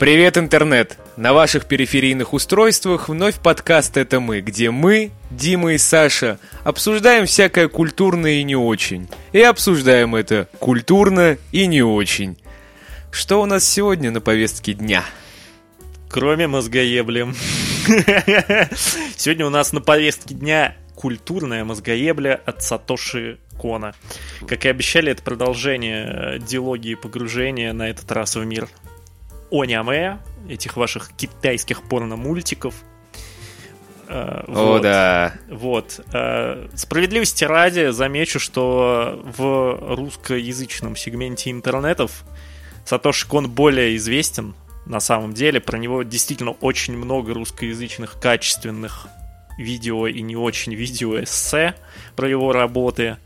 Привет, 0.00 0.38
интернет! 0.38 0.96
На 1.18 1.34
ваших 1.34 1.66
периферийных 1.66 2.32
устройствах 2.32 3.10
вновь 3.10 3.34
подкаст 3.34 3.98
«Это 3.98 4.18
мы», 4.18 4.40
где 4.40 4.70
мы, 4.70 5.10
Дима 5.30 5.74
и 5.74 5.78
Саша, 5.78 6.38
обсуждаем 6.64 7.26
всякое 7.26 7.68
культурное 7.68 8.40
и 8.40 8.42
не 8.42 8.56
очень. 8.56 9.10
И 9.32 9.42
обсуждаем 9.42 10.14
это 10.14 10.48
культурно 10.58 11.36
и 11.52 11.66
не 11.66 11.82
очень. 11.82 12.38
Что 13.12 13.42
у 13.42 13.44
нас 13.44 13.68
сегодня 13.68 14.10
на 14.10 14.22
повестке 14.22 14.72
дня? 14.72 15.04
Кроме 16.08 16.46
мозгоебли. 16.46 17.34
Сегодня 19.18 19.44
у 19.44 19.50
нас 19.50 19.74
на 19.74 19.82
повестке 19.82 20.34
дня 20.34 20.78
культурная 20.94 21.62
мозгоебля 21.66 22.40
от 22.46 22.62
Сатоши 22.62 23.38
Кона. 23.58 23.94
Как 24.48 24.64
и 24.64 24.70
обещали, 24.70 25.12
это 25.12 25.22
продолжение 25.22 26.38
диалогии 26.40 26.94
погружения 26.94 27.74
на 27.74 27.90
этот 27.90 28.10
раз 28.10 28.36
в 28.36 28.44
мир 28.46 28.66
оняме, 29.50 30.18
этих 30.48 30.76
ваших 30.76 31.10
китайских 31.16 31.82
порно-мультиков. 31.82 32.74
Э, 34.08 34.44
О, 34.48 34.72
вот. 34.72 34.82
да. 34.82 35.34
Вот. 35.48 36.00
Э, 36.12 36.68
справедливости 36.74 37.44
ради 37.44 37.90
замечу, 37.90 38.40
что 38.40 39.20
в 39.24 39.94
русскоязычном 39.94 40.96
сегменте 40.96 41.50
интернетов 41.50 42.24
Сатоши 42.84 43.26
Кон 43.28 43.48
более 43.48 43.96
известен 43.96 44.54
на 44.86 45.00
самом 45.00 45.32
деле. 45.32 45.60
Про 45.60 45.78
него 45.78 46.02
действительно 46.02 46.52
очень 46.52 46.96
много 46.96 47.34
русскоязычных 47.34 48.18
качественных 48.18 49.06
видео 49.58 50.06
и 50.06 50.20
не 50.22 50.36
очень 50.36 50.74
видео 50.74 51.22
эссе 51.22 51.74
про 52.16 52.28
его 52.28 52.52
работы. 52.52 53.18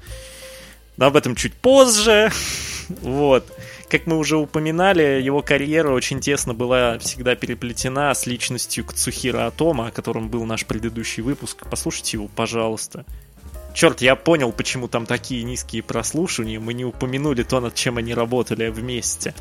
Но 0.97 1.07
об 1.07 1.17
этом 1.17 1.35
чуть 1.35 1.55
позже. 1.55 2.31
Вот. 3.01 3.51
Как 3.89 4.07
мы 4.07 4.17
уже 4.19 4.37
упоминали, 4.37 5.21
его 5.23 5.43
карьера 5.43 5.93
очень 5.93 6.21
тесно 6.21 6.55
была 6.55 6.99
всегда 6.99 7.35
переплетена 7.35 8.15
с 8.15 8.27
личностью 8.27 8.85
Кцухира 8.85 9.47
Атома, 9.47 9.89
о 9.89 9.91
котором 9.91 10.29
был 10.29 10.45
наш 10.45 10.67
предыдущий 10.67 11.23
выпуск. 11.23 11.65
Послушайте 11.71 12.17
его, 12.17 12.29
пожалуйста. 12.29 13.05
Черт, 13.75 14.01
я 14.01 14.17
понял, 14.17 14.53
почему 14.53 14.89
там 14.89 15.05
такие 15.05 15.43
низкие 15.43 15.83
прослушивания. 15.83 16.61
Мы 16.61 16.75
не 16.75 16.85
упомянули 16.85 17.43
то, 17.43 17.61
над 17.61 17.75
чем 17.75 17.99
они 17.99 18.15
работали 18.15 18.69
вместе. 18.69 19.35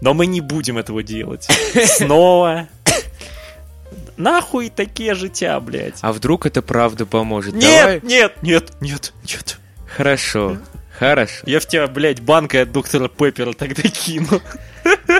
Но 0.00 0.14
мы 0.14 0.26
не 0.26 0.40
будем 0.40 0.78
этого 0.78 1.02
делать. 1.02 1.46
Снова 1.84 2.68
Нахуй 4.20 4.68
такие 4.68 5.14
життя, 5.14 5.58
блядь. 5.60 5.98
А 6.02 6.12
вдруг 6.12 6.44
это 6.44 6.60
правда 6.60 7.06
поможет? 7.06 7.54
Нет, 7.54 7.80
Давай... 7.80 8.00
нет, 8.02 8.42
нет, 8.42 8.72
нет, 8.80 9.14
нет. 9.24 9.58
Хорошо, 9.86 10.58
хорошо. 11.00 11.42
Я 11.46 11.58
в 11.58 11.66
тебя, 11.66 11.86
блядь, 11.88 12.20
банкой 12.20 12.62
от 12.62 12.72
доктора 12.72 13.08
Пеппера 13.08 13.52
тогда 13.54 13.82
кину. 13.82 14.40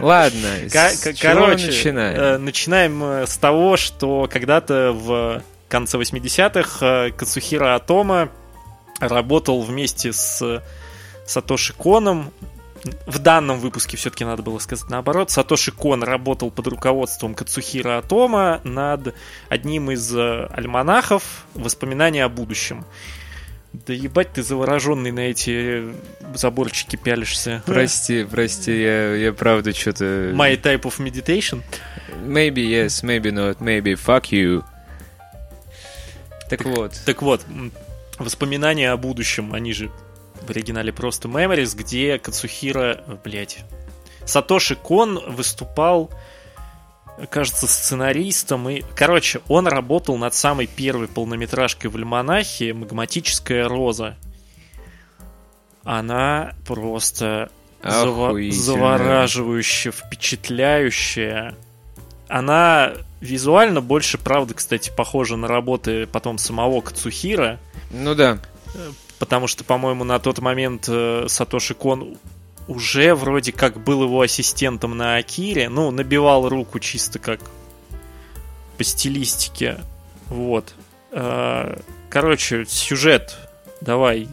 Ладно, 0.01 0.49
с 0.69 1.19
короче, 1.21 1.67
начинаем? 1.67 2.21
Э, 2.21 2.39
начинаем 2.39 3.03
э, 3.03 3.27
с 3.27 3.37
того, 3.37 3.77
что 3.77 4.29
когда-то 4.31 4.93
в 4.93 5.43
конце 5.69 5.99
80-х 5.99 6.87
э, 6.87 7.11
Кацухира 7.11 7.75
Атома 7.75 8.31
работал 9.01 9.63
вместе 9.63 10.13
с 10.13 10.63
Сатоши 11.27 11.73
Коном 11.73 12.33
в 13.07 13.19
данном 13.19 13.59
выпуске 13.59 13.99
все-таки 13.99 14.25
надо 14.25 14.43
было 14.43 14.59
сказать 14.59 14.89
наоборот. 14.89 15.31
Сатоши 15.31 15.71
Кон 15.71 16.03
работал 16.03 16.51
под 16.51 16.67
руководством 16.67 17.35
Кацухира 17.35 17.99
Атома 17.99 18.63
над 18.65 19.15
одним 19.51 19.91
из 19.91 20.15
альманахов 20.17 21.45
«Воспоминания 21.55 22.25
о 22.25 22.31
будущем». 22.31 22.87
Да 23.73 23.93
ебать 23.93 24.33
ты 24.33 24.43
завороженный 24.43 25.13
на 25.13 25.21
эти 25.21 25.95
заборчики 26.35 26.97
пялишься. 26.97 27.63
Прости, 27.67 28.25
прости, 28.25 28.83
я, 28.83 29.15
я 29.15 29.33
правда 29.33 29.73
что-то... 29.73 30.33
My 30.35 30.61
type 30.61 30.83
of 30.83 30.99
meditation? 30.99 31.63
Maybe 32.25 32.67
yes, 32.67 33.05
maybe 33.05 33.31
not, 33.31 33.59
maybe 33.61 33.95
fuck 33.95 34.31
you. 34.31 34.65
Так, 36.49 36.59
так 36.59 36.65
вот. 36.65 37.01
Так 37.07 37.23
вот, 37.23 37.47
воспоминания 38.19 38.91
о 38.91 38.97
будущем, 38.97 39.55
они 39.55 39.73
же 39.73 39.91
в 40.43 40.51
оригинале 40.51 40.93
просто 40.93 41.29
Memories, 41.29 41.77
где 41.77 42.19
Кацухира, 42.19 43.05
блять, 43.23 43.61
Сатоши 44.25 44.75
Кон 44.75 45.21
выступал, 45.33 46.11
кажется, 47.29 47.67
сценаристом. 47.67 48.69
И, 48.69 48.83
короче, 48.95 49.41
он 49.49 49.67
работал 49.67 50.17
над 50.17 50.35
самой 50.35 50.67
первой 50.67 51.09
полнометражкой 51.09 51.91
в 51.91 51.97
Альманахе 51.97 52.73
«Магматическая 52.73 53.69
роза». 53.69 54.17
Она 55.85 56.55
просто 56.67 57.51
заво- 57.83 58.51
завораживающе 58.51 59.91
впечатляющая. 59.91 61.57
Она 62.29 62.93
визуально 63.21 63.81
больше, 63.81 64.19
правда, 64.19 64.55
кстати, 64.55 64.93
похожа 64.97 65.37
на 65.37 65.49
работы 65.49 66.07
потом 66.07 66.39
самого 66.39 66.81
Кацухира. 66.81 67.59
Ну 67.91 68.15
да 68.15 68.39
потому 69.21 69.47
что, 69.47 69.63
по-моему, 69.63 70.03
на 70.03 70.19
тот 70.19 70.41
момент 70.41 70.87
э, 70.89 71.27
Сатоши 71.29 71.75
Кон 71.75 72.17
уже 72.69 73.15
вроде 73.15 73.53
как 73.53 73.83
был 73.83 74.05
его 74.05 74.21
ассистентом 74.21 74.97
на 74.97 75.17
Акире, 75.17 75.69
ну, 75.69 75.91
набивал 75.91 76.49
руку 76.49 76.79
чисто 76.79 77.19
как 77.19 77.41
по 78.79 78.85
стилистике, 78.85 79.79
вот. 80.29 80.75
Э, 81.13 81.77
короче, 82.09 82.65
сюжет, 82.67 83.37
давай, 83.81 84.29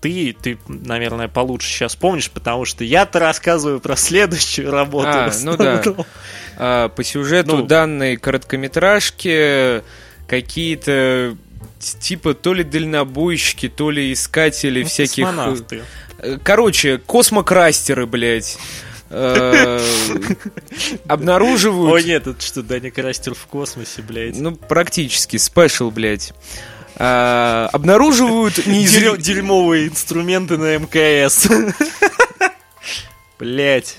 ты, 0.00 0.34
ты, 0.40 0.58
наверное, 0.66 1.28
получше 1.28 1.68
сейчас 1.68 1.94
помнишь, 1.94 2.30
потому 2.30 2.64
что 2.64 2.84
я-то 2.84 3.18
рассказываю 3.18 3.80
про 3.80 3.96
следующую 3.96 4.70
работу. 4.70 5.08
А, 5.08 5.30
ну 5.42 5.56
да. 5.56 5.82
А, 6.56 6.88
по 6.88 7.04
сюжету 7.04 7.58
ну, 7.58 7.66
данной 7.66 8.16
короткометражки 8.16 9.82
какие-то 10.26 11.36
типа 11.78 12.34
то 12.34 12.54
ли 12.54 12.64
дальнобойщики, 12.64 13.68
то 13.68 13.90
ли 13.90 14.12
искатели 14.12 14.82
ну, 14.82 14.88
всяких... 14.88 15.26
Э, 15.26 15.82
короче, 16.42 16.98
космокрастеры, 16.98 18.06
блядь. 18.06 18.58
Э, 19.10 19.80
обнаруживают... 21.08 22.04
О 22.04 22.06
нет, 22.06 22.26
это 22.26 22.40
что, 22.40 22.62
Даня 22.62 22.90
Крастер 22.90 23.34
в 23.34 23.46
космосе, 23.46 24.02
блядь. 24.02 24.36
Ну, 24.36 24.54
практически, 24.54 25.36
спешл, 25.36 25.90
блядь. 25.90 26.32
А, 26.96 27.68
обнаруживают 27.72 28.66
неизвестные... 28.66 29.20
Дерьмовые 29.20 29.88
инструменты 29.88 30.58
на 30.58 30.76
МКС. 30.78 31.48
Блять. 33.38 33.98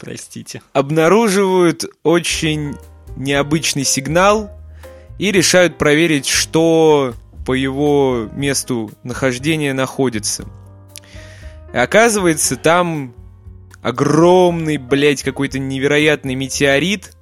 Простите. 0.00 0.62
Обнаруживают 0.72 1.84
очень 2.02 2.76
необычный 3.16 3.84
сигнал, 3.84 4.50
и 5.18 5.32
решают 5.32 5.78
проверить, 5.78 6.26
что 6.26 7.14
по 7.46 7.54
его 7.54 8.28
месту 8.32 8.90
нахождения 9.02 9.72
находится. 9.72 10.46
И 11.76 11.78
оказывается, 11.78 12.56
там 12.56 13.14
огромный, 13.82 14.78
блядь, 14.78 15.22
какой-то 15.22 15.58
невероятный 15.58 16.34
метеорит, 16.34 17.12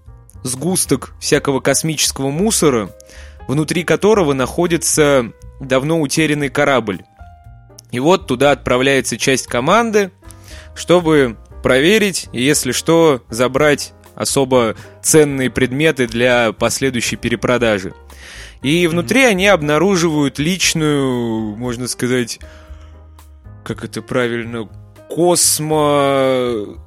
сгусток 0.44 1.12
всякого 1.18 1.58
космического 1.58 2.30
мусора, 2.30 2.94
внутри 3.48 3.82
которого 3.82 4.32
находится 4.32 5.32
давно 5.58 6.00
утерянный 6.00 6.50
корабль. 6.50 7.00
И 7.90 7.98
вот 7.98 8.28
туда 8.28 8.52
отправляется 8.52 9.18
часть 9.18 9.48
команды, 9.48 10.12
чтобы 10.76 11.36
проверить 11.64 12.28
и, 12.32 12.40
если 12.40 12.70
что, 12.70 13.24
забрать 13.28 13.92
особо 14.14 14.76
ценные 15.02 15.50
предметы 15.50 16.06
для 16.06 16.52
последующей 16.52 17.16
перепродажи. 17.16 17.92
И 18.62 18.86
внутри 18.86 19.24
они 19.24 19.48
обнаруживают 19.48 20.38
личную, 20.38 21.56
можно 21.56 21.88
сказать, 21.88 22.38
как 23.64 23.84
это 23.84 24.02
правильно, 24.02 24.68
космо... 25.08 26.78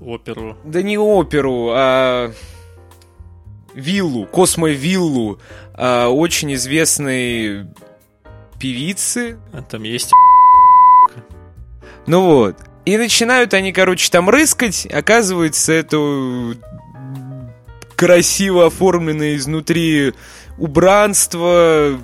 Оперу. 0.00 0.58
Да 0.64 0.82
не 0.82 0.98
оперу, 0.98 1.70
а 1.72 2.30
виллу, 3.74 4.26
космовиллу 4.26 5.38
а, 5.72 6.08
очень 6.08 6.52
известной 6.54 7.66
певицы. 8.58 9.38
А 9.52 9.62
там 9.62 9.84
есть 9.84 10.12
Ну 12.06 12.22
вот. 12.22 12.56
И 12.84 12.96
начинают 12.98 13.54
они, 13.54 13.72
короче, 13.72 14.10
там 14.10 14.28
рыскать. 14.28 14.86
Оказывается, 14.86 15.72
это 15.72 16.56
красиво 17.96 18.66
оформленное 18.66 19.36
изнутри 19.36 20.12
убранство. 20.58 21.98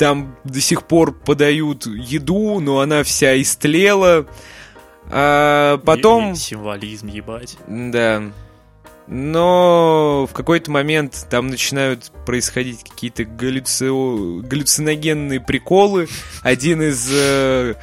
Там 0.00 0.34
до 0.44 0.62
сих 0.62 0.84
пор 0.84 1.12
подают 1.12 1.84
еду, 1.84 2.58
но 2.58 2.80
она 2.80 3.02
вся 3.02 3.38
истлела. 3.38 4.24
А 5.10 5.76
потом... 5.84 6.34
Символизм, 6.34 7.08
ебать. 7.08 7.58
Да. 7.68 8.22
Но 9.06 10.26
в 10.26 10.32
какой-то 10.32 10.70
момент 10.70 11.26
там 11.28 11.48
начинают 11.48 12.12
происходить 12.24 12.82
какие-то 12.82 13.26
галлюци... 13.26 13.90
галлюциногенные 13.90 15.38
приколы. 15.38 16.08
Один 16.40 16.80
из 16.80 17.06
э, 17.12 17.74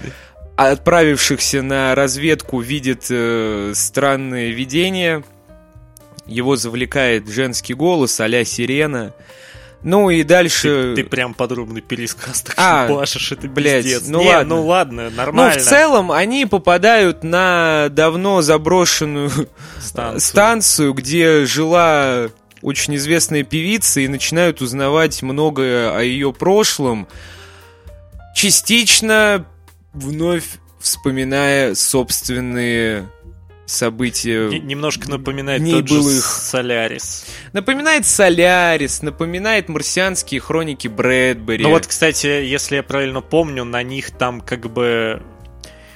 отправившихся 0.56 1.62
на 1.62 1.94
разведку 1.94 2.62
видит 2.62 3.06
э, 3.12 3.74
странное 3.76 4.50
видение 4.50 5.24
его 6.26 6.56
завлекает 6.56 7.28
женский 7.30 7.74
голос 7.74 8.20
а 8.20 8.44
сирена. 8.44 9.14
Ну 9.88 10.10
и 10.10 10.24
дальше... 10.24 10.96
Ты, 10.96 11.04
ты 11.04 11.08
прям 11.08 11.34
подробный 11.34 11.80
пересказ 11.80 12.42
так 12.44 12.56
а, 12.58 12.90
башишь, 12.90 13.32
это 13.32 13.48
блядь, 13.48 13.86
пиздец. 13.86 14.10
Ну 14.10 14.20
Не, 14.20 14.36
ладно. 14.36 14.56
ну 14.56 14.66
ладно, 14.66 15.10
нормально. 15.10 15.56
Ну 15.56 15.62
в 15.62 15.64
целом 15.64 16.12
они 16.12 16.46
попадают 16.46 17.24
на 17.24 17.88
давно 17.92 18.42
заброшенную 18.42 19.32
Станцию. 19.80 20.20
станцию 20.20 20.94
где 20.94 21.46
жила 21.46 22.28
очень 22.62 22.98
известная 22.98 23.44
певица 23.44 24.02
и 24.02 24.10
начинают 24.10 24.62
узнавать 24.62 25.24
многое 25.24 25.96
о 25.96 26.02
ее 26.02 26.34
прошлом. 26.34 27.08
Частично 28.36 29.46
вновь 29.94 30.60
вспоминая 30.82 31.76
собственные 31.76 33.08
события. 33.68 34.48
Н- 34.48 34.66
немножко 34.66 35.10
напоминает 35.10 35.62
Дней 35.62 35.74
тот 35.74 35.88
же 35.88 35.96
былых. 35.96 36.26
Солярис. 36.26 37.26
Напоминает 37.54 38.06
Солярис, 38.08 39.02
напоминает 39.02 39.70
марсианские 39.70 40.40
хроники 40.40 40.88
Брэдбери. 40.88 41.64
Ну 41.64 41.70
вот, 41.70 41.86
кстати, 41.86 42.26
если 42.28 42.78
я 42.78 42.84
правильно 42.84 43.22
помню, 43.22 43.64
на 43.64 43.84
них 43.84 44.12
там 44.12 44.42
как 44.42 44.72
бы 44.72 45.22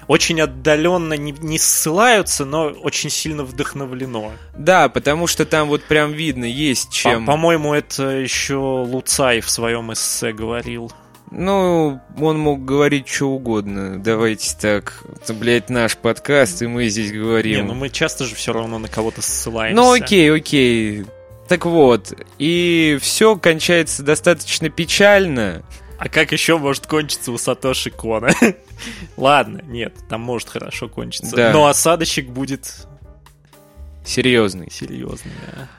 очень 0.07 0.41
отдаленно 0.41 1.13
не, 1.13 1.31
не 1.31 1.57
ссылаются, 1.57 2.43
но 2.43 2.65
очень 2.65 3.09
сильно 3.09 3.43
вдохновлено. 3.43 4.33
Да, 4.57 4.89
потому 4.89 5.25
что 5.25 5.45
там 5.45 5.69
вот 5.69 5.83
прям 5.83 6.11
видно, 6.11 6.45
есть 6.45 6.89
По- 6.89 6.95
чем. 6.95 7.25
По-моему, 7.25 7.73
это 7.73 8.09
еще 8.09 8.55
Луцай 8.55 9.39
в 9.39 9.49
своем 9.49 9.93
эссе 9.93 10.33
говорил. 10.33 10.91
Ну, 11.31 12.01
он 12.19 12.39
мог 12.39 12.65
говорить 12.65 13.07
что 13.07 13.27
угодно. 13.29 14.01
Давайте 14.03 14.53
так. 14.59 15.01
Это, 15.21 15.33
блядь, 15.33 15.69
наш 15.69 15.95
подкаст, 15.97 16.61
и 16.61 16.67
мы 16.67 16.89
здесь 16.89 17.11
говорим. 17.13 17.55
Не, 17.55 17.63
ну 17.63 17.73
мы 17.73 17.89
часто 17.89 18.25
же 18.25 18.35
все 18.35 18.51
равно 18.51 18.79
на 18.79 18.89
кого-то 18.89 19.21
ссылаемся. 19.21 19.75
Ну 19.81 19.93
окей, 19.93 20.29
окей. 20.33 21.05
Так 21.47 21.65
вот, 21.65 22.13
и 22.37 22.97
все 23.01 23.37
кончается 23.37 24.03
достаточно 24.03 24.69
печально. 24.69 25.63
А 25.97 26.09
как 26.09 26.31
еще 26.31 26.57
может 26.57 26.87
кончиться 26.87 27.31
у 27.31 27.37
Сатоши 27.37 27.91
Кона? 27.91 28.31
Ладно, 29.17 29.61
нет, 29.65 29.93
там 30.09 30.21
может 30.21 30.49
хорошо 30.49 30.89
кончиться. 30.89 31.35
Да. 31.35 31.53
Но 31.53 31.67
осадочек 31.67 32.27
будет 32.29 32.87
Серьезный. 34.03 34.69
серьезный. 34.71 35.31
да. 35.47 35.69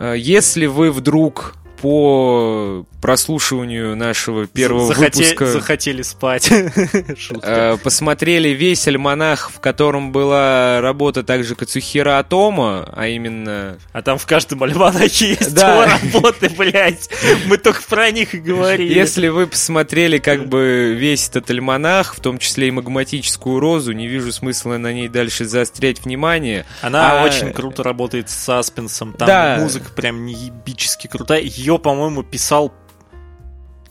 А, 0.00 0.12
Если 0.14 0.66
вы 0.66 0.90
вдруг 0.90 1.54
по 1.80 2.84
прослушиванию 3.00 3.96
нашего 3.96 4.46
первого 4.46 4.92
Захоте- 4.92 5.18
выпуска 5.22 5.46
Захотели 5.46 6.02
спать. 6.02 6.50
э, 7.42 7.76
посмотрели 7.82 8.48
весь 8.50 8.86
альманах, 8.88 9.50
в 9.54 9.60
котором 9.60 10.10
была 10.12 10.80
работа 10.80 11.22
также 11.22 11.54
Кацухира 11.54 12.18
Атома, 12.18 12.92
а 12.96 13.06
именно... 13.06 13.78
А 13.92 14.02
там 14.02 14.18
в 14.18 14.26
каждом 14.26 14.62
альманахе 14.64 15.28
есть 15.40 15.54
Да. 15.54 15.86
работы, 15.86 16.48
блядь. 16.50 17.08
Мы 17.46 17.56
только 17.56 17.82
про 17.88 18.10
них 18.10 18.34
и 18.34 18.38
говорили. 18.38 18.92
Если 18.92 19.28
вы 19.28 19.46
посмотрели 19.46 20.18
как 20.18 20.48
бы 20.48 20.94
весь 20.98 21.28
этот 21.28 21.50
альманах, 21.50 22.14
в 22.16 22.20
том 22.20 22.38
числе 22.38 22.68
и 22.68 22.70
магматическую 22.72 23.60
розу, 23.60 23.92
не 23.92 24.08
вижу 24.08 24.32
смысла 24.32 24.76
на 24.76 24.92
ней 24.92 25.08
дальше 25.08 25.44
заострять 25.44 26.04
внимание. 26.04 26.66
Она 26.82 27.22
А- 27.22 27.24
очень 27.24 27.52
круто 27.52 27.82
работает 27.82 28.28
с 28.30 28.34
саспенсом. 28.34 29.12
Там 29.12 29.26
Да. 29.28 29.58
музыка 29.60 29.90
прям 29.92 30.26
неебически 30.26 31.06
крутая. 31.06 31.40
Ее, 31.68 31.78
по-моему, 31.78 32.22
писал... 32.22 32.72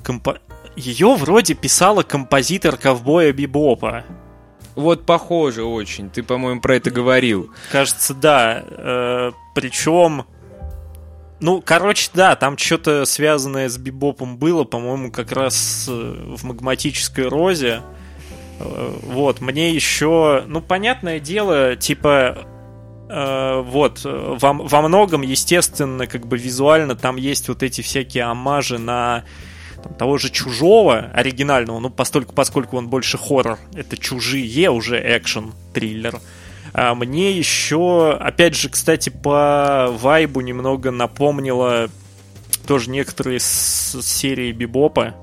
компо- 0.04 0.40
Ее 0.76 1.14
вроде 1.14 1.54
писала 1.54 2.02
композитор 2.02 2.76
ковбоя 2.76 3.32
Бибопа. 3.32 4.04
Вот 4.74 5.06
похоже 5.06 5.64
очень, 5.64 6.10
ты, 6.10 6.24
по-моему, 6.24 6.60
про 6.60 6.78
это 6.78 6.90
говорил. 6.90 7.52
Кажется, 7.72 8.16
да. 8.16 8.64
причем... 9.54 10.26
Ну, 11.40 11.62
короче, 11.64 12.10
да, 12.16 12.36
там 12.36 12.58
что-то 12.58 13.06
связанное 13.06 13.70
с 13.70 13.78
бибопом 13.78 14.38
было, 14.38 14.64
по-моему, 14.64 15.12
как 15.12 15.32
раз 15.32 15.86
э, 15.88 16.34
в 16.36 16.44
магматической 16.44 17.28
розе. 17.28 17.82
Э, 18.60 18.92
Вот, 19.04 19.40
мне 19.40 19.70
еще, 19.72 20.44
ну, 20.48 20.62
понятное 20.62 21.20
дело, 21.20 21.76
типа, 21.76 22.38
э, 22.40 22.44
вот, 23.62 24.02
э, 24.04 24.36
во, 24.40 24.54
во 24.54 24.82
многом, 24.82 25.22
естественно, 25.22 26.08
как 26.08 26.28
бы 26.28 26.38
визуально 26.38 26.96
там 26.96 27.16
есть 27.16 27.48
вот 27.48 27.64
эти 27.64 27.82
всякие 27.82 28.26
амажи 28.26 28.80
на 28.80 29.24
там, 29.82 29.94
того 29.94 30.18
же 30.18 30.30
Чужого 30.30 31.12
оригинального, 31.14 31.80
ну, 31.80 31.90
постольку, 31.90 32.34
поскольку 32.34 32.78
он 32.78 32.90
больше 32.90 33.18
хоррор, 33.18 33.60
это 33.74 33.98
Чужие, 33.98 34.70
уже 34.70 35.02
экшен, 35.18 35.54
триллер. 35.74 36.20
А 36.74 36.94
мне 36.96 37.32
еще, 37.32 38.12
опять 38.20 38.56
же, 38.56 38.70
кстати, 38.70 39.10
по 39.10 39.88
вайбу 39.90 40.42
немного 40.42 40.92
напомнило 40.92 41.90
тоже 42.68 42.90
некоторые 42.90 43.40
с 43.40 43.98
серии 44.02 44.52
Бибопа, 44.52 45.16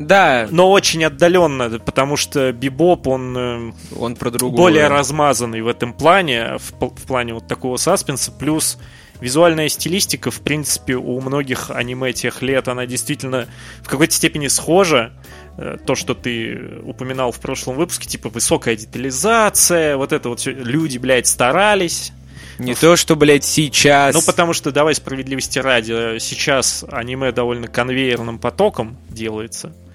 Да, 0.00 0.48
но 0.50 0.70
очень 0.70 1.04
отдаленно, 1.04 1.78
потому 1.78 2.16
что 2.16 2.52
Бибоп, 2.52 3.06
он 3.06 3.36
э, 3.36 3.72
он 3.98 4.16
про 4.16 4.30
другое. 4.30 4.56
более 4.56 4.88
размазанный 4.88 5.60
в 5.60 5.68
этом 5.68 5.92
плане, 5.92 6.56
в, 6.56 6.72
в 6.72 7.06
плане 7.06 7.34
вот 7.34 7.46
такого 7.46 7.76
саспенса, 7.76 8.32
плюс 8.32 8.78
визуальная 9.20 9.68
стилистика, 9.68 10.30
в 10.30 10.40
принципе, 10.40 10.94
у 10.94 11.20
многих 11.20 11.70
аниме 11.70 12.14
тех 12.14 12.40
лет, 12.40 12.68
она 12.68 12.86
действительно 12.86 13.46
в 13.82 13.88
какой-то 13.88 14.14
степени 14.14 14.48
схожа. 14.48 15.12
Э, 15.58 15.76
То, 15.84 15.94
что 15.94 16.14
ты 16.14 16.80
упоминал 16.82 17.30
в 17.30 17.38
прошлом 17.38 17.76
выпуске, 17.76 18.08
типа 18.08 18.30
высокая 18.30 18.76
детализация, 18.76 19.98
вот 19.98 20.12
это 20.14 20.30
вот 20.30 20.40
все, 20.40 20.52
люди, 20.52 20.96
блядь, 20.96 21.26
старались. 21.26 22.12
Не 22.58 22.74
то, 22.74 22.96
что, 22.96 23.16
блядь, 23.16 23.44
сейчас. 23.44 24.14
Ну, 24.14 24.22
потому 24.22 24.54
что, 24.54 24.72
давай 24.72 24.94
справедливости 24.94 25.58
ради, 25.58 26.18
сейчас 26.20 26.86
аниме 26.90 27.32
довольно 27.32 27.68
конвейерным 27.68 28.38
потоком 28.38 28.96
делается 29.10 29.68
э, 29.68 29.89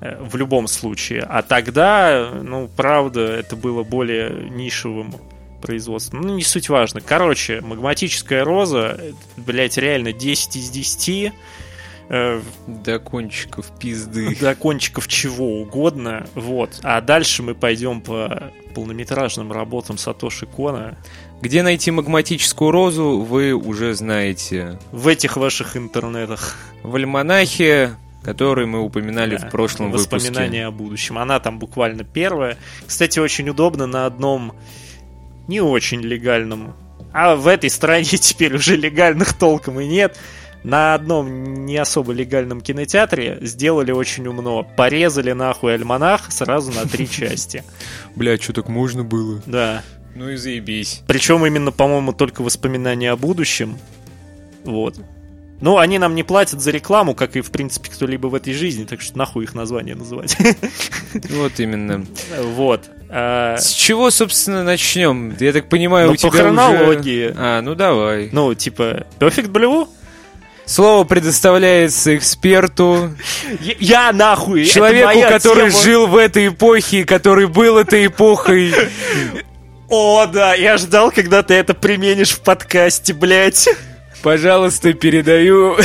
в 0.00 0.36
любом 0.36 0.68
случае. 0.68 1.22
А 1.28 1.42
тогда, 1.42 2.30
ну, 2.42 2.68
правда, 2.76 3.20
это 3.20 3.56
было 3.56 3.82
более 3.82 4.30
нишевым 4.50 5.14
производством. 5.60 6.20
Ну, 6.22 6.34
не 6.36 6.42
суть 6.42 6.68
важно. 6.68 7.00
Короче, 7.00 7.60
магматическая 7.60 8.44
роза, 8.44 8.96
э, 8.98 9.12
блять, 9.36 9.76
реально 9.76 10.12
10 10.12 10.56
из 10.56 10.70
10. 10.70 11.32
э, 12.08 12.40
До 12.66 12.98
кончиков 12.98 13.66
пизды. 13.78 14.36
до 14.40 14.54
кончиков 14.54 15.08
чего 15.08 15.60
угодно. 15.60 16.26
Вот. 16.34 16.78
А 16.82 17.00
дальше 17.00 17.42
мы 17.42 17.54
пойдем 17.54 18.00
по 18.00 18.52
полнометражным 18.74 19.50
работам 19.52 19.98
Сатоши 19.98 20.46
Кона. 20.46 20.96
Где 21.42 21.62
найти 21.62 21.90
магматическую 21.90 22.70
розу, 22.70 23.20
вы 23.20 23.52
уже 23.52 23.94
знаете. 23.94 24.78
В 24.92 25.08
этих 25.08 25.36
ваших 25.36 25.76
интернетах. 25.76 26.56
В 26.82 26.94
альманахе, 26.96 27.96
который 28.22 28.66
мы 28.66 28.80
упоминали 28.80 29.36
Да, 29.36 29.48
в 29.48 29.50
прошлом 29.50 29.90
выпуске. 29.90 30.16
Воспоминания 30.16 30.66
о 30.66 30.70
будущем. 30.70 31.18
Она 31.18 31.40
там 31.40 31.58
буквально 31.58 32.04
первая. 32.04 32.56
Кстати, 32.86 33.18
очень 33.18 33.48
удобно 33.48 33.86
на 33.86 34.06
одном 34.06 34.54
не 35.46 35.60
очень 35.60 36.00
легальном, 36.02 36.74
а 37.12 37.36
в 37.36 37.46
этой 37.46 37.70
стране 37.70 38.04
теперь 38.04 38.54
уже 38.54 38.76
легальных 38.76 39.32
толком 39.32 39.80
и 39.80 39.86
нет. 39.86 40.18
На 40.64 40.94
одном 40.94 41.64
не 41.66 41.76
особо 41.76 42.12
легальном 42.12 42.60
кинотеатре 42.60 43.38
сделали 43.42 43.92
очень 43.92 44.26
умно. 44.26 44.64
Порезали 44.64 45.32
нахуй 45.32 45.74
альманах 45.74 46.32
сразу 46.32 46.72
на 46.72 46.86
три 46.86 47.08
части. 47.10 47.62
Бля, 48.16 48.36
что 48.36 48.52
так 48.52 48.68
можно 48.68 49.04
было? 49.04 49.40
Да. 49.46 49.82
Ну 50.16 50.28
и 50.30 50.36
заебись. 50.36 51.02
Причем 51.06 51.46
именно, 51.46 51.70
по-моему, 51.70 52.12
только 52.12 52.42
воспоминания 52.42 53.12
о 53.12 53.16
будущем. 53.16 53.78
Вот. 54.64 54.96
Ну, 55.60 55.78
они 55.78 55.98
нам 55.98 56.14
не 56.14 56.22
платят 56.22 56.60
за 56.60 56.70
рекламу, 56.70 57.14
как 57.14 57.34
и, 57.36 57.40
в 57.40 57.50
принципе, 57.50 57.90
кто-либо 57.90 58.28
в 58.28 58.34
этой 58.36 58.52
жизни, 58.52 58.84
так 58.84 59.00
что 59.00 59.18
нахуй 59.18 59.44
их 59.44 59.54
название 59.54 59.94
называть. 59.96 60.36
Вот 61.30 61.58
именно. 61.58 62.06
Вот. 62.42 62.82
А, 63.08 63.56
С 63.56 63.70
чего, 63.72 64.10
собственно, 64.10 64.62
начнем? 64.62 65.34
Я 65.40 65.52
так 65.52 65.68
понимаю, 65.68 66.06
Ну, 66.06 66.12
у 66.12 66.14
по 66.14 66.18
тебя 66.20 66.28
уже- 66.30 66.38
хронологии. 66.42 67.34
А, 67.36 67.60
ну 67.62 67.74
давай. 67.74 68.28
Ну, 68.30 68.54
типа, 68.54 69.06
Perfect 69.18 69.48
Blue? 69.50 69.88
Слово 70.66 71.04
предоставляется 71.04 72.14
эксперту, 72.14 73.14
Я, 73.80 74.12
нахуй! 74.12 74.66
человеку, 74.66 75.22
который 75.28 75.70
тема. 75.70 75.82
жил 75.82 76.06
в 76.06 76.16
этой 76.16 76.48
эпохе, 76.48 77.06
который 77.06 77.46
был 77.48 77.78
этой 77.78 78.06
эпохой. 78.08 78.74
О, 79.88 80.26
да, 80.26 80.52
я 80.54 80.76
ждал, 80.76 81.10
когда 81.10 81.42
ты 81.42 81.54
это 81.54 81.72
применишь 81.72 82.32
в 82.32 82.40
подкасте, 82.42 83.14
блядь. 83.14 83.66
Пожалуйста, 84.22 84.92
передаю. 84.94 85.76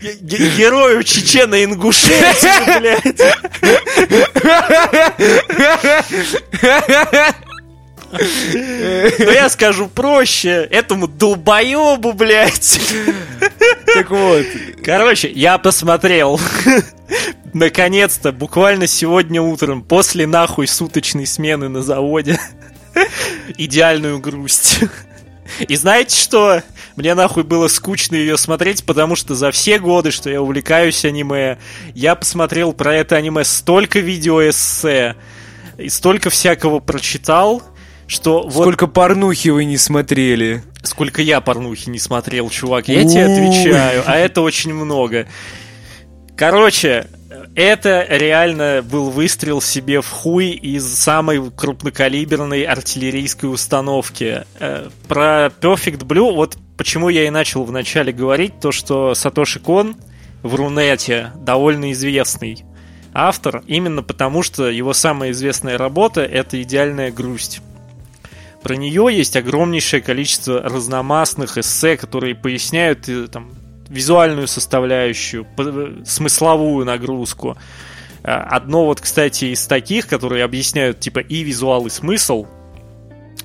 Ге- 0.00 0.16
ге- 0.20 0.50
Герою 0.56 1.02
Чечена 1.02 1.64
Ингушетии, 1.64 2.78
блядь. 2.78 3.20
Но 9.18 9.30
я 9.32 9.48
скажу 9.48 9.88
проще, 9.88 10.68
этому 10.70 11.08
долбоебу, 11.08 12.12
блядь. 12.12 12.80
Так 13.94 14.10
вот, 14.10 14.44
Короче, 14.84 15.28
я 15.30 15.58
посмотрел. 15.58 16.40
Наконец-то, 17.52 18.32
буквально 18.32 18.86
сегодня 18.86 19.40
утром, 19.42 19.82
после 19.82 20.26
нахуй 20.26 20.66
суточной 20.66 21.26
смены 21.26 21.68
на 21.68 21.82
заводе, 21.82 22.38
идеальную 23.56 24.18
грусть. 24.18 24.80
И 25.68 25.76
знаете 25.76 26.16
что? 26.16 26.62
Мне 26.96 27.14
нахуй 27.14 27.42
было 27.42 27.68
скучно 27.68 28.16
ее 28.16 28.36
смотреть, 28.36 28.84
потому 28.84 29.16
что 29.16 29.34
за 29.34 29.50
все 29.50 29.78
годы, 29.78 30.10
что 30.10 30.30
я 30.30 30.40
увлекаюсь 30.40 31.04
аниме, 31.04 31.58
я 31.94 32.14
посмотрел 32.14 32.72
про 32.72 32.94
это 32.94 33.16
аниме 33.16 33.44
столько 33.44 33.98
видеоэссе 33.98 35.16
и 35.78 35.88
столько 35.88 36.30
всякого 36.30 36.78
прочитал, 36.78 37.62
что 38.06 38.48
Сколько 38.50 38.86
вот... 38.86 38.94
порнухи 38.94 39.48
вы 39.48 39.64
не 39.64 39.76
смотрели? 39.76 40.62
Сколько 40.82 41.22
я 41.22 41.40
порнухи 41.40 41.88
не 41.88 41.98
смотрел, 41.98 42.50
чувак, 42.50 42.88
я 42.88 43.02
тебе 43.02 43.24
отвечаю, 43.24 44.02
а 44.06 44.16
это 44.16 44.42
очень 44.42 44.74
много. 44.74 45.26
Короче, 46.36 47.06
это 47.54 48.06
реально 48.08 48.82
был 48.82 49.10
выстрел 49.10 49.60
себе 49.60 50.00
в 50.00 50.08
хуй 50.08 50.50
из 50.50 50.86
самой 50.86 51.50
крупнокалиберной 51.50 52.64
артиллерийской 52.64 53.52
установки. 53.52 54.44
Э, 54.58 54.88
про 55.08 55.46
Perfect 55.60 56.04
Blue, 56.04 56.34
вот 56.34 56.56
почему 56.76 57.08
я 57.08 57.26
и 57.26 57.30
начал 57.30 57.64
вначале 57.64 58.12
говорить, 58.12 58.60
то 58.60 58.72
что 58.72 59.14
Сатоши 59.14 59.60
Кон 59.60 59.96
в 60.42 60.54
Рунете 60.54 61.32
довольно 61.36 61.92
известный 61.92 62.64
автор, 63.12 63.62
именно 63.66 64.02
потому 64.02 64.42
что 64.42 64.68
его 64.68 64.92
самая 64.92 65.30
известная 65.30 65.78
работа— 65.78 66.22
это 66.22 66.60
«Идеальная 66.60 67.12
грусть». 67.12 67.60
Про 68.62 68.76
нее 68.76 69.08
есть 69.10 69.36
огромнейшее 69.36 70.00
количество 70.00 70.62
разномастных 70.62 71.58
эссе, 71.58 71.98
которые 71.98 72.34
поясняют 72.34 73.08
э, 73.10 73.28
там, 73.28 73.50
визуальную 73.94 74.48
составляющую, 74.48 75.46
смысловую 76.04 76.84
нагрузку. 76.84 77.56
Э, 78.22 78.32
одно 78.32 78.86
вот, 78.86 79.00
кстати, 79.00 79.46
из 79.46 79.66
таких, 79.66 80.08
которые 80.08 80.44
объясняют 80.44 81.00
типа 81.00 81.20
и 81.20 81.42
визуал, 81.42 81.86
и 81.86 81.90
смысл, 81.90 82.46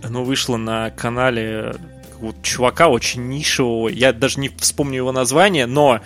оно 0.04 0.24
вышло 0.24 0.58
на 0.58 0.90
канале 0.90 1.76
вот 2.20 2.42
чувака 2.42 2.90
очень 2.90 3.30
нишевого, 3.30 3.90
я 3.90 4.12
даже 4.12 4.40
не 4.40 4.50
вспомню 4.50 4.98
его 4.98 5.12
название, 5.12 5.68
но 5.68 6.02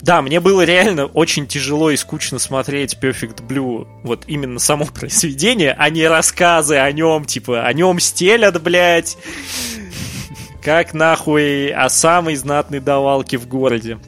да, 0.00 0.20
мне 0.20 0.40
было 0.40 0.62
реально 0.62 1.06
очень 1.06 1.46
тяжело 1.46 1.90
и 1.90 1.96
скучно 1.96 2.38
смотреть 2.38 2.98
Perfect 3.00 3.46
Blue, 3.46 3.86
вот 4.02 4.24
именно 4.26 4.58
само 4.58 4.84
произведение, 4.94 5.74
а 5.78 5.88
не 5.88 6.06
рассказы 6.06 6.76
о 6.76 6.90
нем, 6.92 7.24
типа, 7.24 7.62
о 7.62 7.72
нем 7.72 8.00
стелят, 8.00 8.60
блядь, 8.62 9.16
как 10.62 10.94
нахуй 10.94 11.72
о 11.72 11.88
самой 11.88 12.36
знатной 12.36 12.80
давалке 12.80 13.38
в 13.38 13.48
городе. 13.48 13.98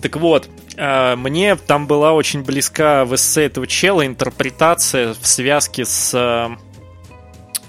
Так 0.00 0.16
вот, 0.16 0.48
э, 0.76 1.16
мне 1.16 1.56
там 1.56 1.86
была 1.86 2.12
очень 2.12 2.42
близка 2.42 3.04
в 3.04 3.14
эссе 3.14 3.44
этого 3.44 3.66
чела 3.66 4.06
интерпретация 4.06 5.14
в 5.14 5.26
связке 5.26 5.84
с 5.84 6.14
э, 6.14 6.56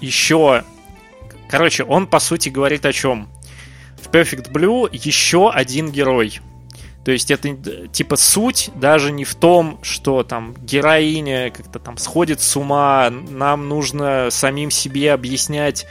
еще... 0.00 0.64
Короче, 1.48 1.82
он 1.82 2.06
по 2.06 2.20
сути 2.20 2.48
говорит 2.48 2.86
о 2.86 2.92
чем? 2.92 3.28
В 4.00 4.08
Perfect 4.08 4.52
Blue 4.52 4.88
еще 4.92 5.50
один 5.50 5.90
герой. 5.90 6.40
То 7.04 7.12
есть 7.12 7.30
это 7.30 7.56
типа 7.88 8.16
суть 8.16 8.70
даже 8.74 9.10
не 9.10 9.24
в 9.24 9.34
том, 9.34 9.78
что 9.82 10.22
там 10.22 10.54
героиня 10.54 11.50
как-то 11.50 11.78
там 11.78 11.96
сходит 11.96 12.40
с 12.40 12.56
ума, 12.56 13.10
нам 13.10 13.68
нужно 13.68 14.28
самим 14.30 14.70
себе 14.70 15.12
объяснять 15.12 15.86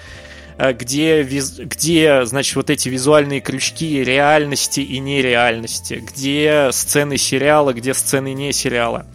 где, 0.60 1.24
где, 1.24 2.26
значит, 2.26 2.56
вот 2.58 2.70
эти 2.70 2.90
визуальные 2.90 3.40
крючки 3.40 4.04
реальности 4.04 4.82
и 4.82 5.00
нереальности, 5.00 6.04
где 6.06 6.70
сцены 6.74 7.18
сериала, 7.18 7.74
где 7.74 7.94
сцены 7.94 8.34
не 8.34 8.52
сериала. 8.52 9.06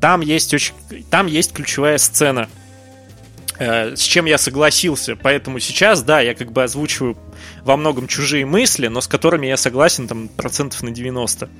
Там 0.00 0.22
есть, 0.22 0.54
очень, 0.54 0.74
там 1.10 1.26
есть 1.26 1.52
ключевая 1.52 1.98
сцена, 1.98 2.48
э, 3.58 3.94
с 3.94 4.00
чем 4.00 4.24
я 4.24 4.38
согласился. 4.38 5.16
Поэтому 5.16 5.58
сейчас, 5.58 6.02
да, 6.02 6.20
я 6.20 6.34
как 6.34 6.52
бы 6.52 6.62
озвучиваю 6.62 7.18
во 7.62 7.76
многом 7.76 8.06
чужие 8.06 8.46
мысли, 8.46 8.86
но 8.88 9.02
с 9.02 9.06
которыми 9.06 9.46
я 9.46 9.58
согласен 9.58 10.08
там 10.08 10.28
процентов 10.28 10.82
на 10.82 10.90
90. 10.90 11.50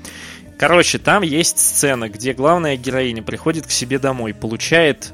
Короче, 0.59 0.99
там 0.99 1.23
есть 1.23 1.59
сцена, 1.59 2.09
где 2.09 2.33
главная 2.33 2.77
героиня 2.77 3.23
приходит 3.23 3.67
к 3.67 3.71
себе 3.71 3.99
домой, 3.99 4.33
получает 4.33 5.13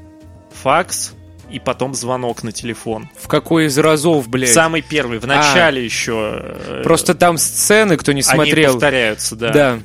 факс 0.62 1.14
и 1.52 1.59
потом 1.59 1.94
звонок 1.94 2.42
на 2.42 2.50
телефон. 2.52 3.09
В 3.16 3.28
какой 3.28 3.66
из 3.66 3.78
разов, 3.78 4.28
блядь? 4.28 4.52
Самый 4.52 4.80
первый, 4.82 5.18
в 5.18 5.26
начале 5.26 5.82
а, 5.82 5.85
еще. 5.85 6.40
Э, 6.42 6.80
Просто 6.82 7.14
там 7.14 7.37
сцены, 7.37 7.97
кто 7.97 8.12
не 8.12 8.23
смотрел. 8.23 8.71
Они 8.71 8.80
повторяются, 8.80 9.37
да. 9.37 9.50
Да. 9.50 9.78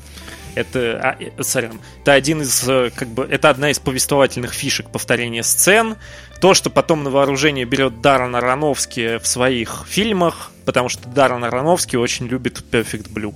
Это, 0.55 0.99
а, 1.03 1.15
э, 1.19 1.43
сорян, 1.43 1.79
это 2.01 2.13
один 2.13 2.41
из, 2.41 2.67
э, 2.67 2.89
как 2.95 3.09
бы, 3.09 3.27
это 3.29 3.49
одна 3.49 3.69
из 3.69 3.79
повествовательных 3.79 4.53
фишек 4.53 4.89
повторения 4.89 5.43
сцен. 5.43 5.97
То, 6.39 6.53
что 6.53 6.69
потом 6.69 7.03
на 7.03 7.09
вооружение 7.09 7.65
берет 7.65 8.01
Даррен 8.01 8.35
Аронофски 8.35 9.17
в 9.17 9.27
своих 9.27 9.85
фильмах, 9.87 10.51
потому 10.65 10.87
что 10.87 11.09
Даррен 11.09 11.43
Аронофски 11.43 11.95
очень 11.95 12.27
любит 12.27 12.63
Perfect 12.71 13.11
Blue. 13.11 13.35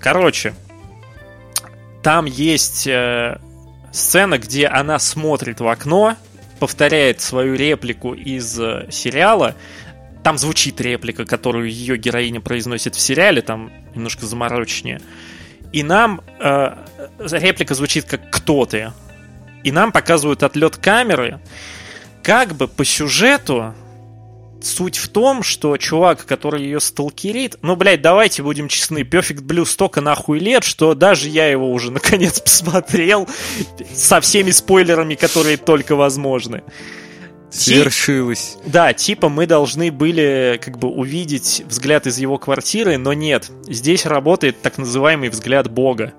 Короче, 0.00 0.54
там 2.02 2.24
есть 2.24 2.88
сцена, 3.92 4.38
где 4.38 4.66
она 4.66 4.98
смотрит 4.98 5.60
в 5.60 5.68
окно, 5.68 6.16
повторяет 6.58 7.20
свою 7.20 7.54
реплику 7.54 8.14
из 8.14 8.58
э, 8.58 8.86
сериала. 8.90 9.54
Там 10.22 10.38
звучит 10.38 10.80
реплика, 10.80 11.24
которую 11.24 11.70
ее 11.70 11.96
героиня 11.96 12.40
произносит 12.40 12.94
в 12.94 13.00
сериале, 13.00 13.40
там 13.40 13.70
немножко 13.94 14.26
заморочнее. 14.26 15.00
И 15.72 15.82
нам 15.82 16.20
э, 16.40 16.76
реплика 17.18 17.74
звучит 17.74 18.04
как 18.04 18.30
«Кто 18.30 18.64
ты?». 18.66 18.92
И 19.64 19.72
нам 19.72 19.92
показывают 19.92 20.42
отлет 20.42 20.76
камеры. 20.76 21.40
Как 22.22 22.54
бы 22.54 22.68
по 22.68 22.84
сюжету 22.84 23.74
суть 24.60 24.96
в 24.96 25.08
том, 25.08 25.42
что 25.42 25.76
чувак, 25.76 26.24
который 26.24 26.62
ее 26.62 26.80
сталкерит, 26.80 27.56
ну, 27.62 27.76
блядь, 27.76 28.02
давайте 28.02 28.42
будем 28.42 28.68
честны, 28.68 29.00
Perfect 29.00 29.42
Blue 29.42 29.64
столько 29.64 30.00
нахуй 30.00 30.38
лет, 30.38 30.64
что 30.64 30.94
даже 30.94 31.28
я 31.28 31.48
его 31.48 31.70
уже 31.70 31.90
наконец 31.92 32.40
посмотрел 32.40 33.28
со 33.94 34.20
всеми 34.20 34.50
спойлерами, 34.50 35.14
которые 35.14 35.56
только 35.56 35.96
возможны. 35.96 36.62
Свершилось. 37.50 38.58
Тип, 38.62 38.72
да, 38.72 38.92
типа 38.92 39.30
мы 39.30 39.46
должны 39.46 39.90
были 39.90 40.60
как 40.62 40.78
бы 40.78 40.88
увидеть 40.88 41.62
взгляд 41.66 42.06
из 42.06 42.18
его 42.18 42.36
квартиры, 42.36 42.98
но 42.98 43.14
нет. 43.14 43.50
Здесь 43.66 44.04
работает 44.04 44.60
так 44.60 44.76
называемый 44.76 45.30
взгляд 45.30 45.70
Бога. 45.70 46.12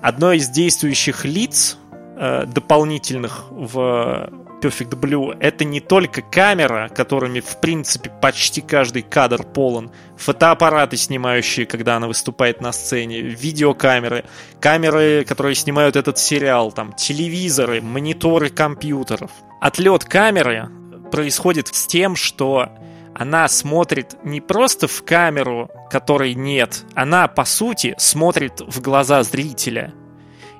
Одно 0.00 0.32
из 0.32 0.48
действующих 0.48 1.24
лиц 1.24 1.76
э, 2.16 2.44
дополнительных 2.46 3.46
в 3.50 4.30
Perfect 4.66 4.98
Blue 4.98 5.36
это 5.38 5.64
не 5.64 5.78
только 5.78 6.22
камера, 6.22 6.88
которыми, 6.88 7.38
в 7.38 7.60
принципе, 7.60 8.10
почти 8.10 8.60
каждый 8.60 9.02
кадр 9.02 9.44
полон, 9.44 9.92
фотоаппараты, 10.16 10.96
снимающие, 10.96 11.66
когда 11.66 11.96
она 11.96 12.08
выступает 12.08 12.60
на 12.60 12.72
сцене, 12.72 13.20
видеокамеры, 13.20 14.24
камеры, 14.60 15.24
которые 15.24 15.54
снимают 15.54 15.94
этот 15.94 16.18
сериал, 16.18 16.72
там, 16.72 16.92
телевизоры, 16.94 17.80
мониторы 17.80 18.48
компьютеров. 18.48 19.30
Отлет 19.60 20.04
камеры 20.04 20.68
происходит 21.12 21.68
с 21.68 21.86
тем, 21.86 22.16
что 22.16 22.68
она 23.14 23.46
смотрит 23.46 24.16
не 24.24 24.40
просто 24.40 24.88
в 24.88 25.04
камеру, 25.04 25.70
которой 25.90 26.34
нет, 26.34 26.84
она, 26.94 27.28
по 27.28 27.44
сути, 27.44 27.94
смотрит 27.98 28.60
в 28.60 28.80
глаза 28.82 29.22
зрителя– 29.22 29.94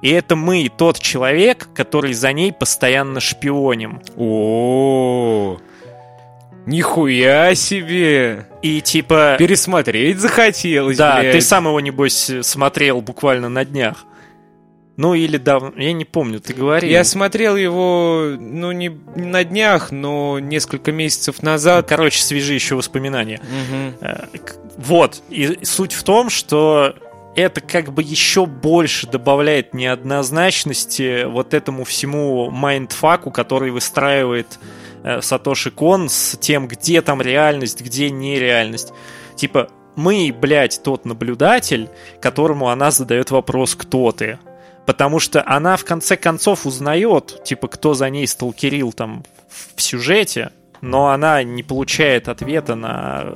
и 0.03 0.11
это 0.11 0.37
мы, 0.37 0.71
тот 0.75 0.99
человек, 0.99 1.69
который 1.75 2.13
за 2.13 2.33
ней 2.33 2.53
постоянно 2.53 3.21
шпионим. 3.21 4.01
О, 4.17 5.59
Нихуя 6.67 7.55
себе! 7.55 8.47
И 8.61 8.81
типа... 8.81 9.37
Пересмотреть 9.39 10.19
захотелось, 10.19 10.97
Да, 10.97 11.21
блядь. 11.21 11.33
ты 11.33 11.41
сам 11.41 11.67
его, 11.67 11.79
небось, 11.79 12.31
смотрел 12.43 13.01
буквально 13.01 13.49
на 13.49 13.65
днях. 13.65 14.05
Ну 14.97 15.15
или 15.15 15.37
давно, 15.37 15.73
я 15.77 15.93
не 15.93 16.05
помню, 16.05 16.41
ты 16.41 16.55
говорил. 16.55 16.91
Я 16.91 17.05
смотрел 17.05 17.55
его, 17.55 18.33
ну 18.39 18.73
не 18.73 18.89
на 19.15 19.45
днях, 19.45 19.93
но 19.93 20.39
несколько 20.41 20.91
месяцев 20.91 21.43
назад. 21.43 21.87
Короче, 21.87 22.23
свежие 22.23 22.57
еще 22.57 22.77
воспоминания. 22.77 23.41
Угу. 24.01 24.09
Вот, 24.79 25.23
и 25.29 25.59
суть 25.63 25.93
в 25.93 26.03
том, 26.03 26.31
что 26.31 26.95
это 27.37 27.61
как 27.61 27.93
бы 27.93 28.03
еще 28.03 28.47
больше 28.47 29.07
добавляет 29.07 29.75
неоднозначности 29.75 31.25
вот 31.25 31.53
этому 31.53 31.85
всему 31.85 32.51
майндфаку, 32.51 33.31
который 33.31 33.71
выстраивает 33.71 34.59
э, 35.05 35.21
Сатоши 35.21 35.71
Кон 35.71 36.09
с 36.09 36.39
тем, 36.39 36.67
где 36.67 37.03
там 37.03 37.21
реальность, 37.21 37.83
где 37.83 38.11
нереальность. 38.11 38.93
Типа, 39.37 39.69
мы, 39.97 40.35
блядь, 40.37 40.83
тот 40.83 41.05
наблюдатель, 41.05 41.91
которому 42.21 42.71
она 42.71 42.91
задает 42.91 43.31
вопрос 43.31 43.75
«Кто 43.75 44.13
ты?». 44.13 44.39
Потому 44.87 45.19
что 45.19 45.43
она 45.47 45.77
в 45.77 45.85
конце 45.85 46.17
концов 46.17 46.65
узнает, 46.65 47.43
типа, 47.45 47.69
кто 47.69 47.93
за 47.93 48.09
ней 48.09 48.27
сталкерил 48.27 48.93
там 48.93 49.25
в 49.75 49.83
сюжете, 49.83 50.53
но 50.81 51.09
она 51.09 51.43
не 51.43 51.63
получает 51.63 52.29
ответа 52.29 52.77
на 52.77 53.35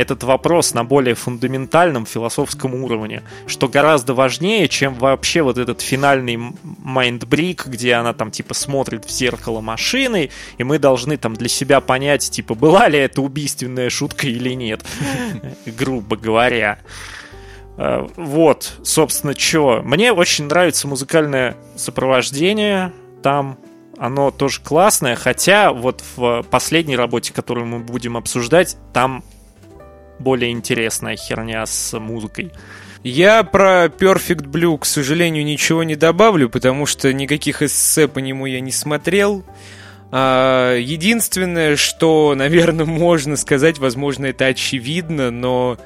этот 0.00 0.24
вопрос 0.24 0.72
на 0.72 0.82
более 0.82 1.14
фундаментальном 1.14 2.06
философском 2.06 2.74
уровне, 2.74 3.22
что 3.46 3.68
гораздо 3.68 4.14
важнее, 4.14 4.66
чем 4.66 4.94
вообще 4.94 5.42
вот 5.42 5.58
этот 5.58 5.82
финальный 5.82 6.38
майндбрик, 6.62 7.66
где 7.66 7.92
она 7.94 8.14
там 8.14 8.30
типа 8.30 8.54
смотрит 8.54 9.04
в 9.04 9.10
зеркало 9.10 9.60
машины, 9.60 10.30
и 10.56 10.64
мы 10.64 10.78
должны 10.78 11.18
там 11.18 11.34
для 11.34 11.50
себя 11.50 11.82
понять, 11.82 12.30
типа, 12.30 12.54
была 12.54 12.88
ли 12.88 12.98
это 12.98 13.20
убийственная 13.20 13.90
шутка 13.90 14.26
или 14.26 14.54
нет, 14.54 14.82
грубо 15.66 16.16
говоря. 16.16 16.78
Э, 17.76 18.08
вот, 18.16 18.72
собственно, 18.82 19.38
что. 19.38 19.82
Мне 19.84 20.12
очень 20.12 20.46
нравится 20.46 20.88
музыкальное 20.88 21.58
сопровождение. 21.76 22.94
Там 23.22 23.58
оно 23.98 24.30
тоже 24.30 24.62
классное, 24.62 25.14
хотя 25.14 25.74
вот 25.74 26.02
в 26.16 26.42
последней 26.44 26.96
работе, 26.96 27.34
которую 27.34 27.66
мы 27.66 27.80
будем 27.80 28.16
обсуждать, 28.16 28.78
там 28.94 29.22
более 30.20 30.52
интересная 30.52 31.16
херня 31.16 31.66
с 31.66 31.98
музыкой. 31.98 32.52
Я 33.02 33.42
про 33.44 33.86
Perfect 33.86 34.46
Blue, 34.46 34.78
к 34.78 34.84
сожалению, 34.84 35.44
ничего 35.44 35.82
не 35.84 35.96
добавлю, 35.96 36.50
потому 36.50 36.84
что 36.84 37.12
никаких 37.12 37.62
эссе 37.62 38.08
по 38.08 38.18
нему 38.18 38.44
я 38.44 38.60
не 38.60 38.72
смотрел. 38.72 39.42
А, 40.12 40.76
единственное, 40.76 41.76
что, 41.76 42.34
наверное, 42.36 42.84
можно 42.84 43.36
сказать, 43.36 43.78
возможно, 43.78 44.26
это 44.26 44.46
очевидно, 44.46 45.30
но 45.30 45.78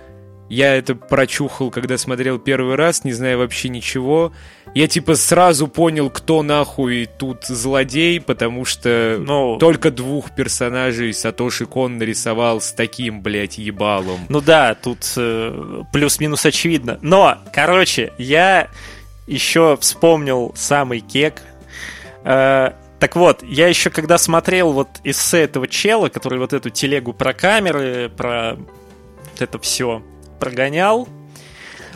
я 0.48 0.74
это 0.74 0.94
прочухал, 0.94 1.70
когда 1.70 1.96
смотрел 1.96 2.38
первый 2.38 2.76
раз, 2.76 3.04
не 3.04 3.12
зная 3.12 3.36
вообще 3.36 3.68
ничего. 3.68 4.32
Я 4.74 4.88
типа 4.88 5.14
сразу 5.14 5.68
понял, 5.68 6.10
кто 6.10 6.42
нахуй 6.42 7.08
тут 7.18 7.44
злодей, 7.44 8.20
потому 8.20 8.64
что 8.64 9.16
ну, 9.20 9.56
только 9.58 9.90
двух 9.90 10.34
персонажей 10.34 11.14
Сатоши 11.14 11.64
Кон 11.64 11.96
нарисовал 11.98 12.60
с 12.60 12.72
таким, 12.72 13.22
блядь, 13.22 13.56
ебалом. 13.56 14.20
Ну 14.28 14.40
да, 14.40 14.74
тут 14.74 14.98
э, 15.16 15.82
плюс-минус 15.92 16.44
очевидно. 16.44 16.98
Но, 17.00 17.38
короче, 17.52 18.12
я 18.18 18.68
еще 19.26 19.78
вспомнил 19.80 20.52
самый 20.56 21.00
кек. 21.00 21.40
Э, 22.24 22.72
так 23.00 23.16
вот, 23.16 23.42
я 23.42 23.68
еще 23.68 23.90
когда 23.90 24.18
смотрел 24.18 24.72
вот 24.72 24.88
эссе 25.04 25.42
этого 25.42 25.68
чела, 25.68 26.08
который 26.10 26.38
вот 26.38 26.52
эту 26.52 26.68
телегу 26.70 27.12
про 27.12 27.32
камеры, 27.32 28.10
про 28.14 28.56
вот 28.56 29.40
это 29.40 29.58
все 29.58 30.02
прогонял. 30.44 31.08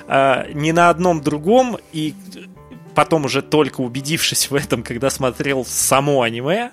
Uh, 0.07 0.55
ни 0.55 0.71
на 0.71 0.88
одном 0.88 1.21
другом, 1.21 1.76
и 1.93 2.14
потом 2.95 3.26
уже 3.26 3.43
только 3.43 3.83
убедившись 3.83 4.50
в 4.50 4.55
этом, 4.55 4.83
когда 4.83 5.11
смотрел 5.11 5.67
само 5.67 6.23
аниме, 6.23 6.71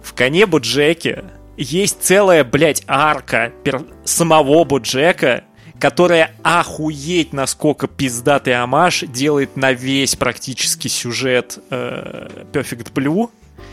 в 0.00 0.14
коне 0.14 0.46
Боджеке 0.46 1.24
есть 1.56 2.02
целая, 2.02 2.44
блядь, 2.44 2.84
арка 2.86 3.52
пер... 3.64 3.82
самого 4.04 4.62
Боджека, 4.62 5.42
которая 5.80 6.36
охуеть 6.44 7.32
насколько 7.32 7.88
пиздатый 7.88 8.54
амаш 8.54 9.00
делает 9.08 9.56
на 9.56 9.72
весь 9.72 10.14
практически 10.14 10.86
сюжет 10.86 11.58
э, 11.70 12.44
Perfect 12.52 12.92
Blue. 12.92 13.28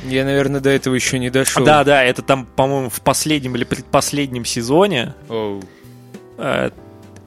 Я, 0.07 0.25
наверное, 0.25 0.61
до 0.61 0.71
этого 0.71 0.95
еще 0.95 1.19
не 1.19 1.29
дошел. 1.29 1.63
Да, 1.63 1.83
да, 1.83 2.03
это 2.03 2.23
там, 2.23 2.47
по-моему, 2.47 2.89
в 2.89 3.01
последнем 3.01 3.55
или 3.55 3.65
предпоследнем 3.65 4.45
сезоне. 4.45 5.13
Oh. 5.29 5.63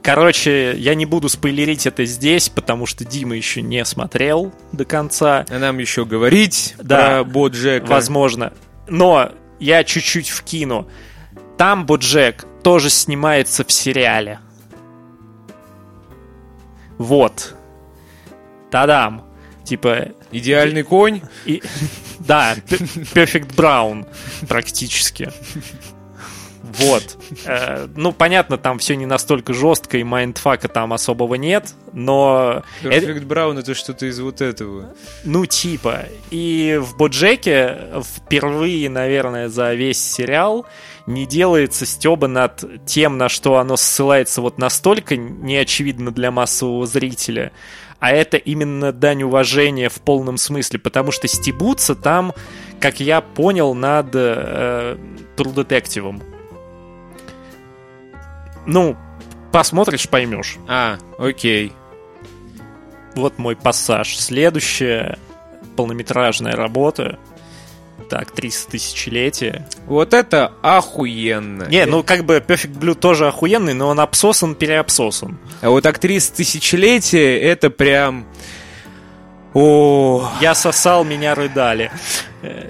Короче, 0.07 0.73
я 0.77 0.95
не 0.95 1.05
буду 1.05 1.27
спойлерить 1.27 1.85
это 1.85 2.05
здесь, 2.05 2.47
потому 2.47 2.85
что 2.85 3.03
Дима 3.03 3.35
еще 3.35 3.61
не 3.61 3.83
смотрел 3.83 4.53
до 4.71 4.85
конца. 4.85 5.45
А 5.49 5.59
нам 5.59 5.79
еще 5.79 6.05
говорить 6.05 6.75
да, 6.77 7.17
про 7.17 7.23
Боджека. 7.25 7.87
Возможно. 7.87 8.53
Но 8.87 9.33
я 9.59 9.83
чуть-чуть 9.83 10.29
вкину. 10.29 10.87
Там 11.57 11.85
Боджек 11.85 12.45
тоже 12.63 12.89
снимается 12.89 13.65
в 13.65 13.71
сериале. 13.73 14.39
Вот. 16.97 17.53
Тадам. 18.71 19.25
Типа... 19.65 20.13
Идеальный 20.31 20.83
конь? 20.83 21.19
И, 21.43 21.61
да, 22.19 22.55
Perfect 22.65 23.53
Blue 23.57 24.07
практически. 24.47 25.33
Вот. 26.77 27.17
Э, 27.45 27.87
ну, 27.95 28.11
понятно, 28.11 28.57
там 28.57 28.79
все 28.79 28.95
не 28.95 29.05
настолько 29.05 29.53
жестко, 29.53 29.97
и 29.97 30.03
майндфака 30.03 30.67
там 30.67 30.93
особого 30.93 31.35
нет, 31.35 31.73
но... 31.93 32.63
Perfect 32.83 33.25
Blue 33.25 33.59
это 33.59 33.73
что-то 33.73 34.05
из 34.05 34.19
вот 34.19 34.41
этого. 34.41 34.93
Ну, 35.23 35.45
типа. 35.45 36.05
И 36.29 36.79
в 36.81 36.97
Боджеке 36.97 37.77
впервые, 38.03 38.89
наверное, 38.89 39.49
за 39.49 39.73
весь 39.73 40.01
сериал 40.01 40.65
не 41.07 41.25
делается 41.25 41.85
стеба 41.85 42.27
над 42.27 42.85
тем, 42.85 43.17
на 43.17 43.29
что 43.29 43.57
оно 43.57 43.77
ссылается 43.77 44.41
вот 44.41 44.57
настолько 44.57 45.15
неочевидно 45.15 46.11
для 46.11 46.31
массового 46.31 46.85
зрителя, 46.85 47.53
а 47.99 48.11
это 48.11 48.37
именно 48.37 48.91
дань 48.91 49.23
уважения 49.23 49.89
в 49.89 50.01
полном 50.01 50.37
смысле, 50.37 50.79
потому 50.79 51.11
что 51.11 51.27
стебутся 51.27 51.95
там, 51.95 52.33
как 52.79 52.99
я 52.99 53.21
понял, 53.21 53.73
над 53.73 54.09
э, 54.13 54.97
True 55.37 55.55
Detective. 55.55 56.36
Ну, 58.67 58.95
посмотришь, 59.51 60.07
поймешь. 60.07 60.57
А, 60.67 60.97
окей. 61.17 61.73
Вот 63.15 63.39
мой 63.39 63.55
пассаж. 63.55 64.15
Следующая 64.17 65.17
полнометражная 65.75 66.55
работа. 66.55 67.17
Так, 68.09 68.31
300 68.31 68.71
тысячелетия. 68.71 69.67
Вот 69.85 70.13
это 70.13 70.53
охуенно. 70.61 71.63
Не, 71.63 71.85
ну 71.85 72.03
как 72.03 72.25
бы 72.25 72.37
Perfect 72.37 72.77
Blue 72.77 72.95
тоже 72.95 73.27
охуенный, 73.27 73.73
но 73.73 73.87
он 73.87 73.99
обсосан, 73.99 74.55
переобсосан. 74.55 75.39
А 75.61 75.69
вот 75.69 75.85
актриса 75.85 76.33
тысячелетия 76.33 77.39
это 77.39 77.69
прям... 77.69 78.27
О. 79.53 80.29
Я 80.39 80.53
сосал, 80.53 81.03
меня 81.03 81.33
рыдали. 81.33 81.91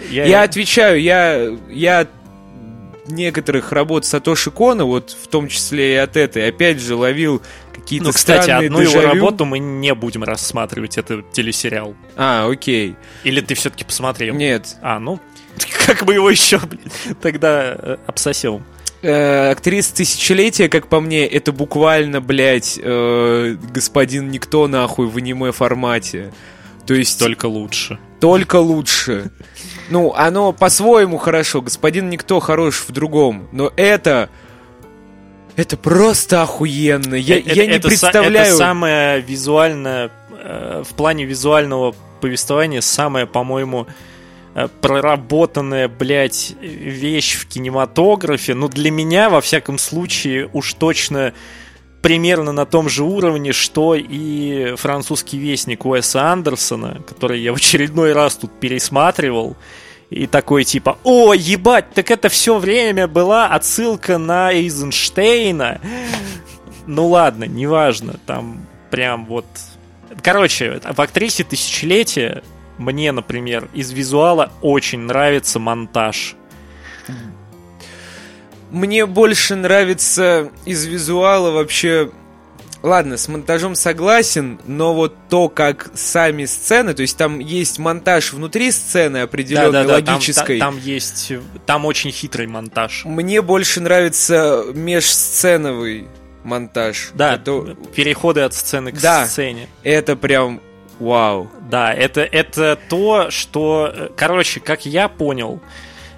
Я, 0.10 0.26
я 0.26 0.44
отвечаю, 0.44 1.02
я, 1.02 1.50
я 1.70 2.08
некоторых 3.08 3.72
работ 3.72 4.06
Сатоши 4.06 4.52
Кона, 4.52 4.86
вот 4.86 5.12
в 5.12 5.28
том 5.28 5.48
числе 5.48 5.93
и 5.93 5.98
от 5.98 6.17
этой, 6.17 6.48
опять 6.48 6.80
же 6.80 6.96
ловил 6.96 7.41
какие-то 7.74 8.06
Ну, 8.08 8.12
кстати, 8.12 8.50
одну 8.50 8.82
дежавю. 8.82 9.02
его 9.02 9.13
работу 9.13 9.46
мы 9.46 9.60
не 9.60 9.93
будем 9.93 10.24
рассматривать, 10.24 10.98
это 10.98 11.24
телесериал. 11.32 11.96
А, 12.15 12.48
окей. 12.50 12.96
Или 13.24 13.41
ты 13.41 13.56
все-таки 13.56 13.84
посмотрел? 13.84 14.36
Нет. 14.36 14.76
А, 14.82 15.00
ну, 15.00 15.20
как 15.86 16.06
бы 16.06 16.13
его 16.13 16.30
еще 16.30 16.60
тогда 17.22 17.76
э, 17.78 17.98
обсосил? 18.08 18.62
Э, 19.02 19.52
актриса 19.52 19.96
тысячелетия, 19.96 20.70
как 20.70 20.88
по 20.88 21.00
мне, 21.00 21.26
это 21.26 21.52
буквально, 21.52 22.20
блядь, 22.20 22.80
э, 22.82 23.56
господин 23.72 24.32
Никто 24.32 24.67
нахуй 24.67 25.08
в 25.08 25.17
аниме 25.17 25.52
формате. 25.52 26.34
То 26.88 26.93
есть... 26.93 27.20
Только 27.20 27.46
лучше. 27.46 28.00
Только 28.20 28.56
лучше. 28.58 29.32
Ну, 29.89 30.13
оно 30.13 30.52
по-своему 30.54 31.17
хорошо. 31.17 31.62
Господин 31.62 32.10
Никто 32.10 32.39
хорош 32.39 32.86
в 32.88 32.91
другом. 32.91 33.47
Но 33.52 33.71
это... 33.76 34.30
Это 35.56 35.76
просто 35.76 36.43
охуенно. 36.43 37.15
Я, 37.15 37.39
это, 37.39 37.54
я 37.54 37.65
не 37.65 37.73
это 37.73 37.88
представляю... 37.88 38.47
Это 38.47 38.56
самое 38.56 39.21
визуальное... 39.21 40.12
Э, 40.32 40.84
в 40.88 40.93
плане 40.93 41.26
визуального 41.26 41.95
повествования 42.21 42.82
самое, 42.82 43.26
по-моему, 43.26 43.88
э, 44.54 44.67
проработанная, 44.82 45.88
блядь, 45.88 46.54
вещь 46.62 47.36
в 47.36 47.47
кинематографе. 47.47 48.54
Ну, 48.54 48.67
для 48.67 48.91
меня, 48.91 49.30
во 49.30 49.41
всяком 49.41 49.78
случае, 49.78 50.50
уж 50.54 50.73
точно 50.73 51.34
примерно 52.08 52.54
на 52.54 52.65
том 52.65 52.88
же 52.88 53.04
уровне, 53.04 53.52
что 53.52 53.93
и 53.93 54.76
французский 54.78 55.38
вестник 55.38 55.86
Уэса 55.86 56.32
Андерсона, 56.32 57.02
который 57.06 57.41
я 57.41 57.52
в 57.52 57.58
очередной 57.58 58.13
раз 58.13 58.36
тут 58.38 58.58
пересматривал. 58.62 59.58
И 60.10 60.26
такой 60.26 60.63
типа, 60.63 60.98
о, 61.04 61.34
ебать, 61.34 61.91
так 61.93 62.10
это 62.10 62.30
все 62.30 62.60
время 62.60 63.10
была 63.10 63.48
отсылка 63.48 64.17
на 64.17 64.54
Эйзенштейна. 64.54 65.82
Ну 66.86 67.08
ладно, 67.10 67.43
неважно, 67.43 68.15
там 68.26 68.65
прям 68.89 69.26
вот... 69.26 69.46
Короче, 70.24 70.80
в 70.89 71.02
актрисе 71.02 71.43
тысячелетия 71.43 72.41
мне, 72.78 73.12
например, 73.12 73.67
из 73.74 73.91
визуала 73.91 74.54
очень 74.62 75.00
нравится 75.00 75.60
монтаж. 75.60 76.38
Мне 78.71 79.06
больше 79.06 79.56
нравится 79.56 80.51
из 80.65 80.86
визуала 80.86 81.51
вообще... 81.51 82.12
Ладно, 82.84 83.17
с 83.17 83.27
монтажом 83.27 83.73
согласен, 83.73 84.60
но 84.67 84.93
вот 84.93 85.15
то, 85.30 85.49
как 85.49 85.89
сами 85.95 86.45
сцены, 86.45 86.93
то 86.93 87.01
есть 87.01 87.17
там 87.17 87.39
есть 87.39 87.80
монтаж 87.80 88.34
внутри 88.34 88.71
сцены 88.71 89.17
определенной, 89.17 89.71
да, 89.71 89.84
да, 89.84 89.93
логической. 89.95 90.60
Там, 90.60 90.73
там, 90.73 90.80
там 90.80 90.86
есть, 90.86 91.34
там 91.65 91.86
очень 91.86 92.12
хитрый 92.12 92.45
монтаж. 92.45 93.03
Мне 93.06 93.41
больше 93.41 93.82
нравится 93.82 94.63
межсценовый 94.73 96.08
монтаж. 96.43 97.10
Да, 97.15 97.36
это... 97.36 97.75
переходы 97.95 98.41
от 98.41 98.53
сцены 98.53 98.91
к 98.91 99.01
да, 99.01 99.25
сцене. 99.25 99.67
Это 99.84 100.15
прям 100.15 100.62
вау. 100.99 101.49
Да, 101.69 101.91
это, 101.93 102.21
это 102.21 102.77
то, 102.89 103.32
что... 103.32 104.12
Короче, 104.15 104.60
как 104.60 104.86
я 104.86 105.08
понял, 105.10 105.60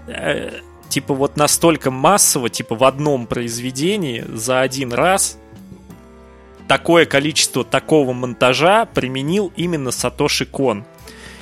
э, 0.07 0.59
типа 0.89 1.13
вот 1.13 1.37
настолько 1.37 1.91
массово, 1.91 2.49
типа 2.49 2.75
в 2.75 2.83
одном 2.83 3.27
произведении 3.27 4.25
за 4.27 4.61
один 4.61 4.91
раз 4.91 5.37
такое 6.67 7.05
количество 7.05 7.63
такого 7.63 8.13
монтажа 8.13 8.85
применил 8.85 9.51
именно 9.55 9.91
Сатоши 9.91 10.45
Кон. 10.45 10.85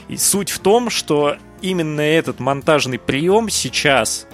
И 0.08 0.16
суть 0.16 0.52
в 0.52 0.60
том, 0.60 0.90
что 0.90 1.36
именно 1.62 2.02
этот 2.02 2.40
монтажный 2.40 2.98
прием 2.98 3.50
сейчас, 3.50 4.26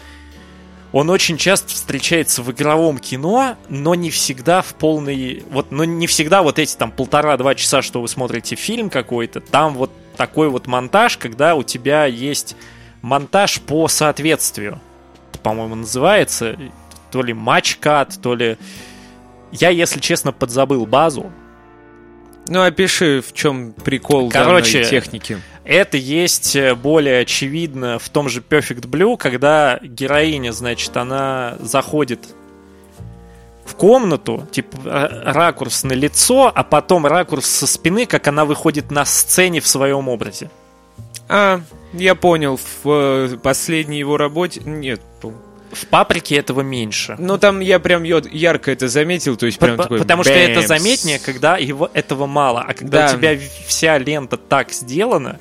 он 0.91 1.09
очень 1.09 1.37
часто 1.37 1.69
встречается 1.69 2.43
в 2.43 2.51
игровом 2.51 2.99
кино, 2.99 3.57
но 3.69 3.95
не 3.95 4.11
всегда 4.11 4.61
в 4.61 4.75
полной... 4.75 5.43
Вот, 5.49 5.71
но 5.71 5.83
не 5.83 6.05
всегда 6.05 6.43
вот 6.43 6.59
эти 6.59 6.75
там 6.75 6.91
полтора-два 6.91 7.55
часа, 7.55 7.81
что 7.81 7.99
вы 7.99 8.07
смотрите 8.07 8.55
фильм 8.55 8.91
какой-то, 8.91 9.41
там 9.41 9.73
вот 9.73 9.91
такой 10.15 10.49
вот 10.49 10.67
монтаж, 10.67 11.17
когда 11.17 11.55
у 11.55 11.63
тебя 11.63 12.05
есть 12.05 12.55
монтаж 13.01 13.61
по 13.61 13.87
соответствию. 13.87 14.79
По-моему, 15.41 15.75
называется 15.75 16.57
то 17.11 17.21
ли 17.21 17.33
матч-кат, 17.33 18.19
то 18.21 18.35
ли 18.35 18.57
я, 19.51 19.69
если 19.69 19.99
честно, 19.99 20.31
подзабыл 20.31 20.85
базу. 20.85 21.31
Ну, 22.47 22.61
опиши, 22.61 23.21
в 23.21 23.33
чем 23.33 23.71
прикол 23.71 24.29
Короче, 24.29 24.79
данной 24.79 24.89
техники. 24.89 25.37
Это 25.63 25.95
есть 25.95 26.55
э, 26.55 26.75
более 26.75 27.21
очевидно 27.21 27.99
в 27.99 28.09
том 28.09 28.27
же 28.27 28.41
Perfect 28.41 28.87
Blue, 28.87 29.15
когда 29.15 29.79
героиня, 29.81 30.51
значит, 30.51 30.97
она 30.97 31.55
заходит 31.61 32.19
в 33.63 33.75
комнату, 33.75 34.45
типа 34.51 34.77
ракурс 35.25 35.83
на 35.83 35.93
лицо, 35.93 36.51
а 36.53 36.63
потом 36.63 37.05
ракурс 37.05 37.45
со 37.45 37.67
спины, 37.67 38.05
как 38.05 38.27
она 38.27 38.43
выходит 38.43 38.91
на 38.91 39.05
сцене 39.05 39.61
в 39.61 39.67
своем 39.67 40.09
образе. 40.09 40.49
А, 41.35 41.61
я 41.93 42.13
понял, 42.13 42.57
в 42.57 42.85
э, 42.85 43.37
последней 43.41 43.97
его 43.97 44.17
работе... 44.17 44.61
Нет, 44.63 45.01
в 45.71 45.87
паприке 45.87 46.35
этого 46.35 46.61
меньше. 46.61 47.15
Ну, 47.17 47.39
там 47.39 47.59
я 47.59 47.79
прям 47.79 48.03
ярко 48.03 48.71
это 48.71 48.87
заметил, 48.87 49.35
то 49.35 49.47
есть 49.47 49.57
прям 49.57 49.77
По 49.77 49.83
такой... 49.83 49.97
Потому 49.97 50.23
что 50.23 50.33
это 50.33 50.61
заметнее, 50.67 51.17
когда 51.17 51.57
его, 51.57 51.89
этого 51.91 52.27
мало. 52.27 52.61
А 52.61 52.75
когда 52.75 53.07
да. 53.07 53.13
у 53.13 53.17
тебя 53.17 53.35
вся 53.65 53.97
лента 53.97 54.37
так 54.37 54.71
сделана, 54.71 55.39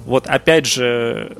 вот 0.00 0.26
опять 0.26 0.66
же, 0.66 1.36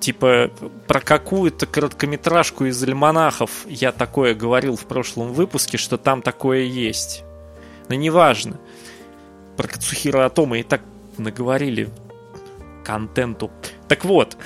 типа 0.00 0.50
про 0.86 1.00
какую-то 1.00 1.66
короткометражку 1.66 2.64
из 2.64 2.82
альманахов 2.82 3.50
я 3.66 3.92
такое 3.92 4.34
говорил 4.34 4.76
в 4.76 4.86
прошлом 4.86 5.34
выпуске, 5.34 5.76
что 5.76 5.98
там 5.98 6.22
такое 6.22 6.62
есть. 6.62 7.22
Но 7.90 7.94
неважно. 7.96 8.58
Про 9.58 9.68
Кацухира 9.68 10.24
Атома 10.24 10.58
и 10.58 10.62
так 10.62 10.80
наговорили 11.18 11.90
контенту. 12.86 13.50
Так 13.88 14.04
вот. 14.04 14.36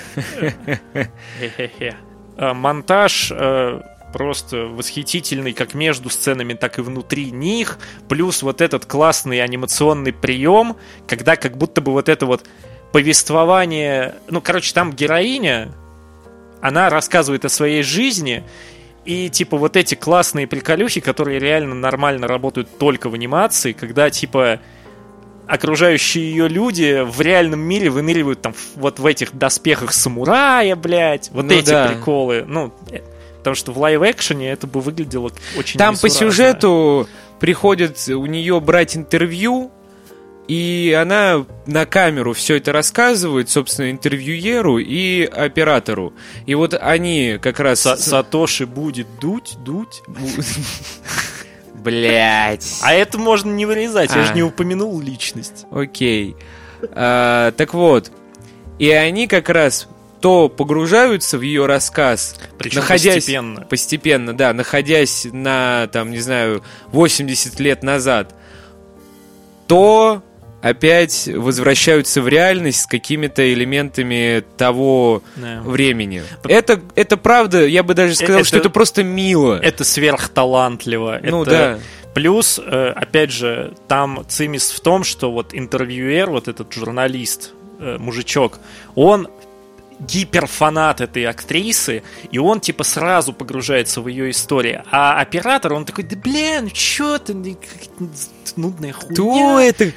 Э, 2.37 2.53
монтаж 2.53 3.31
э, 3.31 3.81
просто 4.13 4.65
восхитительный 4.65 5.53
как 5.53 5.73
между 5.75 6.09
сценами, 6.09 6.53
так 6.53 6.79
и 6.79 6.81
внутри 6.81 7.29
них. 7.29 7.77
Плюс 8.09 8.41
вот 8.41 8.61
этот 8.61 8.85
классный 8.85 9.43
анимационный 9.43 10.13
прием, 10.13 10.75
когда 11.07 11.35
как 11.35 11.57
будто 11.57 11.81
бы 11.81 11.91
вот 11.91 12.09
это 12.09 12.25
вот 12.25 12.47
повествование... 12.91 14.15
Ну, 14.29 14.41
короче, 14.41 14.73
там 14.73 14.91
героиня, 14.93 15.71
она 16.61 16.89
рассказывает 16.89 17.45
о 17.45 17.49
своей 17.49 17.83
жизни, 17.83 18.43
и 19.05 19.29
типа 19.29 19.57
вот 19.57 19.75
эти 19.75 19.95
классные 19.95 20.47
приколюхи, 20.47 21.01
которые 21.01 21.39
реально 21.39 21.75
нормально 21.75 22.27
работают 22.27 22.77
только 22.77 23.09
в 23.09 23.13
анимации, 23.13 23.73
когда 23.73 24.09
типа 24.09 24.59
окружающие 25.51 26.31
ее 26.31 26.47
люди 26.47 27.03
в 27.03 27.19
реальном 27.19 27.59
мире 27.59 27.89
выныривают 27.89 28.41
там 28.41 28.55
вот 28.75 28.99
в 28.99 29.05
этих 29.05 29.35
доспехах 29.35 29.91
самурая, 29.91 30.77
блядь. 30.77 31.29
Вот 31.33 31.43
ну, 31.43 31.53
эти 31.53 31.71
да. 31.71 31.89
приколы. 31.89 32.45
Ну, 32.47 32.73
э, 32.89 33.01
потому 33.39 33.55
что 33.57 33.73
в 33.73 33.77
лайв-экшене 33.77 34.49
это 34.49 34.65
бы 34.65 34.79
выглядело 34.79 35.29
очень 35.57 35.77
Там 35.77 35.97
по 35.97 36.07
сюжету 36.07 37.05
приходит 37.41 37.97
у 38.07 38.25
нее 38.27 38.61
брать 38.61 38.95
интервью, 38.95 39.71
и 40.47 40.97
она 40.97 41.45
на 41.65 41.85
камеру 41.85 42.31
все 42.31 42.55
это 42.55 42.71
рассказывает, 42.71 43.49
собственно, 43.49 43.91
интервьюеру 43.91 44.77
и 44.77 45.25
оператору. 45.25 46.13
И 46.45 46.55
вот 46.55 46.75
они 46.79 47.37
как 47.41 47.59
раз... 47.59 47.81
Са 47.81 47.97
Сатоши 47.97 48.65
будет 48.65 49.07
дуть, 49.19 49.55
дуть. 49.65 50.01
Блять. 51.83 52.79
А 52.81 52.93
это 52.93 53.17
можно 53.17 53.51
не 53.51 53.65
вырезать, 53.65 54.11
а. 54.13 54.19
я 54.19 54.25
же 54.25 54.33
не 54.33 54.43
упомянул 54.43 54.99
личность. 54.99 55.65
Окей. 55.71 56.35
А, 56.91 57.51
так 57.51 57.73
вот, 57.73 58.11
и 58.79 58.89
они 58.89 59.27
как 59.27 59.49
раз 59.49 59.87
то 60.21 60.49
погружаются 60.49 61.37
в 61.37 61.41
ее 61.41 61.65
рассказ, 61.65 62.35
Причем 62.57 62.81
находясь 62.81 63.15
постепенно. 63.15 63.61
постепенно, 63.61 64.37
да, 64.37 64.53
находясь 64.53 65.27
на, 65.31 65.87
там, 65.91 66.11
не 66.11 66.19
знаю, 66.19 66.63
80 66.91 67.59
лет 67.59 67.81
назад, 67.81 68.35
то 69.67 70.21
опять 70.61 71.27
возвращаются 71.27 72.21
в 72.21 72.27
реальность 72.27 72.81
с 72.81 72.85
какими-то 72.85 73.51
элементами 73.53 74.43
того 74.57 75.23
yeah. 75.37 75.61
времени. 75.61 76.23
Это, 76.43 76.79
это 76.95 77.17
правда, 77.17 77.65
я 77.65 77.83
бы 77.83 77.93
даже 77.93 78.15
сказал, 78.15 78.39
это, 78.39 78.47
что 78.47 78.57
это 78.57 78.69
просто 78.69 79.03
мило. 79.03 79.59
Это 79.61 79.83
сверхталантливо. 79.83 81.19
Ну 81.23 81.43
это... 81.43 81.51
да. 81.51 81.79
Плюс, 82.13 82.59
э, 82.63 82.89
опять 82.89 83.31
же, 83.31 83.73
там 83.87 84.25
цимис 84.27 84.71
в 84.71 84.81
том, 84.81 85.03
что 85.03 85.31
вот 85.31 85.53
интервьюер, 85.53 86.29
вот 86.29 86.49
этот 86.49 86.73
журналист, 86.73 87.53
э, 87.79 87.97
мужичок, 87.99 88.59
он 88.95 89.29
гиперфанат 90.01 90.99
этой 90.99 91.25
актрисы, 91.25 92.03
и 92.31 92.37
он 92.37 92.59
типа 92.59 92.83
сразу 92.83 93.33
погружается 93.33 94.01
в 94.01 94.07
ее 94.07 94.31
историю. 94.31 94.83
А 94.91 95.21
оператор, 95.21 95.73
он 95.73 95.85
такой, 95.85 96.03
да 96.03 96.15
блин, 96.15 96.71
что 96.73 97.17
ты, 97.17 97.33
нудная 98.55 98.93
хуйня. 98.93 99.13
Кто 99.13 99.59
это? 99.59 99.91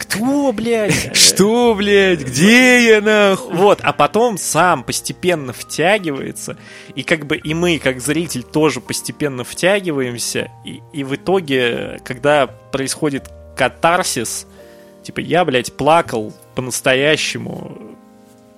Кто, 0.00 0.50
блядь? 0.52 1.14
Что, 1.14 1.74
блядь? 1.74 2.22
Где 2.22 2.86
я, 2.86 3.00
нахуй? 3.02 3.54
Вот, 3.54 3.80
а 3.82 3.92
потом 3.92 4.38
сам 4.38 4.82
постепенно 4.82 5.52
втягивается, 5.52 6.56
и 6.94 7.02
как 7.02 7.26
бы 7.26 7.36
и 7.36 7.52
мы, 7.52 7.78
как 7.78 8.00
зритель, 8.00 8.42
тоже 8.42 8.80
постепенно 8.80 9.44
втягиваемся, 9.44 10.50
и, 10.64 10.80
и 10.94 11.04
в 11.04 11.14
итоге, 11.16 12.00
когда 12.02 12.46
происходит 12.46 13.30
катарсис, 13.54 14.46
типа, 15.02 15.20
я, 15.20 15.44
блядь, 15.44 15.74
плакал 15.74 16.32
по-настоящему, 16.54 17.76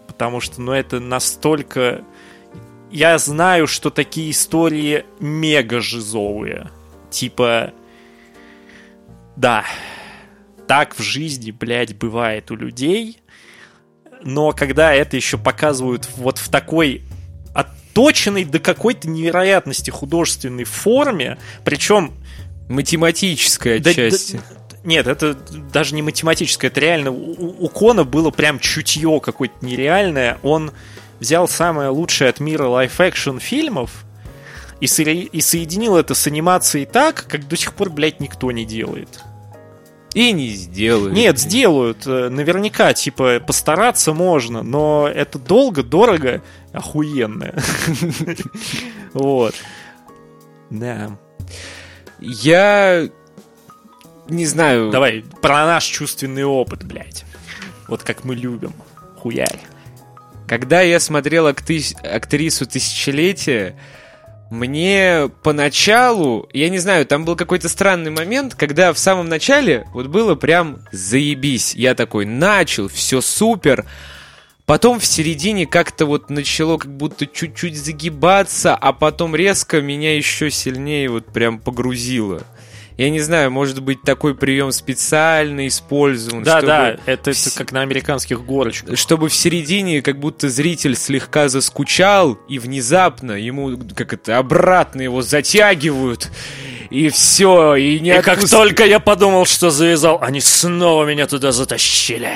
потому 0.07 0.41
что, 0.41 0.61
ну, 0.61 0.73
это 0.73 1.01
настолько... 1.01 2.05
Я 2.93 3.19
знаю, 3.19 3.67
что 3.67 3.91
такие 3.91 4.31
истории 4.31 5.05
мега 5.19 5.81
жизовые. 5.81 6.71
Типа, 7.11 7.73
да, 9.35 9.65
так 10.73 10.99
в 10.99 11.03
жизни, 11.03 11.51
блядь, 11.51 11.95
бывает 11.95 12.51
у 12.51 12.57
людей. 12.57 13.19
Но 14.23 14.53
когда 14.53 14.95
это 14.95 15.19
еще 15.19 15.37
показывают 15.37 16.09
вот 16.17 16.39
в 16.39 16.49
такой 16.49 17.03
отточенной 17.55 18.47
до 18.47 18.59
какой-то 18.59 19.07
невероятности 19.07 19.91
художественной 19.91 20.65
форме, 20.65 21.37
причем... 21.63 22.15
Математической 22.71 23.81
отчасти. 23.81 24.37
Да, 24.37 24.43
да, 24.71 24.77
нет, 24.85 25.07
это 25.09 25.35
даже 25.35 25.95
не 25.95 26.01
математическое, 26.01 26.69
это 26.69 26.81
реально 26.81 27.11
у, 27.11 27.67
у 27.67 27.69
Кона 27.69 28.05
было 28.05 28.31
прям 28.31 28.59
чутье 28.59 29.21
какое-то 29.23 29.57
нереальное. 29.61 30.39
Он 30.43 30.73
взял 31.21 31.49
самое 31.49 31.91
лучшее 31.91 32.31
от 32.31 32.41
мира 32.41 32.65
live-action 32.67 33.41
фильмов 33.41 34.07
и, 34.81 34.87
со- 34.87 35.03
и 35.03 35.41
соединил 35.43 35.97
это 35.97 36.15
с 36.15 36.27
анимацией 36.27 36.87
так, 36.87 37.27
как 37.29 37.47
до 37.47 37.59
сих 37.59 37.75
пор, 37.75 37.91
блядь, 37.91 38.21
никто 38.21 38.51
не 38.53 38.65
делает. 38.65 39.21
И 40.15 40.33
не 40.33 40.49
сделают. 40.49 41.15
Нет, 41.15 41.39
сделают. 41.39 42.07
Э, 42.07 42.29
наверняка, 42.29 42.93
типа, 42.93 43.41
постараться 43.41 44.13
можно, 44.13 44.63
но 44.63 45.09
это 45.13 45.39
долго, 45.39 45.83
дорого, 45.83 46.43
охуенно. 46.73 47.55
Вот. 49.15 49.55
Да. 50.71 51.19
Я 52.19 53.11
не 54.29 54.47
знаю. 54.47 54.91
Давай, 54.91 55.23
про 55.43 55.67
наш 55.67 55.85
чувственный 55.85 56.45
опыт, 56.45 56.83
блядь. 56.85 57.25
Вот 57.89 58.03
как 58.03 58.25
мы 58.25 58.35
любим. 58.35 58.73
Хуярь. 59.19 59.61
Когда 60.49 60.81
я 60.81 60.99
смотрел 60.99 61.47
актрису 61.47 62.67
тысячелетия, 62.67 63.77
мне 64.53 65.31
поначалу, 65.43 66.47
я 66.53 66.69
не 66.69 66.79
знаю, 66.79 67.07
там 67.07 67.25
был 67.25 67.37
какой-то 67.37 67.71
странный 67.71 68.11
момент, 68.11 68.55
когда 68.55 68.93
в 68.93 68.99
самом 68.99 69.31
начале 69.31 69.87
вот 69.95 70.09
было 70.09 70.35
прям 70.35 70.81
заебись. 70.93 71.75
Я 71.75 71.95
такой 71.95 72.27
начал, 72.27 72.89
все 72.89 73.23
супер. 73.23 73.87
Потом 74.67 75.01
в 75.01 75.07
середине 75.07 75.67
как-то 75.67 76.05
вот 76.05 76.29
начало 76.29 76.77
как 76.77 76.95
будто 76.95 77.27
чуть-чуть 77.27 77.77
загибаться, 77.77 78.77
а 78.77 78.93
потом 78.93 79.35
резко 79.35 79.81
меня 79.81 80.15
еще 80.15 80.51
сильнее 80.51 81.09
вот 81.09 81.33
прям 81.33 81.59
погрузило. 81.59 82.43
Я 82.97 83.11
не 83.11 83.21
знаю, 83.21 83.51
может 83.51 83.83
быть, 83.83 84.03
такой 84.03 84.35
прием 84.35 84.73
специально 84.73 85.67
использован. 85.67 86.43
Да, 86.43 86.59
чтобы, 86.59 86.67
да, 86.67 86.97
это, 87.07 87.31
это 87.31 87.51
как 87.57 87.73
на 87.73 87.81
американских 87.83 88.45
горочках. 88.45 88.99
чтобы 88.99 89.29
в 89.29 89.35
середине 89.35 90.03
как 90.03 90.19
будто 90.21 90.49
зритель 90.49 90.97
слегка 90.97 91.49
заскучал, 91.49 92.35
и 92.49 92.59
внезапно 92.59 93.33
ему 93.33 93.79
как 93.95 94.13
это 94.13 94.39
обратно 94.39 95.01
его 95.03 95.23
затягивают, 95.23 96.31
и 96.91 97.09
все, 97.09 97.75
и 97.77 98.01
не 98.01 98.11
И 98.11 98.23
как 98.23 98.39
отпуск- 98.39 98.51
только 98.51 98.85
я 98.85 99.01
подумал, 99.01 99.47
что 99.47 99.71
завязал, 99.71 100.19
они 100.21 100.41
снова 100.41 101.05
меня 101.07 101.27
туда 101.27 101.53
затащили. 101.53 102.31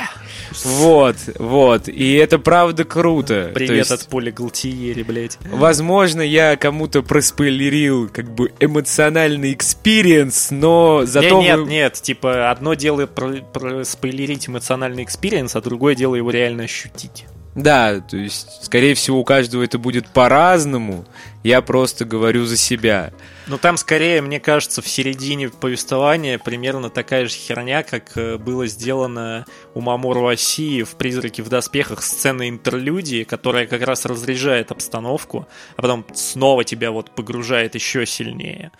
Вот, 0.65 1.17
вот, 1.39 1.89
и 1.89 2.15
это 2.15 2.39
правда 2.39 2.85
круто. 2.85 3.47
То 3.49 3.55
Привет 3.55 3.77
есть- 3.79 3.91
от 3.91 4.07
Поли 4.09 4.33
Галтиери, 4.33 5.03
блядь. 5.03 5.39
Возможно, 5.51 6.21
я 6.21 6.57
кому-то 6.57 7.03
проспойлерил 7.03 8.09
как 8.09 8.33
бы 8.35 8.53
эмоциональный 8.61 9.53
experience, 9.53 10.51
но 10.51 11.03
зато... 11.05 11.41
Не, 11.41 11.47
нет, 11.47 11.59
вы- 11.59 11.67
нет, 11.67 11.93
типа 11.95 12.51
одно 12.51 12.75
дело 12.75 13.07
про, 13.07 13.37
про 13.43 13.85
спойлерить 13.85 14.49
эмоциональный 14.49 15.05
experience, 15.05 15.57
а 15.57 15.61
другое 15.61 15.95
дело 15.95 16.15
его 16.15 16.31
реально 16.31 16.65
ощутить. 16.65 17.27
Да, 17.55 18.01
то 18.01 18.19
есть, 18.19 18.65
скорее 18.65 18.95
всего, 18.95 19.19
у 19.19 19.25
каждого 19.25 19.63
это 19.63 19.79
будет 19.79 20.07
по-разному. 20.09 21.07
Я 21.47 21.63
просто 21.63 22.05
говорю 22.05 22.45
за 22.45 22.57
себя. 22.57 23.13
Но 23.47 23.57
там 23.57 23.77
скорее, 23.77 24.21
мне 24.21 24.41
кажется, 24.41 24.83
в 24.83 24.89
середине 24.89 25.49
повествования 25.49 26.41
примерно 26.41 26.91
такая 26.91 27.27
же 27.27 27.37
херня, 27.37 27.85
как 27.85 28.17
э, 28.17 28.37
было 28.37 28.67
сделано 28.67 29.47
у 29.73 29.81
Мамору 29.81 30.27
Осии 30.27 30.83
в 30.83 30.97
«Призраке 30.97 31.45
в 31.45 31.49
доспехах» 31.49 32.03
сцена 32.03 32.49
интерлюдии, 32.49 33.23
которая 33.23 33.69
как 33.69 33.83
раз 33.83 34.05
разряжает 34.07 34.73
обстановку, 34.73 35.47
а 35.77 35.83
потом 35.83 36.05
снова 36.15 36.65
тебя 36.65 36.91
вот 36.91 37.13
погружает 37.13 37.77
еще 37.77 38.07
сильнее. 38.07 38.73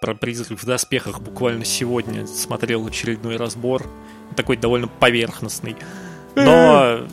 Про 0.00 0.16
«Призрак 0.16 0.60
в 0.60 0.66
доспехах» 0.66 1.20
буквально 1.20 1.64
сегодня 1.64 2.26
смотрел 2.26 2.84
очередной 2.84 3.36
разбор, 3.36 3.86
такой 4.34 4.56
довольно 4.56 4.88
поверхностный. 4.88 5.76
Но, 6.34 7.06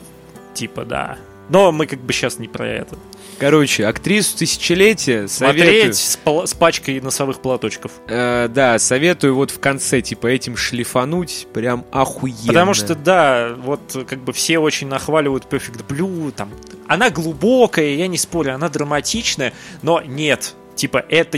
типа, 0.56 0.84
да. 0.84 1.20
Но 1.54 1.72
мы 1.72 1.86
как 1.86 2.00
бы 2.00 2.12
сейчас 2.14 2.40
не 2.40 2.48
про 2.48 2.68
это. 2.68 2.98
Короче, 3.38 3.86
актрису 3.86 4.36
тысячелетия 4.40 5.28
советую... 5.28 5.94
Смотреть 5.94 5.96
с, 5.96 6.18
пла- 6.26 6.48
с 6.48 6.56
пачкой 6.56 7.00
носовых 7.00 7.42
платочков. 7.44 7.92
Э, 8.08 8.48
да, 8.48 8.80
советую 8.80 9.36
вот 9.36 9.52
в 9.52 9.60
конце, 9.60 10.02
типа, 10.02 10.26
этим 10.26 10.58
шлифануть 10.58 11.46
прям 11.54 11.86
охуенно. 11.92 12.48
Потому 12.48 12.74
что, 12.74 12.96
да, 12.96 13.54
вот 13.56 14.04
как 14.10 14.24
бы 14.24 14.34
все 14.34 14.58
очень 14.58 14.88
нахваливают 14.88 15.46
Perfect 15.46 15.86
Blue, 15.88 16.32
там, 16.32 16.50
она 16.88 17.12
глубокая, 17.12 17.94
я 17.94 18.08
не 18.08 18.18
спорю, 18.18 18.56
она 18.56 18.68
драматичная, 18.70 19.54
но 19.84 20.02
нет, 20.02 20.56
типа, 20.74 21.06
это 21.08 21.38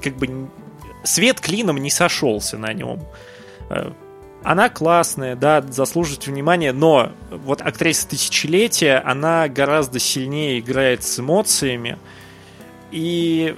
как 0.00 0.14
бы 0.18 0.48
свет 1.02 1.40
клином 1.40 1.78
не 1.78 1.90
сошелся 1.90 2.58
на 2.58 2.72
нем. 2.72 3.02
Она 4.44 4.68
классная, 4.68 5.34
да, 5.34 5.62
заслуживает 5.62 6.26
внимания, 6.26 6.72
но 6.72 7.12
вот 7.30 7.60
актриса 7.60 8.08
тысячелетия, 8.08 9.02
она 9.04 9.48
гораздо 9.48 9.98
сильнее 9.98 10.60
играет 10.60 11.02
с 11.02 11.18
эмоциями, 11.18 11.98
и 12.90 13.56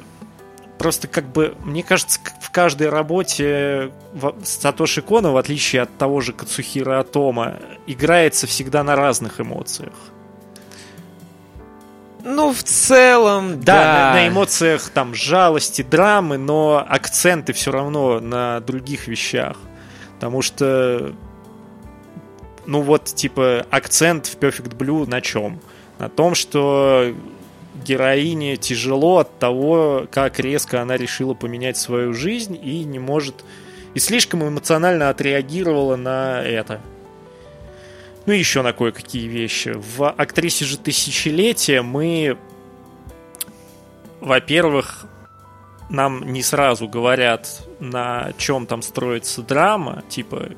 просто 0.78 1.08
как 1.08 1.30
бы, 1.30 1.54
мне 1.62 1.82
кажется, 1.82 2.18
в 2.40 2.50
каждой 2.50 2.88
работе 2.88 3.92
Сатоши 4.42 5.02
Кона, 5.02 5.30
в 5.30 5.36
отличие 5.36 5.82
от 5.82 5.96
того 5.98 6.22
же 6.22 6.32
Кацухира 6.32 7.00
Атома, 7.00 7.58
играется 7.86 8.46
всегда 8.46 8.82
на 8.82 8.96
разных 8.96 9.40
эмоциях. 9.40 9.92
Ну, 12.24 12.52
в 12.52 12.62
целом, 12.62 13.60
Да, 13.60 13.74
да. 13.74 13.82
На, 13.82 14.14
на 14.14 14.28
эмоциях 14.28 14.88
там 14.90 15.14
жалости, 15.14 15.82
драмы, 15.82 16.38
но 16.38 16.84
акценты 16.86 17.52
все 17.52 17.72
равно 17.72 18.20
на 18.20 18.60
других 18.60 19.06
вещах. 19.06 19.56
Потому 20.20 20.42
что, 20.42 21.14
ну 22.66 22.82
вот, 22.82 23.06
типа, 23.06 23.64
акцент 23.70 24.26
в 24.26 24.36
Perfect 24.36 24.76
Blue 24.76 25.08
на 25.08 25.22
чем? 25.22 25.60
На 25.98 26.10
том, 26.10 26.34
что 26.34 27.14
героине 27.86 28.58
тяжело 28.58 29.16
от 29.20 29.38
того, 29.38 30.06
как 30.12 30.38
резко 30.38 30.82
она 30.82 30.98
решила 30.98 31.32
поменять 31.32 31.78
свою 31.78 32.12
жизнь 32.12 32.60
и 32.62 32.84
не 32.84 32.98
может... 32.98 33.46
И 33.94 33.98
слишком 33.98 34.46
эмоционально 34.46 35.08
отреагировала 35.08 35.96
на 35.96 36.42
это. 36.42 36.82
Ну 38.26 38.34
и 38.34 38.38
еще 38.38 38.60
на 38.60 38.74
кое-какие 38.74 39.26
вещи. 39.26 39.72
В 39.74 40.06
актрисе 40.10 40.66
же 40.66 40.76
тысячелетия 40.76 41.80
мы, 41.80 42.36
во-первых, 44.20 45.06
нам 45.90 46.32
не 46.32 46.42
сразу 46.42 46.88
говорят, 46.88 47.62
на 47.80 48.32
чем 48.38 48.66
там 48.66 48.80
строится 48.80 49.42
драма. 49.42 50.02
Типа, 50.08 50.50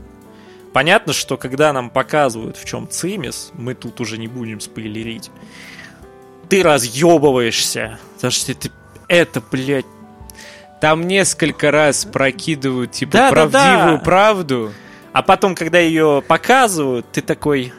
понятно, 0.73 1.13
что 1.13 1.37
когда 1.37 1.73
нам 1.73 1.91
показывают, 1.91 2.57
в 2.57 2.65
чем 2.65 2.89
цимис, 2.89 3.51
мы 3.55 3.75
тут 3.75 4.01
уже 4.01 4.19
не 4.19 4.29
будем 4.29 4.61
спойлерить, 4.61 5.31
ты 6.49 6.63
разъебываешься. 6.63 7.99
Потому 8.17 8.31
что 8.31 8.53
это, 8.53 8.69
это, 9.09 9.43
блядь, 9.51 9.87
Там 10.81 11.07
несколько 11.07 11.71
раз 11.71 12.05
прокидывают, 12.05 12.93
типа, 12.93 13.13
Да, 13.13 13.27
да, 13.27 13.31
правдивую 13.31 13.99
да. 13.99 14.05
правду. 14.05 14.73
А 15.13 15.23
потом, 15.23 15.55
когда 15.55 15.79
ее 15.79 16.23
показывают, 16.27 17.07
ты 17.13 17.23
такой... 17.23 17.73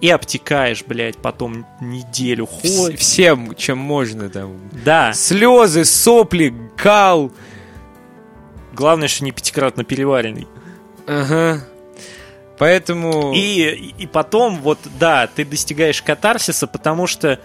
И 0.00 0.10
обтекаешь, 0.10 0.84
блядь, 0.86 1.16
потом 1.16 1.66
неделю 1.80 2.46
ходишь. 2.46 3.00
всем, 3.00 3.54
чем 3.54 3.78
можно 3.78 4.28
там. 4.28 4.58
Да. 4.84 5.12
Слезы, 5.14 5.84
сопли, 5.84 6.54
кал. 6.76 7.32
Главное, 8.74 9.08
что 9.08 9.24
не 9.24 9.32
пятикратно 9.32 9.84
переваренный. 9.84 10.46
Ага. 11.06 11.64
Поэтому... 12.58 13.32
И, 13.34 13.92
и 13.98 14.06
потом, 14.06 14.60
вот, 14.60 14.78
да, 14.98 15.26
ты 15.26 15.44
достигаешь 15.44 16.02
катарсиса, 16.02 16.66
потому 16.66 17.06
что 17.06 17.40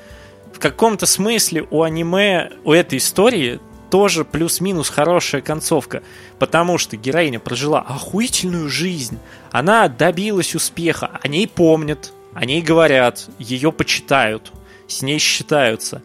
в 0.53 0.59
каком-то 0.59 1.05
смысле 1.05 1.67
у 1.69 1.83
аниме, 1.83 2.51
у 2.63 2.71
этой 2.73 2.97
истории 2.97 3.59
тоже 3.89 4.23
плюс-минус 4.23 4.89
хорошая 4.89 5.41
концовка, 5.41 6.01
потому 6.39 6.77
что 6.77 6.95
героиня 6.95 7.39
прожила 7.39 7.81
охуительную 7.81 8.69
жизнь, 8.69 9.19
она 9.51 9.87
добилась 9.89 10.55
успеха, 10.55 11.19
о 11.21 11.27
ней 11.27 11.47
помнят, 11.47 12.13
о 12.33 12.45
ней 12.45 12.61
говорят, 12.61 13.29
ее 13.39 13.71
почитают, 13.71 14.51
с 14.87 15.01
ней 15.01 15.19
считаются. 15.19 16.01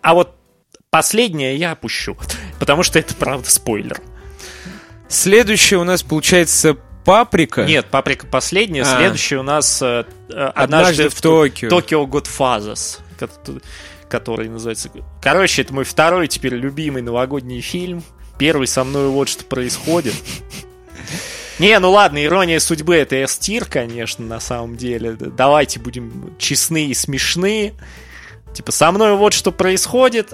А 0.00 0.14
вот 0.14 0.34
последнее 0.90 1.56
я 1.56 1.72
опущу, 1.72 2.16
потому 2.60 2.82
что 2.82 2.98
это 2.98 3.14
правда 3.14 3.50
спойлер. 3.50 4.00
Следующее 5.08 5.78
у 5.78 5.84
нас 5.84 6.02
получается 6.02 6.76
паприка. 7.04 7.64
Нет, 7.64 7.86
паприка 7.86 8.26
последняя. 8.26 8.82
А. 8.82 8.96
Следующий 8.96 9.36
у 9.36 9.42
нас 9.42 9.82
э, 9.82 10.04
э, 10.30 10.52
Однажды 10.54 11.08
в 11.08 11.20
Токио. 11.20 11.68
Токио 11.68 12.04
Godfathers, 12.06 13.00
ко- 13.18 13.28
который 14.08 14.48
называется. 14.48 14.90
Короче, 15.20 15.62
это 15.62 15.74
мой 15.74 15.84
второй 15.84 16.28
теперь 16.28 16.54
любимый 16.54 17.02
новогодний 17.02 17.60
фильм. 17.60 18.02
Первый 18.38 18.66
со 18.66 18.84
мной 18.84 19.08
вот 19.08 19.28
что 19.28 19.44
происходит. 19.44 20.14
Не, 21.62 21.78
ну 21.78 21.92
ладно, 21.92 22.24
ирония 22.24 22.58
судьбы 22.58 22.96
это 22.96 23.14
S-тир, 23.14 23.66
конечно, 23.66 24.26
на 24.26 24.40
самом 24.40 24.76
деле. 24.76 25.12
Давайте 25.12 25.78
будем 25.78 26.34
честны 26.36 26.86
и 26.86 26.94
смешны. 26.94 27.74
Типа, 28.52 28.72
со 28.72 28.90
мной 28.90 29.16
вот 29.16 29.32
что 29.32 29.52
происходит, 29.52 30.32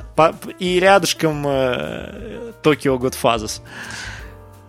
и 0.59 0.81
рядышком 0.81 1.45
э, 1.47 2.53
Токио 2.63 2.97
Godfathers. 2.97 3.61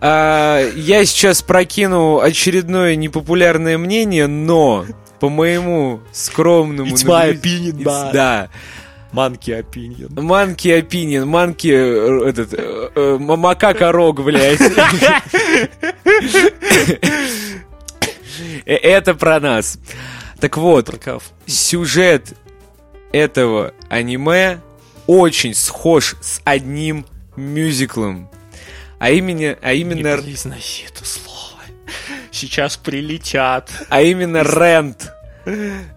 А, 0.01 0.69
я 0.75 1.05
сейчас 1.05 1.41
прокину 1.41 2.19
очередное 2.19 2.97
непопулярное 2.97 3.77
мнение, 3.77 4.27
но 4.27 4.85
по 5.21 5.29
моему 5.29 6.01
скромному... 6.11 6.93
It's 6.93 7.05
my 7.05 7.41
opinion, 7.41 8.11
да. 8.11 8.49
Monkey 9.13 9.59
Opinion. 9.59 10.21
Манки 10.21 10.67
опинин, 10.69 11.27
манки 11.27 11.67
э, 11.67 12.29
этот 12.29 12.53
э, 12.53 12.89
э, 12.95 13.17
макака 13.19 13.91
рог, 13.91 14.21
блядь. 14.23 14.59
Э, 18.65 18.75
Это 18.75 19.15
про 19.15 19.39
нас. 19.39 19.79
Так 20.39 20.57
вот, 20.57 20.89
сюжет 21.45 22.33
этого 23.11 23.73
аниме 23.89 24.61
очень 25.07 25.53
схож 25.53 26.15
с 26.21 26.41
одним 26.45 27.05
мюзиклом. 27.35 28.29
А 28.99 29.09
именно, 29.11 29.57
а 29.61 29.73
Не 29.73 29.81
именно, 29.81 30.17
произноси 30.17 30.85
это 30.87 31.03
слово. 31.05 31.39
Сейчас 32.31 32.77
прилетят. 32.77 33.71
а 33.89 34.01
именно 34.01 34.43
Рент. 34.43 35.11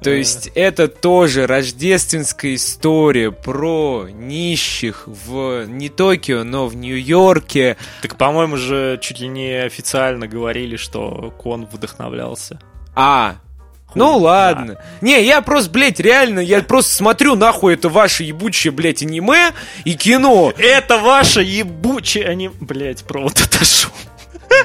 То 0.02 0.10
есть 0.10 0.50
это 0.54 0.88
тоже 0.88 1.46
рождественская 1.46 2.54
история 2.54 3.30
про 3.30 4.08
нищих 4.10 5.04
в 5.06 5.66
не 5.66 5.88
Токио, 5.88 6.44
но 6.44 6.66
в 6.66 6.76
Нью-Йорке. 6.76 7.76
Так, 8.02 8.16
по-моему, 8.16 8.56
же 8.56 8.98
чуть 9.00 9.20
ли 9.20 9.28
не 9.28 9.62
официально 9.64 10.26
говорили, 10.26 10.76
что 10.76 11.32
Кон 11.38 11.66
вдохновлялся. 11.66 12.58
А, 12.94 13.36
Ну 13.94 14.16
ладно. 14.18 14.78
Не, 15.00 15.22
я 15.24 15.42
просто, 15.42 15.70
блядь, 15.70 16.00
реально, 16.00 16.40
я 16.40 16.62
просто 16.62 16.94
смотрю 16.94 17.36
нахуй 17.36 17.74
это 17.74 17.88
ваше 17.88 18.24
ебучее, 18.24 18.70
блядь, 18.70 19.02
аниме 19.02 19.52
и 19.84 19.94
кино. 19.94 20.52
Это 20.56 20.98
ваше 20.98 21.42
ебучее 21.42 22.26
аниме... 22.26 22.54
Блядь, 22.60 23.04
провод 23.04 23.38
отошел. 23.40 23.90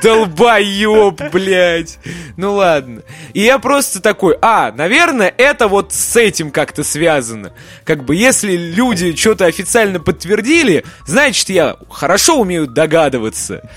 Долбоеб, 0.01 1.31
блядь. 1.31 1.99
Ну 2.35 2.53
ладно. 2.53 3.03
И 3.33 3.41
я 3.41 3.59
просто 3.59 4.01
такой, 4.01 4.37
а, 4.41 4.71
наверное, 4.71 5.33
это 5.37 5.67
вот 5.67 5.93
с 5.93 6.15
этим 6.15 6.51
как-то 6.51 6.83
связано. 6.83 7.53
Как 7.83 8.03
бы, 8.03 8.15
если 8.15 8.55
люди 8.55 9.15
что-то 9.15 9.45
официально 9.45 9.99
подтвердили, 9.99 10.85
значит, 11.05 11.49
я 11.49 11.77
хорошо 11.89 12.39
умею 12.39 12.67
догадываться. 12.67 13.69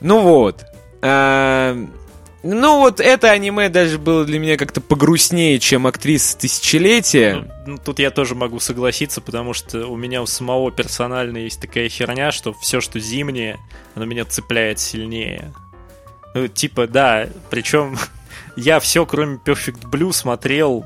Ну 0.00 0.20
вот. 0.20 0.64
А, 1.02 1.76
ну 2.44 2.80
вот 2.80 3.00
это 3.00 3.30
аниме 3.30 3.70
даже 3.70 3.98
было 3.98 4.26
для 4.26 4.38
меня 4.38 4.58
как-то 4.58 4.82
погрустнее, 4.82 5.58
чем 5.58 5.86
актриса 5.86 6.36
тысячелетия. 6.36 7.50
Ну, 7.66 7.78
тут 7.78 7.98
я 7.98 8.10
тоже 8.10 8.34
могу 8.34 8.60
согласиться, 8.60 9.22
потому 9.22 9.54
что 9.54 9.86
у 9.86 9.96
меня 9.96 10.20
у 10.20 10.26
самого 10.26 10.70
персонально 10.70 11.38
есть 11.38 11.60
такая 11.60 11.88
херня, 11.88 12.32
что 12.32 12.52
все, 12.52 12.82
что 12.82 13.00
зимнее, 13.00 13.58
оно 13.94 14.04
меня 14.04 14.26
цепляет 14.26 14.78
сильнее. 14.78 15.54
Ну, 16.34 16.46
типа, 16.46 16.86
да, 16.86 17.28
причем 17.48 17.96
я 18.56 18.78
все, 18.78 19.06
кроме 19.06 19.36
Perfect 19.36 19.88
Blue, 19.90 20.12
смотрел 20.12 20.84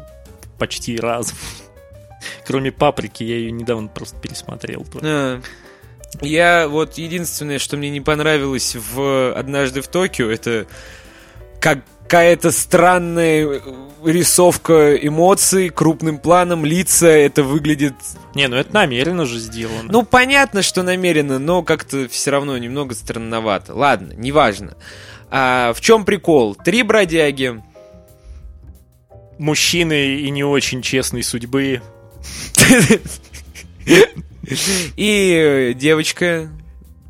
почти 0.59 0.97
разом. 0.97 1.37
Кроме 2.47 2.73
паприки, 2.73 3.23
я 3.23 3.37
ее 3.37 3.51
недавно 3.53 3.89
просто 3.89 4.19
пересмотрел. 4.21 4.85
А, 5.03 5.41
я 6.21 6.69
вот 6.69 6.99
единственное, 6.99 7.59
что 7.59 7.77
мне 7.77 7.91
не 7.91 8.01
понравилось 8.01 8.75
в 8.75 9.33
«Однажды 9.37 9.83
в 9.83 9.89
Токио», 9.89 10.31
это 10.31 10.67
какая-то 11.61 12.51
странная 12.51 13.61
рисовка 14.05 14.95
эмоций 14.97 15.69
крупным 15.69 16.19
планом, 16.19 16.65
лица, 16.65 17.09
это 17.09 17.43
выглядит... 17.43 17.95
Не, 18.35 18.49
ну 18.49 18.57
это 18.57 18.73
намеренно 18.73 19.27
же 19.27 19.39
сделано. 19.39 19.91
Ну, 19.91 20.05
понятно, 20.05 20.63
что 20.63 20.83
намеренно, 20.83 21.39
но 21.39 21.63
как-то 21.63 22.09
все 22.09 22.31
равно 22.31 22.57
немного 22.59 22.95
странновато. 22.95 23.75
Ладно, 23.75 24.13
неважно. 24.15 24.77
А 25.31 25.73
в 25.75 25.81
чем 25.81 26.05
прикол? 26.05 26.55
Три 26.55 26.83
бродяги. 26.83 27.63
Мужчины 29.39 30.17
и 30.17 30.31
не 30.31 30.45
очень 30.45 30.83
честной 30.83 31.23
судьбы. 31.23 31.83
И 34.97 35.75
девочка, 35.77 36.49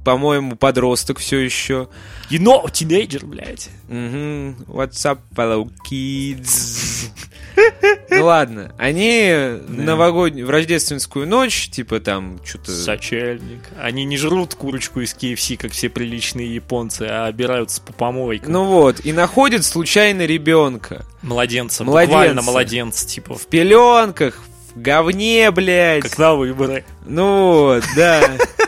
по-моему, 0.05 0.57
подросток 0.57 1.19
все 1.19 1.39
еще. 1.39 1.89
You 2.31 2.41
know, 2.41 2.71
тинейджер, 2.71 3.25
блядь. 3.25 3.71
Угу. 3.89 4.67
What's 4.69 5.05
up, 5.07 5.21
fellow 5.35 5.71
kids? 5.89 7.11
Ну 8.11 8.25
ладно, 8.25 8.73
они 8.79 9.33
в 9.67 9.71
новогоднюю, 9.71 10.47
в 10.47 10.51
рождественскую 10.51 11.27
ночь, 11.27 11.69
типа 11.71 12.01
там 12.01 12.39
что-то... 12.45 12.71
Сочельник. 12.73 13.61
Они 13.81 14.05
не 14.05 14.17
жрут 14.17 14.55
курочку 14.55 15.01
из 15.01 15.15
KFC, 15.15 15.57
как 15.57 15.73
все 15.73 15.89
приличные 15.89 16.55
японцы, 16.55 17.03
а 17.03 17.27
обираются 17.27 17.81
по 17.83 17.93
помойкам. 17.93 18.53
Ну 18.53 18.65
вот, 18.65 19.05
и 19.05 19.13
находят 19.13 19.65
случайно 19.65 20.25
ребенка. 20.25 21.05
Младенца, 21.23 21.85
младенца. 21.85 22.13
буквально 22.15 22.43
младенца, 22.43 23.07
типа. 23.07 23.35
В 23.37 23.47
пеленках, 23.47 24.41
в 24.75 24.81
говне, 24.81 25.51
блядь. 25.51 26.03
Как 26.03 26.19
на 26.19 26.35
выборы. 26.35 26.85
Ну 27.07 27.81
да. 27.97 28.37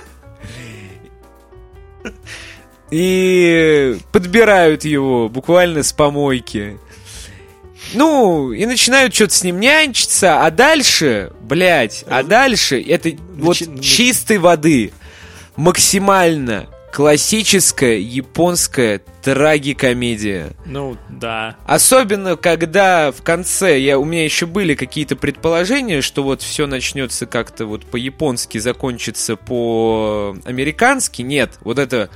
И 2.90 3.96
подбирают 4.12 4.84
его 4.84 5.28
буквально 5.28 5.82
с 5.82 5.92
помойки. 5.92 6.78
Ну, 7.94 8.52
и 8.52 8.66
начинают 8.66 9.14
что-то 9.14 9.34
с 9.34 9.42
ним 9.42 9.58
нянчиться, 9.58 10.44
а 10.44 10.50
дальше, 10.50 11.32
блядь, 11.40 12.04
а 12.08 12.22
дальше 12.22 12.80
это 12.80 13.12
вот 13.36 13.56
чистой 13.80 14.38
воды 14.38 14.92
максимально 15.56 16.68
классическая 16.92 17.98
японская 17.98 19.00
трагикомедия. 19.22 20.52
Ну, 20.66 20.96
да. 21.08 21.56
Особенно, 21.66 22.36
когда 22.36 23.12
в 23.12 23.22
конце, 23.22 23.78
я, 23.78 23.98
у 23.98 24.04
меня 24.04 24.24
еще 24.24 24.46
были 24.46 24.74
какие-то 24.74 25.16
предположения, 25.16 26.00
что 26.00 26.22
вот 26.22 26.42
все 26.42 26.66
начнется 26.66 27.26
как-то 27.26 27.66
вот 27.66 27.84
по-японски, 27.86 28.58
закончится 28.58 29.36
по-американски. 29.36 31.22
Нет, 31.22 31.58
вот 31.60 31.78
это 31.78 32.10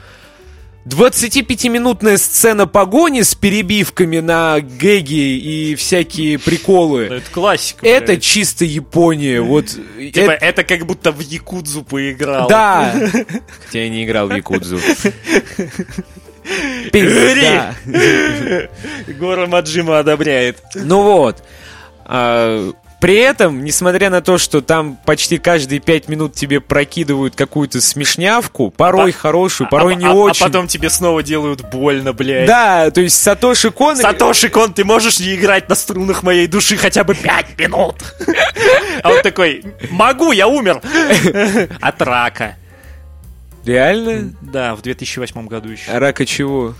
25-минутная 0.86 2.18
сцена 2.18 2.66
погони 2.66 3.22
с 3.22 3.34
перебивками 3.34 4.18
на 4.18 4.60
гэги 4.60 5.38
и 5.38 5.74
всякие 5.76 6.38
приколы. 6.38 7.04
Это 7.04 7.30
классика. 7.30 7.86
Это 7.86 8.08
блядь. 8.08 8.22
чисто 8.22 8.64
Япония. 8.66 9.40
Вот, 9.40 9.66
типа, 9.68 10.32
это... 10.32 10.44
это 10.44 10.64
как 10.64 10.86
будто 10.86 11.10
в 11.10 11.20
Якудзу 11.20 11.84
поиграл. 11.84 12.48
Да. 12.48 12.94
Хотя 13.64 13.78
я 13.78 13.88
не 13.88 14.04
играл 14.04 14.28
в 14.28 14.34
Якудзу. 14.34 14.78
Пизда. 16.92 17.74
Гора 19.08 19.46
Маджима 19.46 20.00
одобряет. 20.00 20.62
Ну 20.74 21.02
вот. 21.02 21.42
А, 22.04 22.72
при 23.04 23.16
этом, 23.16 23.64
несмотря 23.64 24.08
на 24.08 24.22
то, 24.22 24.38
что 24.38 24.62
там 24.62 24.96
почти 25.04 25.36
каждые 25.36 25.78
пять 25.78 26.08
минут 26.08 26.32
тебе 26.32 26.58
прокидывают 26.58 27.36
какую-то 27.36 27.82
смешнявку, 27.82 28.70
порой 28.70 29.10
а, 29.10 29.12
хорошую, 29.12 29.68
порой 29.68 29.92
а, 29.92 29.96
не 29.96 30.06
а, 30.06 30.14
очень. 30.14 30.42
А 30.42 30.46
потом 30.46 30.68
тебе 30.68 30.88
снова 30.88 31.22
делают 31.22 31.60
больно, 31.70 32.14
блядь. 32.14 32.46
Да, 32.46 32.90
то 32.90 33.02
есть 33.02 33.20
Сатоши 33.20 33.70
Кон... 33.70 33.98
Сатоши 33.98 34.48
Кон, 34.48 34.72
ты 34.72 34.86
можешь 34.86 35.20
не 35.20 35.34
играть 35.34 35.68
на 35.68 35.74
струнах 35.74 36.22
моей 36.22 36.46
души 36.46 36.78
хотя 36.78 37.04
бы 37.04 37.14
пять 37.14 37.58
минут? 37.58 37.96
А 39.02 39.10
он 39.10 39.20
такой, 39.20 39.62
могу, 39.90 40.32
я 40.32 40.48
умер. 40.48 40.80
От 41.82 42.00
рака. 42.00 42.56
Реально? 43.66 44.32
Да, 44.40 44.74
в 44.74 44.80
2008 44.80 45.46
году 45.46 45.68
еще. 45.68 45.90
А 45.90 45.98
рака 45.98 46.24
чего? 46.24 46.74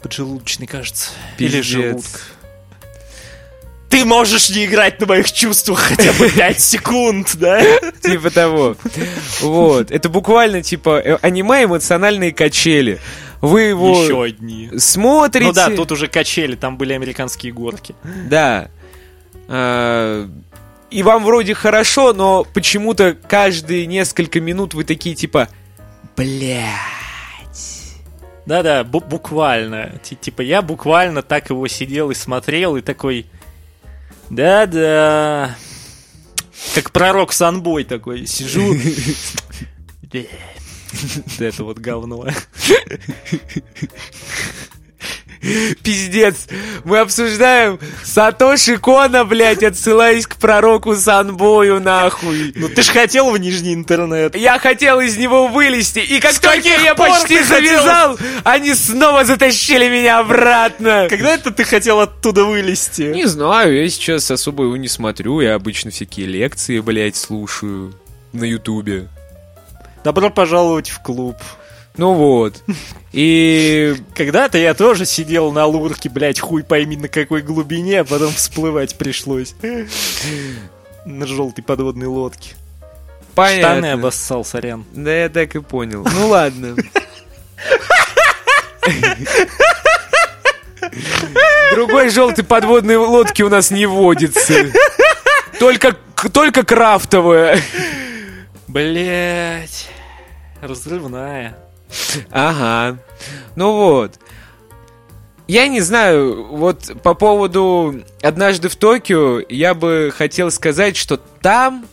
Поджелудочный, 0.00 0.66
кажется. 0.66 1.10
Или 1.36 1.60
желудка 1.60 2.20
ты 3.88 4.04
можешь 4.04 4.50
не 4.50 4.64
играть 4.66 5.00
на 5.00 5.06
моих 5.06 5.30
чувствах 5.32 5.78
хотя 5.78 6.12
бы 6.14 6.28
5 6.30 6.60
секунд, 6.60 7.36
да? 7.36 7.60
Типа 8.02 8.30
того. 8.30 8.76
Вот. 9.40 9.90
Это 9.90 10.08
буквально 10.08 10.62
типа 10.62 11.00
э, 11.04 11.18
аниме 11.22 11.64
эмоциональные 11.64 12.32
качели. 12.32 12.98
Вы 13.40 13.62
его 13.62 14.02
Еще 14.02 14.22
одни. 14.22 14.70
смотрите. 14.78 15.46
Ну 15.46 15.52
да, 15.52 15.70
тут 15.70 15.92
уже 15.92 16.08
качели, 16.08 16.56
там 16.56 16.76
были 16.76 16.94
американские 16.94 17.52
горки. 17.52 17.94
Да. 18.28 18.68
А, 19.48 20.28
и 20.90 21.02
вам 21.02 21.24
вроде 21.24 21.54
хорошо, 21.54 22.12
но 22.12 22.44
почему-то 22.44 23.14
каждые 23.14 23.86
несколько 23.86 24.40
минут 24.40 24.74
вы 24.74 24.84
такие 24.84 25.14
типа, 25.14 25.48
блядь. 26.16 26.64
Да-да, 28.46 28.84
буквально. 28.84 29.92
Типа 30.02 30.40
я 30.42 30.62
буквально 30.62 31.22
так 31.22 31.50
его 31.50 31.66
сидел 31.68 32.10
и 32.10 32.14
смотрел, 32.14 32.76
и 32.76 32.80
такой... 32.80 33.26
Да-да. 34.30 35.56
Как 36.74 36.90
пророк 36.90 37.32
Санбой 37.32 37.84
такой. 37.84 38.26
Сижу. 38.26 38.76
Это 41.38 41.64
вот 41.64 41.78
говно. 41.78 42.26
Пиздец. 45.82 46.46
Мы 46.84 46.98
обсуждаем 46.98 47.78
Сатоши 48.04 48.78
Кона, 48.78 49.24
блядь, 49.24 49.62
отсылаясь 49.62 50.26
к 50.26 50.36
пророку 50.36 50.94
Санбою, 50.94 51.80
нахуй. 51.80 52.52
Ну 52.54 52.68
ты 52.68 52.82
ж 52.82 52.88
хотел 52.88 53.30
в 53.30 53.38
нижний 53.38 53.74
интернет. 53.74 54.36
Я 54.36 54.58
хотел 54.58 55.00
из 55.00 55.16
него 55.16 55.48
вылезти, 55.48 56.00
и 56.00 56.20
как 56.20 56.38
только 56.38 56.68
я 56.68 56.94
почти 56.94 57.42
завязал, 57.42 58.16
хотел? 58.16 58.40
они 58.44 58.74
снова 58.74 59.24
затащили 59.24 59.88
меня 59.88 60.18
обратно. 60.20 61.06
Когда 61.08 61.34
это 61.34 61.50
ты 61.50 61.64
хотел 61.64 62.00
оттуда 62.00 62.44
вылезти? 62.44 63.02
Не 63.02 63.26
знаю, 63.26 63.74
я 63.76 63.88
сейчас 63.88 64.30
особо 64.30 64.64
его 64.64 64.76
не 64.76 64.88
смотрю, 64.88 65.40
я 65.40 65.54
обычно 65.54 65.90
всякие 65.90 66.26
лекции, 66.26 66.80
блядь, 66.80 67.16
слушаю 67.16 67.94
на 68.32 68.44
ютубе. 68.44 69.08
Добро 70.04 70.30
пожаловать 70.30 70.88
в 70.88 71.02
клуб. 71.02 71.36
Ну 71.96 72.14
вот. 72.14 72.62
И 73.12 73.96
когда-то 74.14 74.58
я 74.58 74.74
тоже 74.74 75.06
сидел 75.06 75.50
на 75.52 75.64
лурке, 75.66 76.10
блядь, 76.10 76.40
хуй 76.40 76.62
пойми 76.62 76.96
на 76.96 77.08
какой 77.08 77.40
глубине, 77.42 78.00
а 78.00 78.04
потом 78.04 78.32
всплывать 78.32 78.98
пришлось. 78.98 79.54
На 81.06 81.26
желтой 81.26 81.64
подводной 81.64 82.06
лодке. 82.06 82.54
Понятно. 83.34 83.68
Штаны 83.68 83.86
обоссал, 83.92 84.44
сорян. 84.44 84.84
Да 84.92 85.12
я 85.14 85.28
так 85.28 85.54
и 85.54 85.60
понял. 85.60 86.06
Ну 86.10 86.28
ладно. 86.28 86.76
Другой 91.74 92.10
желтой 92.10 92.44
подводной 92.44 92.96
лодки 92.96 93.42
у 93.42 93.48
нас 93.48 93.70
не 93.70 93.86
водится. 93.86 94.54
Только, 95.58 95.96
только 96.32 96.64
крафтовая. 96.64 97.60
Блять. 98.68 99.88
Разрывная. 100.60 101.56
Ага. 102.30 102.98
Ну 103.54 103.72
вот. 103.72 104.18
я 105.48 105.68
не 105.68 105.80
знаю, 105.80 106.44
вот 106.46 106.90
по 107.02 107.14
поводу 107.14 108.02
«Однажды 108.22 108.68
в 108.68 108.76
Токио» 108.76 109.40
я 109.48 109.74
бы 109.74 110.12
хотел 110.16 110.50
сказать, 110.50 110.96
что 110.96 111.16
там 111.40 111.86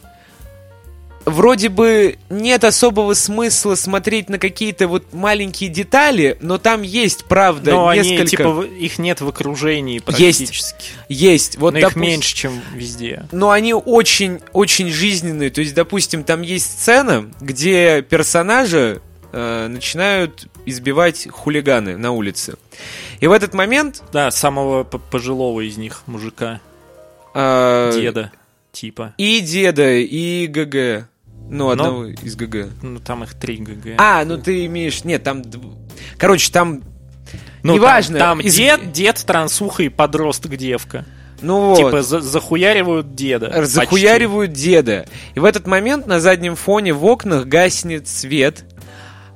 вроде 1.26 1.70
бы 1.70 2.18
нет 2.30 2.66
особого 2.66 3.14
смысла 3.14 3.76
смотреть 3.76 4.28
на 4.30 4.38
какие-то 4.40 4.90
вот 4.90 5.14
маленькие 5.14 5.70
детали, 5.70 6.38
но 6.42 6.58
там 6.58 6.82
есть, 6.82 7.24
правда, 7.26 7.72
Но 7.72 7.94
несколько... 7.94 8.20
они, 8.22 8.28
типа, 8.28 8.62
их 8.78 9.00
нет 9.00 9.22
в 9.22 9.28
окружении 9.30 10.00
практически. 10.00 10.92
Есть. 11.08 11.58
Вот, 11.58 11.72
Но 11.74 11.80
их 11.80 11.84
допустим- 11.86 12.02
меньше, 12.02 12.36
чем 12.36 12.62
везде. 12.74 13.26
но 13.32 13.52
они 13.52 13.74
очень, 13.74 14.42
очень 14.52 14.90
жизненные. 14.90 15.50
То 15.50 15.62
есть, 15.62 15.74
допустим, 15.74 16.26
там 16.26 16.42
есть 16.42 16.70
сцена, 16.82 17.30
где 17.40 18.02
персонажи 18.02 19.02
э, 19.34 19.68
начинают 19.68 20.48
избивать 20.66 21.28
хулиганы 21.30 21.98
на 21.98 22.12
улице. 22.12 22.56
И 23.20 23.28
в 23.28 23.32
этот 23.32 23.54
момент 23.54 24.02
Да, 24.14 24.32
самого 24.32 24.84
пожилого 24.84 25.62
из 25.62 25.76
них, 25.78 26.04
мужика, 26.06 26.62
э, 27.34 27.92
деда, 27.94 28.32
типа. 28.72 29.14
и 29.18 29.42
деда, 29.42 29.92
и 29.98 30.48
ГГ. 30.48 31.08
Ну, 31.50 31.70
одного 31.70 32.06
из 32.06 32.36
ГГ. 32.36 32.70
Ну, 32.82 33.00
там 33.00 33.24
их 33.24 33.34
три 33.34 33.58
ГГ. 33.58 33.96
А, 33.98 34.24
ну 34.24 34.38
ты 34.38 34.66
имеешь... 34.66 35.04
Нет, 35.04 35.24
там... 35.24 35.44
Короче, 36.18 36.52
там... 36.52 36.82
ну, 37.64 37.74
неважно, 37.74 38.18
Там, 38.18 38.38
там 38.40 38.48
из- 38.48 38.56
дед, 38.56 38.92
дед, 38.94 39.18
трансуха 39.26 39.84
и 39.84 39.90
подросток 39.90 40.56
девка. 40.56 41.06
Ну 41.42 41.70
вот. 41.70 41.78
Типа 41.78 42.02
за- 42.02 42.22
захуяривают 42.22 43.16
деда. 43.16 43.48
почти. 43.50 43.66
захуяривают 43.74 44.54
деда. 44.54 45.06
И 45.36 45.40
в 45.40 45.46
этот 45.46 45.68
момент 45.68 46.08
на 46.08 46.22
заднем 46.22 46.56
фоне 46.56 46.94
в 46.94 47.04
окнах 47.06 47.46
гаснет 47.46 48.08
свет. 48.08 48.64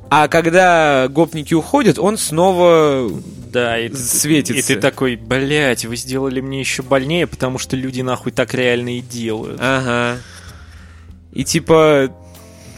А 0.10 0.28
когда 0.28 1.08
гопники 1.10 1.53
уходят, 1.53 1.99
он 1.99 2.18
снова... 2.18 3.10
Да, 3.51 3.80
и, 3.80 3.93
светится. 3.93 4.74
И 4.74 4.76
ты 4.76 4.82
такой, 4.82 5.16
блять, 5.16 5.86
вы 5.86 5.95
сделали 5.95 6.41
мне 6.41 6.60
еще 6.60 6.84
больнее, 6.84 7.28
потому 7.28 7.58
что 7.58 7.76
люди 7.76 8.01
нахуй 8.01 8.32
так 8.32 8.53
реально 8.53 8.97
и 8.97 9.01
делают. 9.01 9.60
Ага. 9.62 10.20
И 11.34 11.43
типа... 11.43 12.14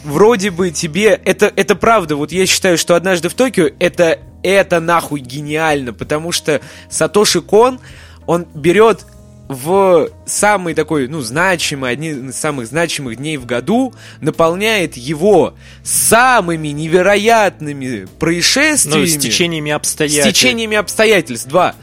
Вроде 0.05 0.49
бы 0.49 0.71
тебе... 0.71 1.19
Это, 1.25 1.51
это 1.53 1.75
правда. 1.75 2.15
Вот 2.15 2.31
я 2.31 2.45
считаю, 2.45 2.77
что 2.77 2.95
«Однажды 2.95 3.27
в 3.27 3.33
Токио» 3.33 3.69
это, 3.79 4.19
это 4.43 4.79
нахуй 4.79 5.19
гениально. 5.19 5.91
Потому 5.91 6.31
что 6.31 6.61
Сатоши 6.89 7.41
Кон, 7.41 7.81
он 8.25 8.47
берет 8.53 9.05
в 9.49 10.09
самый 10.27 10.75
такой, 10.75 11.07
ну, 11.07 11.21
значимый, 11.21 11.91
одни 11.91 12.09
из 12.11 12.35
самых 12.35 12.67
значимых 12.67 13.17
дней 13.17 13.37
в 13.37 13.47
году, 13.47 13.93
наполняет 14.21 14.95
его 14.95 15.55
самыми 15.83 16.67
невероятными 16.67 18.07
происшествиями. 18.19 19.01
Ну, 19.01 19.07
с 19.07 19.17
течениями 19.17 19.71
С 19.71 19.75
обстоятельств. 19.75 20.29
течениями 20.39 20.77
обстоятельств, 20.77 21.47
два. 21.47 21.73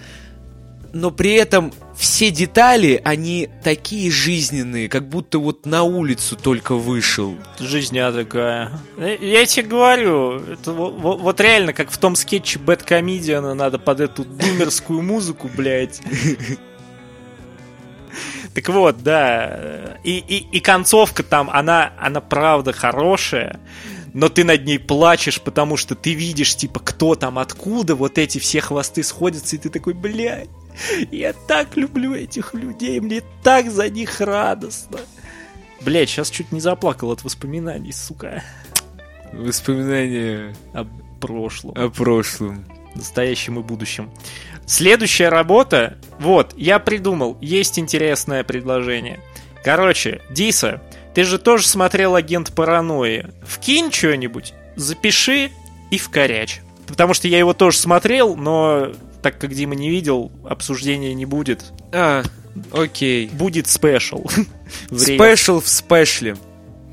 Но 0.92 1.10
при 1.10 1.32
этом 1.32 1.72
все 1.98 2.30
детали, 2.30 3.00
они 3.04 3.48
такие 3.64 4.10
жизненные, 4.12 4.88
как 4.88 5.08
будто 5.08 5.40
вот 5.40 5.66
на 5.66 5.82
улицу 5.82 6.36
только 6.36 6.76
вышел. 6.76 7.34
Жизнь 7.58 7.98
а 7.98 8.12
такая. 8.12 8.70
Э, 8.96 9.16
Я 9.20 9.44
тебе 9.44 9.66
говорю, 9.66 10.38
это 10.38 10.72
во- 10.72 10.90
во- 10.90 11.16
вот 11.16 11.40
реально, 11.40 11.72
как 11.72 11.90
в 11.90 11.98
том 11.98 12.14
скетче 12.14 12.60
Бэт 12.60 12.84
Комедиана, 12.84 13.54
надо 13.54 13.78
под 13.80 14.00
эту 14.00 14.24
думерскую 14.24 15.02
музыку, 15.02 15.50
блядь. 15.54 16.00
Так 18.56 18.70
вот, 18.70 19.02
да. 19.02 19.98
И, 20.02 20.16
и, 20.16 20.36
и 20.50 20.60
концовка 20.60 21.22
там, 21.22 21.50
она, 21.50 21.92
она 21.98 22.22
правда 22.22 22.72
хорошая, 22.72 23.60
но 24.14 24.30
ты 24.30 24.44
над 24.44 24.64
ней 24.64 24.78
плачешь, 24.78 25.42
потому 25.42 25.76
что 25.76 25.94
ты 25.94 26.14
видишь, 26.14 26.56
типа, 26.56 26.80
кто 26.80 27.16
там, 27.16 27.38
откуда, 27.38 27.94
вот 27.94 28.16
эти 28.16 28.38
все 28.38 28.62
хвосты 28.62 29.02
сходятся, 29.02 29.56
и 29.56 29.58
ты 29.58 29.68
такой, 29.68 29.92
блядь, 29.92 30.48
я 31.10 31.34
так 31.34 31.76
люблю 31.76 32.14
этих 32.14 32.54
людей, 32.54 32.98
мне 33.00 33.20
так 33.42 33.70
за 33.70 33.90
них 33.90 34.22
радостно. 34.22 35.00
Блять, 35.82 36.08
сейчас 36.08 36.30
чуть 36.30 36.50
не 36.50 36.60
заплакал 36.60 37.10
от 37.10 37.24
воспоминаний, 37.24 37.92
сука, 37.92 38.42
Воспоминания 39.34 40.56
о 40.72 40.86
прошлом, 41.20 41.74
о 41.76 41.90
прошлом. 41.90 42.64
Настоящем 42.96 43.58
и 43.58 43.62
будущем. 43.62 44.10
Следующая 44.66 45.28
работа, 45.28 45.96
вот, 46.18 46.52
я 46.56 46.78
придумал, 46.78 47.36
есть 47.40 47.78
интересное 47.78 48.42
предложение. 48.42 49.20
Короче, 49.64 50.20
Диса, 50.30 50.82
ты 51.14 51.24
же 51.24 51.38
тоже 51.38 51.66
смотрел 51.66 52.14
«Агент 52.14 52.54
паранойи». 52.54 53.26
Вкинь 53.46 53.92
что-нибудь, 53.92 54.54
запиши 54.74 55.50
и 55.90 55.98
вкорячь. 55.98 56.60
Потому 56.86 57.14
что 57.14 57.28
я 57.28 57.38
его 57.38 57.52
тоже 57.52 57.78
смотрел, 57.78 58.36
но 58.36 58.92
так 59.22 59.38
как 59.38 59.52
Дима 59.52 59.74
не 59.74 59.90
видел, 59.90 60.30
обсуждения 60.48 61.14
не 61.14 61.26
будет. 61.26 61.72
А, 61.92 62.22
окей. 62.72 63.28
Будет 63.28 63.66
спешл. 63.66 64.24
Спешл 64.90 65.60
в 65.60 65.68
спешле. 65.68 66.36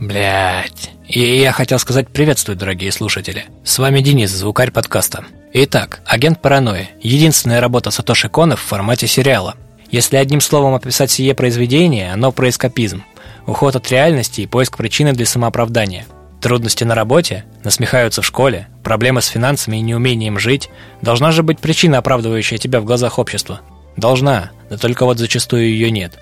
Блять. 0.07 0.91
И 1.07 1.21
я 1.39 1.53
хотел 1.53 1.79
сказать 1.79 2.09
приветствую, 2.09 2.57
дорогие 2.57 2.91
слушатели. 2.91 3.45
С 3.63 3.79
вами 3.79 4.01
Денис, 4.01 4.29
звукарь 4.31 4.69
подкаста. 4.69 5.23
Итак, 5.53 6.01
«Агент 6.05 6.41
паранойи»— 6.41 6.89
единственная 7.01 7.61
работа 7.61 7.89
Сатоши 7.89 8.27
Кона 8.27 8.57
в 8.57 8.59
формате 8.59 9.07
сериала. 9.07 9.55
Если 9.91 10.17
одним 10.17 10.41
словом 10.41 10.73
описать 10.73 11.09
сие 11.09 11.33
произведение, 11.33 12.11
оно 12.11 12.33
про 12.33 12.49
эскапизм. 12.49 13.05
Уход 13.47 13.77
от 13.77 13.89
реальности 13.91 14.41
и 14.41 14.45
поиск 14.45 14.75
причины 14.75 15.13
для 15.13 15.25
самооправдания. 15.25 16.05
Трудности 16.41 16.83
на 16.83 16.95
работе, 16.95 17.45
насмехаются 17.63 18.21
в 18.21 18.25
школе, 18.25 18.67
проблемы 18.83 19.21
с 19.21 19.27
финансами 19.27 19.77
и 19.77 19.81
неумением 19.81 20.37
жить. 20.37 20.69
Должна 21.01 21.31
же 21.31 21.43
быть 21.43 21.59
причина, 21.59 21.99
оправдывающая 21.99 22.57
тебя 22.57 22.81
в 22.81 22.85
глазах 22.85 23.19
общества. 23.19 23.61
Должна, 23.95 24.51
да 24.69 24.77
только 24.77 25.05
вот 25.05 25.17
зачастую 25.17 25.69
ее 25.69 25.91
нет. 25.91 26.19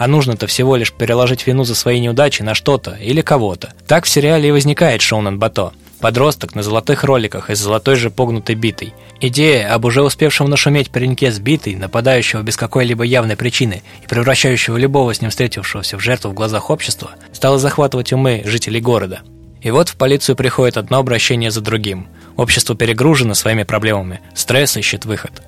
А 0.00 0.06
нужно-то 0.06 0.46
всего 0.46 0.76
лишь 0.76 0.94
переложить 0.94 1.46
вину 1.46 1.64
за 1.64 1.74
свои 1.74 2.00
неудачи 2.00 2.40
на 2.40 2.54
что-то 2.54 2.92
или 2.92 3.20
кого-то. 3.20 3.74
Так 3.86 4.06
в 4.06 4.08
сериале 4.08 4.48
и 4.48 4.50
возникает 4.50 5.02
Шоунен 5.02 5.38
Бато. 5.38 5.74
Подросток 6.00 6.54
на 6.54 6.62
золотых 6.62 7.04
роликах 7.04 7.50
и 7.50 7.54
с 7.54 7.58
золотой 7.58 7.96
же 7.96 8.08
погнутой 8.08 8.54
битой. 8.54 8.94
Идея 9.20 9.74
об 9.74 9.84
уже 9.84 10.00
успевшем 10.00 10.48
нашуметь 10.48 10.90
пареньке 10.90 11.30
с 11.30 11.38
битой, 11.38 11.74
нападающего 11.74 12.40
без 12.40 12.56
какой-либо 12.56 13.04
явной 13.04 13.36
причины 13.36 13.82
и 14.02 14.06
превращающего 14.06 14.78
любого 14.78 15.12
с 15.12 15.20
ним 15.20 15.28
встретившегося 15.28 15.98
в 15.98 16.00
жертву 16.00 16.30
в 16.30 16.34
глазах 16.34 16.70
общества, 16.70 17.10
стала 17.34 17.58
захватывать 17.58 18.14
умы 18.14 18.40
жителей 18.46 18.80
города. 18.80 19.20
И 19.60 19.70
вот 19.70 19.90
в 19.90 19.96
полицию 19.96 20.34
приходит 20.34 20.78
одно 20.78 20.96
обращение 20.96 21.50
за 21.50 21.60
другим. 21.60 22.08
Общество 22.38 22.74
перегружено 22.74 23.34
своими 23.34 23.64
проблемами, 23.64 24.20
стресс 24.34 24.78
ищет 24.78 25.04
выход. 25.04 25.42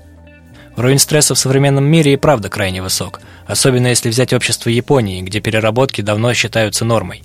Уровень 0.77 0.99
стресса 0.99 1.35
в 1.35 1.39
современном 1.39 1.85
мире 1.85 2.15
и 2.15 2.17
правда 2.17 2.49
крайне 2.49 2.83
высок, 2.83 3.21
особенно 3.47 3.89
если 3.89 4.09
взять 4.09 4.33
общество 4.33 4.71
Японии, 4.71 5.23
где 5.23 5.41
переработки 5.41 6.01
давно 6.01 6.33
считаются 6.33 6.85
нормой. 6.85 7.23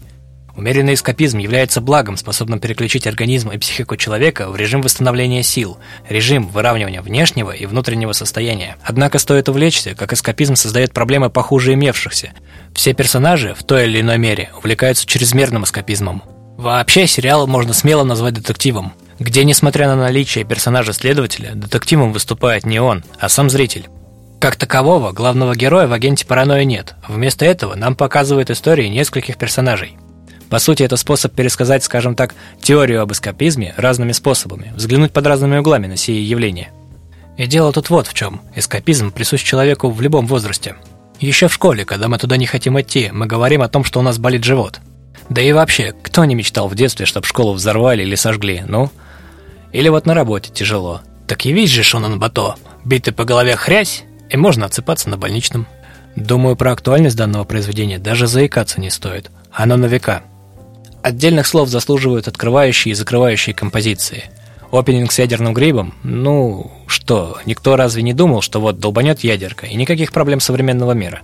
Умеренный 0.58 0.95
эскапизм 0.95 1.38
является 1.38 1.82
благом, 1.82 2.18
способным 2.18 2.60
переключить 2.60 3.06
организм 3.06 3.52
и 3.52 3.60
психику 3.60 3.95
человека 3.95 4.50
в 4.50 4.56
режим 4.56 4.82
восстановления 4.82 5.43
сил, 5.43 5.78
режим 6.10 6.48
выравнивания 6.48 7.04
внешнего 7.04 7.52
и 7.52 7.68
внутреннего 7.68 8.12
состояния. 8.12 8.76
Однако 8.84 9.20
стоит 9.20 9.50
увлечься, 9.50 9.93
как 9.93 10.14
эскапизм 10.14 10.56
создает 10.56 10.93
проблемы 10.93 11.30
похуже 11.30 11.74
имевшихся. 11.74 12.32
Все 12.74 12.95
персонажи 12.95 13.54
в 13.54 13.64
той 13.64 13.86
или 13.86 14.02
иной 14.02 14.18
мере 14.18 14.50
увлекаются 14.58 15.06
чрезмерным 15.06 15.64
эскапизмом. 15.64 16.24
Вообще 16.58 17.06
сериал 17.06 17.45
можно 17.45 17.74
смело 17.74 18.04
назвать 18.04 18.34
детективом, 18.34 18.93
где, 19.20 19.43
несмотря 19.43 19.88
на 19.88 19.95
наличие 19.95 20.43
персонажа-следователя, 20.45 21.53
детективом 21.55 22.13
выступает 22.13 22.65
не 22.65 22.80
он, 22.80 23.03
а 23.20 23.30
сам 23.30 23.49
зритель. 23.49 23.88
Как 24.39 24.55
такового, 24.55 25.11
главного 25.11 25.55
героя 25.55 25.88
в 25.88 25.93
агенте 25.93 26.26
паранойи 26.26 26.63
нет. 26.63 26.95
Вместо 27.07 27.43
этого 27.45 27.76
нам 27.76 27.95
показывают 27.95 28.51
истории 28.51 28.88
нескольких 28.88 29.38
персонажей. 29.38 29.97
По 30.49 30.59
сути, 30.59 30.84
это 30.84 30.95
способ 30.95 31.34
пересказать, 31.34 31.84
скажем 31.84 32.15
так, 32.15 32.36
теорию 32.61 33.01
об 33.01 33.11
эскапизме 33.11 33.74
разными 33.78 34.11
способами, 34.11 34.72
взглянуть 34.76 35.11
под 35.11 35.26
разными 35.26 35.57
углами 35.57 35.88
на 35.88 35.97
сие 35.97 36.24
явления. 36.24 36.70
И 37.38 37.47
дело 37.47 37.74
тут 37.74 37.89
вот 37.89 38.07
в 38.07 38.13
чем. 38.13 38.41
Эскапизм 38.55 39.11
присущ 39.11 39.43
человеку 39.43 39.89
в 39.89 40.01
любом 40.01 40.28
возрасте. 40.28 40.76
Еще 41.20 41.47
в 41.47 41.53
школе, 41.53 41.84
когда 41.84 42.07
мы 42.07 42.18
туда 42.20 42.38
не 42.38 42.45
хотим 42.45 42.80
идти, 42.80 43.09
мы 43.11 43.26
говорим 43.26 43.63
о 43.63 43.70
том, 43.70 43.84
что 43.84 43.99
у 43.99 44.03
нас 44.03 44.20
болит 44.20 44.43
живот. 44.43 44.80
Да 45.30 45.41
и 45.41 45.51
вообще, 45.51 45.93
кто 46.03 46.26
не 46.26 46.36
мечтал 46.36 46.68
в 46.68 46.76
детстве, 46.76 47.05
чтобы 47.05 47.28
школу 47.28 47.53
взорвали 47.53 48.03
или 48.03 48.15
сожгли, 48.15 48.63
ну? 48.68 48.91
Или 49.72 49.89
вот 49.89 50.05
на 50.05 50.13
работе 50.13 50.51
тяжело. 50.51 51.01
Так 51.28 51.45
явись 51.45 51.70
же, 51.70 51.84
Шонан 51.84 52.20
Бато, 52.20 52.55
битый 52.86 53.13
по 53.13 53.26
голове 53.26 53.55
хрясь, 53.55 54.03
и 54.30 54.38
можно 54.38 54.65
отсыпаться 54.65 55.09
на 55.09 55.18
больничном. 55.18 55.68
Думаю, 56.15 56.55
про 56.55 56.72
актуальность 56.72 57.18
данного 57.18 57.43
произведения 57.43 57.99
даже 57.99 58.28
заикаться 58.28 58.82
не 58.82 58.89
стоит. 58.89 59.30
Оно 59.51 59.78
на 59.78 59.86
века. 59.86 60.24
Отдельных 61.03 61.47
слов 61.47 61.70
заслуживают 61.70 62.28
открывающие 62.28 62.91
и 62.91 62.95
закрывающие 62.95 63.53
композиции. 63.53 64.26
Опенинг 64.72 65.11
с 65.11 65.20
ядерным 65.20 65.53
грибом? 65.53 65.93
Ну, 66.03 66.72
что, 66.88 67.38
никто 67.45 67.76
разве 67.76 68.01
не 68.01 68.13
думал, 68.13 68.41
что 68.41 68.59
вот 68.59 68.80
долбанет 68.80 69.20
ядерка, 69.22 69.65
и 69.65 69.76
никаких 69.76 70.11
проблем 70.11 70.39
современного 70.39 70.91
мира? 70.91 71.22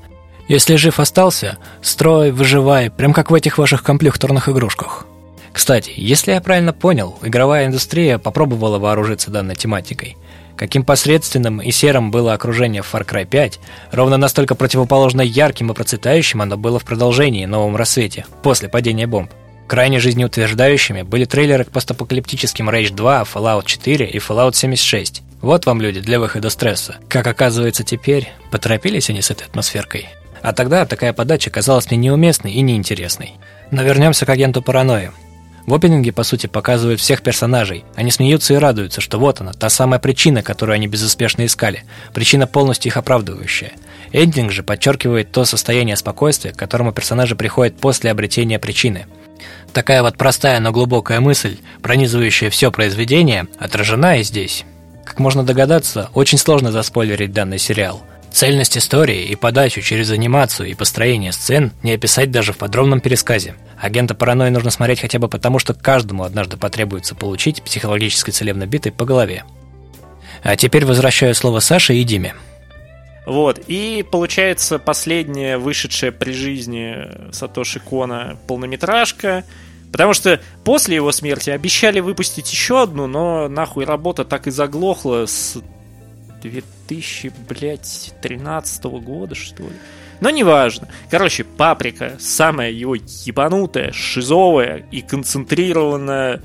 Если 0.47 0.75
жив 0.75 0.99
остался, 0.99 1.57
строй, 1.81 2.31
выживай, 2.31 2.89
прям 2.89 3.13
как 3.13 3.31
в 3.31 3.33
этих 3.33 3.57
ваших 3.57 3.83
комплюхторных 3.83 4.47
игрушках. 4.49 5.05
Кстати, 5.53 5.93
если 5.95 6.31
я 6.31 6.41
правильно 6.41 6.73
понял, 6.73 7.17
игровая 7.21 7.67
индустрия 7.67 8.17
попробовала 8.17 8.79
вооружиться 8.79 9.31
данной 9.31 9.55
тематикой. 9.55 10.17
Каким 10.57 10.83
посредственным 10.83 11.61
и 11.61 11.71
серым 11.71 12.11
было 12.11 12.33
окружение 12.33 12.81
в 12.81 12.93
Far 12.93 13.05
Cry 13.07 13.25
5, 13.25 13.59
ровно 13.91 14.17
настолько 14.17 14.55
противоположно 14.55 15.21
ярким 15.21 15.71
и 15.71 15.75
процветающим 15.75 16.41
оно 16.41 16.57
было 16.57 16.79
в 16.79 16.85
продолжении 16.85 17.45
«Новом 17.45 17.75
рассвете», 17.75 18.25
после 18.41 18.67
падения 18.67 19.07
бомб. 19.07 19.31
Крайне 19.67 19.99
жизнеутверждающими 19.99 21.03
были 21.03 21.25
трейлеры 21.25 21.63
к 21.63 21.71
постапокалиптическим 21.71 22.69
Rage 22.69 22.93
2, 22.93 23.23
Fallout 23.23 23.65
4 23.65 24.05
и 24.05 24.17
Fallout 24.17 24.53
76. 24.53 25.23
Вот 25.41 25.65
вам 25.65 25.81
люди 25.81 25.99
для 25.99 26.19
выхода 26.19 26.49
стресса. 26.49 26.97
Как 27.07 27.25
оказывается 27.27 27.83
теперь, 27.83 28.31
поторопились 28.51 29.09
они 29.09 29.21
с 29.21 29.31
этой 29.31 29.47
атмосферкой. 29.47 30.09
А 30.41 30.53
тогда 30.53 30.85
такая 30.85 31.13
подача 31.13 31.49
казалась 31.49 31.89
мне 31.89 31.97
неуместной 31.97 32.51
и 32.51 32.61
неинтересной. 32.61 33.33
Но 33.71 33.81
вернемся 33.83 34.25
к 34.25 34.29
агенту 34.29 34.61
паранойи. 34.61 35.11
В 35.65 35.73
опенинге, 35.73 36.11
по 36.11 36.23
сути, 36.23 36.47
показывают 36.47 36.99
всех 36.99 37.21
персонажей. 37.21 37.85
Они 37.95 38.11
смеются 38.11 38.53
и 38.53 38.57
радуются, 38.57 38.99
что 38.99 39.17
вот 39.17 39.39
она, 39.39 39.53
та 39.53 39.69
самая 39.69 39.99
причина, 39.99 40.43
которую 40.43 40.75
они 40.75 40.87
безуспешно 40.87 41.45
искали. 41.45 41.83
Причина 42.13 42.47
полностью 42.47 42.89
их 42.89 42.97
оправдывающая. 42.97 43.71
Эндинг 44.11 44.51
же 44.51 44.61
подчеркивает 44.63 45.31
то 45.31 45.45
состояние 45.45 45.95
спокойствия, 45.95 46.51
к 46.51 46.57
которому 46.57 46.91
персонажи 46.91 47.35
приходят 47.35 47.77
после 47.77 48.11
обретения 48.11 48.59
причины. 48.59 49.07
Такая 49.71 50.03
вот 50.03 50.17
простая, 50.17 50.59
но 50.59 50.71
глубокая 50.71 51.21
мысль, 51.21 51.57
пронизывающая 51.81 52.49
все 52.49 52.69
произведение, 52.69 53.47
отражена 53.57 54.19
и 54.19 54.23
здесь. 54.23 54.65
Как 55.05 55.19
можно 55.19 55.43
догадаться, 55.43 56.09
очень 56.13 56.37
сложно 56.37 56.71
заспойлерить 56.71 57.31
данный 57.31 57.57
сериал– 57.57 58.03
Цельность 58.33 58.75
истории 58.79 59.25
и 59.25 59.35
подачу 59.35 59.81
через 59.81 60.09
анимацию 60.09 60.67
и 60.67 60.73
построение 60.73 61.31
сцен 61.31 61.71
не 61.83 61.91
описать 61.91 62.31
даже 62.31 62.51
в 62.51 62.57
подробном 62.57 62.99
пересказе. 62.99 63.53
Агента 63.79 64.15
паранойи 64.15 64.49
нужно 64.49 64.71
смотреть 64.71 65.01
хотя 65.01 65.19
бы 65.19 65.29
потому, 65.29 65.59
что 65.59 65.75
каждому 65.75 66.23
однажды 66.23 66.57
потребуется 66.57 67.13
получить 67.13 67.61
психологически 67.61 68.31
целебно 68.31 68.65
битой 68.65 68.91
по 68.91 69.05
голове. 69.05 69.43
А 70.41 70.55
теперь 70.55 70.83
возвращаю 70.83 71.35
слово 71.35 71.59
Саше 71.59 71.93
и 71.93 72.03
Диме. 72.03 72.33
Вот, 73.27 73.59
и 73.67 74.03
получается 74.11 74.79
последняя 74.79 75.59
вышедшая 75.59 76.11
при 76.11 76.31
жизни 76.31 77.31
Сатоши 77.31 77.79
Кона 77.79 78.39
полнометражка, 78.47 79.43
потому 79.91 80.15
что 80.15 80.41
после 80.63 80.95
его 80.95 81.11
смерти 81.11 81.51
обещали 81.51 81.99
выпустить 81.99 82.51
еще 82.51 82.81
одну, 82.81 83.05
но 83.05 83.47
нахуй 83.47 83.85
работа 83.85 84.25
так 84.25 84.47
и 84.47 84.51
заглохла 84.51 85.27
с 85.27 85.61
2013 86.43 88.83
года, 88.83 89.35
что 89.35 89.63
ли. 89.63 89.75
Но 90.21 90.29
неважно. 90.29 90.87
Короче, 91.09 91.43
паприка 91.43 92.15
самая 92.19 92.71
его 92.71 92.95
ебанутая, 92.95 93.91
шизовая 93.91 94.85
и 94.91 95.01
концентрированная 95.01 96.41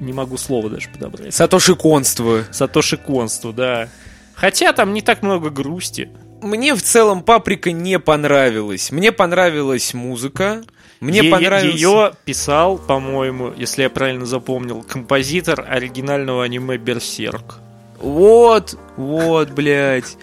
не 0.00 0.12
могу 0.12 0.36
слова 0.36 0.68
даже 0.68 0.90
подобрать. 0.90 1.34
Сатошиконство. 1.34 2.44
Сатошиконство, 2.50 3.52
да. 3.52 3.88
Хотя 4.34 4.72
там 4.72 4.92
не 4.92 5.00
так 5.00 5.22
много 5.22 5.50
грусти. 5.50 6.10
Мне 6.42 6.74
в 6.74 6.82
целом 6.82 7.22
паприка 7.22 7.72
не 7.72 7.98
понравилась. 7.98 8.90
Мне 8.90 9.12
понравилась 9.12 9.94
музыка. 9.94 10.62
Мне 11.00 11.20
Е- 11.20 11.30
понравился... 11.30 11.76
Ее 11.76 12.12
писал, 12.24 12.78
по-моему, 12.78 13.52
если 13.56 13.82
я 13.82 13.90
правильно 13.90 14.26
запомнил, 14.26 14.82
композитор 14.82 15.64
оригинального 15.68 16.44
аниме 16.44 16.76
Берсерк. 16.78 17.56
Вот, 17.98 18.78
вот, 18.96 19.50
блядь. 19.50 20.16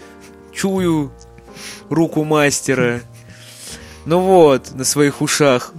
Чую 0.54 1.12
руку 1.90 2.24
мастера. 2.24 3.02
Ну 4.06 4.20
вот, 4.20 4.74
на 4.74 4.84
своих 4.84 5.22
ушах. 5.22 5.74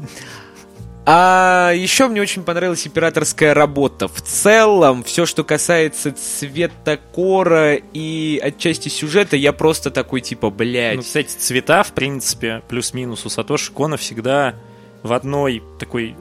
А 1.05 1.73
еще 1.75 2.07
мне 2.07 2.21
очень 2.21 2.45
понравилась 2.45 2.87
операторская 2.87 3.55
работа. 3.55 4.07
В 4.07 4.23
целом, 4.23 5.03
все, 5.03 5.27
что 5.27 5.43
касается 5.43 6.13
цветокора 6.13 7.75
и 7.75 8.41
отчасти 8.41 8.89
сюжета, 8.89 9.37
я 9.37 9.53
просто 9.53 9.91
такой 9.91 10.21
типа, 10.21 10.51
блядь. 10.51 10.97
Ну, 10.97 11.03
кстати, 11.03 11.35
цвета, 11.37 11.83
в 11.83 11.93
принципе, 11.93 12.63
плюс-минус 12.69 13.27
у 13.27 13.29
Сатоши 13.29 13.73
Кона 13.73 13.97
всегда 13.97 14.55
в 15.03 15.13
одной 15.13 15.63
такой 15.79 16.17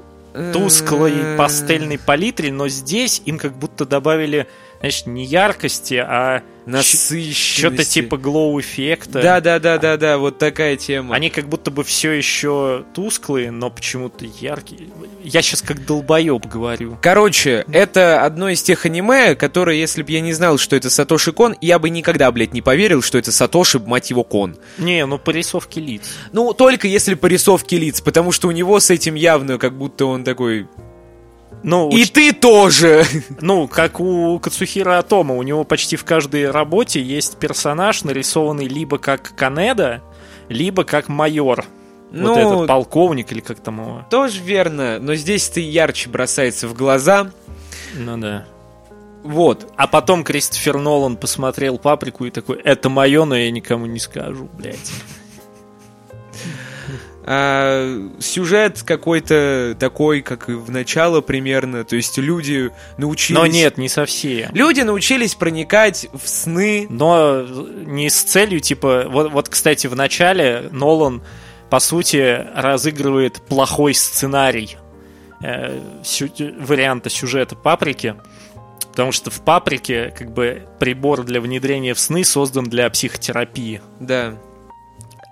тусклой 0.54 1.38
пастельной 1.38 2.00
палитре, 2.00 2.52
но 2.52 2.68
здесь 2.68 3.22
им 3.26 3.38
как 3.38 3.54
будто 3.54 3.86
добавили, 3.86 4.48
знаешь, 4.82 5.06
не 5.06 5.26
яркости, 5.26 5.94
а 5.96 6.42
насыщенности. 6.66 7.60
что-то 7.60 7.86
типа 7.86 8.18
глоу-эффекта. 8.18 9.22
Да, 9.22 9.42
да, 9.42 9.60
да, 9.60 9.78
да, 9.78 9.98
да, 9.98 10.18
вот 10.18 10.38
такая 10.38 10.76
тема. 10.76 11.16
Они 11.16 11.30
как 11.30 11.48
будто 11.48 11.72
бы 11.72 11.84
все 11.84 12.12
еще 12.12 12.84
тусклые, 12.94 13.52
но 13.52 13.70
почему-то 13.70 14.26
яркие. 14.26 14.90
Я 15.24 15.42
сейчас 15.42 15.62
как 15.62 15.86
долбоеб 15.86 16.46
говорю. 16.46 16.98
Короче, 17.02 17.66
это 17.72 18.24
одно 18.24 18.50
из 18.50 18.62
тех 18.64 18.86
аниме, 18.86 19.36
которые, 19.36 19.80
если 19.80 20.04
бы 20.04 20.12
я 20.12 20.22
не 20.22 20.34
знал, 20.34 20.58
что 20.58 20.76
это 20.76 20.90
Сатоши 20.90 21.32
Кон, 21.32 21.56
я 21.62 21.80
бы 21.80 21.90
никогда, 21.90 22.32
блядь, 22.32 22.54
не 22.54 22.62
поверил, 22.62 23.02
что 23.02 23.18
это 23.18 23.32
Сатоши, 23.32 23.80
мать 23.80 24.10
его, 24.10 24.24
Кон. 24.24 24.58
Не, 24.78 25.06
ну 25.06 25.18
по 25.18 25.32
рисовке 25.32 25.80
лиц. 25.80 26.04
Ну, 26.32 26.54
только 26.54 26.88
если 26.88 27.14
по 27.14 27.28
рисовке 27.28 27.78
лиц, 27.78 28.02
потому 28.02 28.32
что 28.32 28.48
у 28.48 28.52
него 28.52 28.80
с 28.80 28.90
этим 28.90 29.16
явно, 29.16 29.58
как 29.58 29.78
будто 29.78 30.06
он 30.06 30.24
такой... 30.24 30.68
Ну, 31.64 31.90
И 31.90 32.04
уч- 32.04 32.12
ты 32.12 32.34
тоже! 32.34 33.06
ну, 33.42 33.68
как 33.68 34.00
у 34.00 34.40
Кацухира 34.40 34.98
Атома, 34.98 35.36
у 35.36 35.44
него 35.44 35.64
почти 35.64 35.96
в 35.96 36.04
каждой 36.04 36.50
работе 36.50 37.02
есть 37.02 37.38
персонаж, 37.38 38.04
нарисованный 38.04 38.68
либо 38.68 38.98
как 38.98 39.36
Канеда, 39.36 40.02
либо 40.50 40.84
как 40.84 41.08
майор. 41.08 41.64
Ну, 42.12 42.30
вот 42.34 42.38
этот 42.38 42.68
полковник 42.68 43.32
или 43.32 43.40
как 43.40 43.60
там 43.62 43.80
его. 43.82 44.06
тоже 44.10 44.42
верно, 44.42 45.00
но 45.00 45.16
здесь 45.16 45.48
ты 45.50 45.62
ярче 45.62 46.10
бросается 46.10 46.68
в 46.68 46.74
глаза. 46.74 47.32
Ну 47.96 48.18
да. 48.18 48.46
Вот. 49.24 49.72
А 49.78 49.88
потом 49.88 50.24
Кристофер 50.24 50.78
Нолан 50.78 51.16
посмотрел 51.16 51.78
паприку 51.78 52.26
и 52.26 52.32
такой, 52.32 52.60
это 52.60 52.90
мое, 52.90 53.24
но 53.24 53.38
я 53.38 53.50
никому 53.52 53.86
не 53.86 54.00
скажу, 54.00 54.50
блядь. 54.52 54.92
А, 57.24 58.10
сюжет 58.20 58.82
какой-то 58.84 59.76
такой, 59.80 60.22
как 60.22 60.50
и 60.50 60.54
в 60.54 60.72
начало 60.72 61.22
примерно. 61.22 61.84
То 61.84 61.96
есть 61.96 62.18
люди 62.18 62.72
научились... 62.98 63.40
Но 63.40 63.46
нет, 63.46 63.78
не 63.78 63.90
совсем. 63.90 64.50
Люди 64.54 64.82
научились 64.82 65.36
проникать 65.36 66.08
в 66.14 66.28
сны. 66.28 66.88
Но 66.90 67.44
не 67.44 68.10
с 68.10 68.24
целью, 68.24 68.60
типа, 68.60 69.06
вот, 69.08 69.32
вот, 69.32 69.50
кстати, 69.50 69.88
в 69.88 69.96
начале 69.96 70.70
Нолан, 70.72 71.22
по 71.70 71.80
сути, 71.80 72.46
разыгрывает 72.56 73.42
плохой 73.42 73.94
сценарий 73.94 74.78
э, 75.44 75.80
сю- 76.04 76.32
варианта 76.60 77.10
сюжета 77.10 77.56
Паприки, 77.56 78.16
потому 78.90 79.12
что 79.12 79.30
в 79.30 79.42
Паприке, 79.42 80.14
как 80.18 80.34
бы, 80.34 80.64
прибор 80.80 81.24
для 81.24 81.40
внедрения 81.40 81.94
в 81.94 82.00
сны 82.00 82.24
создан 82.24 82.66
для 82.66 82.90
психотерапии. 82.90 83.82
Да. 84.00 84.34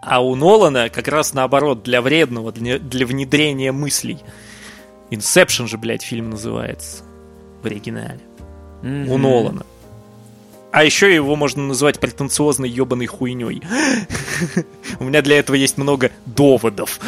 А 0.09 0.21
у 0.21 0.35
Нолана 0.35 0.89
как 0.89 1.07
раз 1.07 1.35
наоборот, 1.35 1.83
для 1.83 2.01
вредного, 2.01 2.51
для, 2.51 2.79
для 2.79 3.05
внедрения 3.05 3.71
мыслей. 3.71 4.17
Inception 5.11 5.67
же, 5.67 5.77
блядь, 5.77 6.01
фильм 6.01 6.31
называется 6.31 7.03
в 7.61 7.65
оригинале. 7.67 8.19
У 8.81 9.17
Нолана. 9.17 9.65
А 10.71 10.83
еще 10.83 11.13
его 11.13 11.35
можно 11.35 11.63
называть 11.63 11.99
претенциозной 11.99 12.69
ебаной 12.69 13.05
хуйней. 13.05 13.61
У 14.99 15.03
меня 15.03 15.21
для 15.21 15.37
этого 15.39 15.55
есть 15.55 15.77
много 15.77 16.11
доводов. 16.25 16.99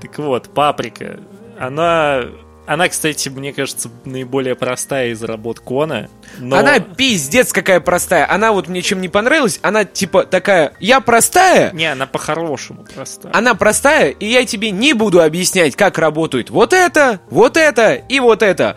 Так 0.00 0.18
вот, 0.18 0.48
паприка. 0.54 1.20
Она. 1.58 2.24
Она, 2.68 2.86
кстати, 2.90 3.30
мне 3.30 3.54
кажется, 3.54 3.90
наиболее 4.04 4.54
простая 4.54 5.08
из 5.08 5.22
работ 5.22 5.58
Кона. 5.58 6.10
Но... 6.38 6.58
Она 6.58 6.80
пиздец 6.80 7.50
какая 7.50 7.80
простая. 7.80 8.30
Она 8.30 8.52
вот 8.52 8.68
мне 8.68 8.82
чем 8.82 9.00
не 9.00 9.08
понравилась. 9.08 9.58
Она 9.62 9.86
типа 9.86 10.24
такая, 10.24 10.74
я 10.78 11.00
простая, 11.00 11.72
Не, 11.72 11.90
она 11.90 12.06
по-хорошему 12.06 12.84
простая. 12.94 13.32
она 13.34 13.54
простая, 13.54 14.10
и 14.10 14.26
я 14.26 14.44
тебе 14.44 14.70
не 14.70 14.92
буду 14.92 15.22
объяснять, 15.22 15.76
как 15.76 15.96
работают 15.96 16.50
вот 16.50 16.74
это, 16.74 17.20
вот 17.30 17.56
это 17.56 17.94
и 17.94 18.20
вот 18.20 18.42
это. 18.42 18.76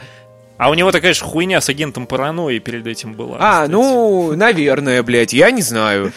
А 0.57 0.69
у 0.69 0.73
него 0.73 0.91
такая 0.93 1.13
же 1.13 1.25
хуйня 1.25 1.59
с 1.59 1.67
агентом 1.67 2.05
паранойи 2.07 2.59
перед 2.59 2.87
этим 2.87 3.13
была. 3.13 3.37
А, 3.41 3.53
кстати. 3.63 3.71
ну, 3.71 4.35
наверное, 4.37 5.03
блядь, 5.03 5.33
я 5.33 5.51
не 5.51 5.63
знаю. 5.63 6.13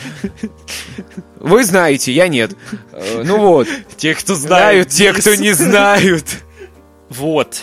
Вы 1.41 1.64
знаете, 1.64 2.12
я 2.12 2.29
нет. 2.29 2.53
Э, 2.93 3.22
Ну 3.25 3.39
вот, 3.39 3.66
те, 3.97 4.14
кто 4.14 4.35
знают 4.35 4.91
те, 4.91 5.12
кто 5.12 5.35
не 5.35 5.53
знают. 5.53 6.43
Вот. 7.17 7.62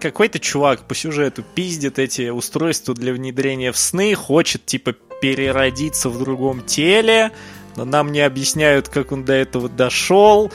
Какой-то 0.00 0.38
чувак 0.38 0.86
по 0.86 0.94
сюжету 0.94 1.42
пиздит 1.54 1.98
эти 1.98 2.30
устройства 2.30 2.94
для 2.94 3.12
внедрения 3.12 3.72
в 3.72 3.76
сны, 3.76 4.14
хочет 4.14 4.64
типа 4.64 4.92
переродиться 5.20 6.08
в 6.08 6.18
другом 6.18 6.64
теле, 6.64 7.32
но 7.76 7.84
нам 7.84 8.12
не 8.12 8.20
объясняют, 8.20 8.88
как 8.88 9.12
он 9.12 9.24
до 9.24 9.32
этого 9.32 9.68
дошел. 9.68 10.52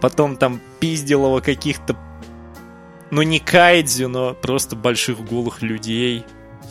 Потом 0.00 0.36
там 0.36 0.60
пиздил 0.80 1.26
его 1.26 1.40
каких-то, 1.40 1.96
ну 3.10 3.22
не 3.22 3.38
кайдзю, 3.38 4.08
но 4.08 4.34
просто 4.34 4.74
больших 4.74 5.20
голых 5.24 5.62
людей. 5.62 6.24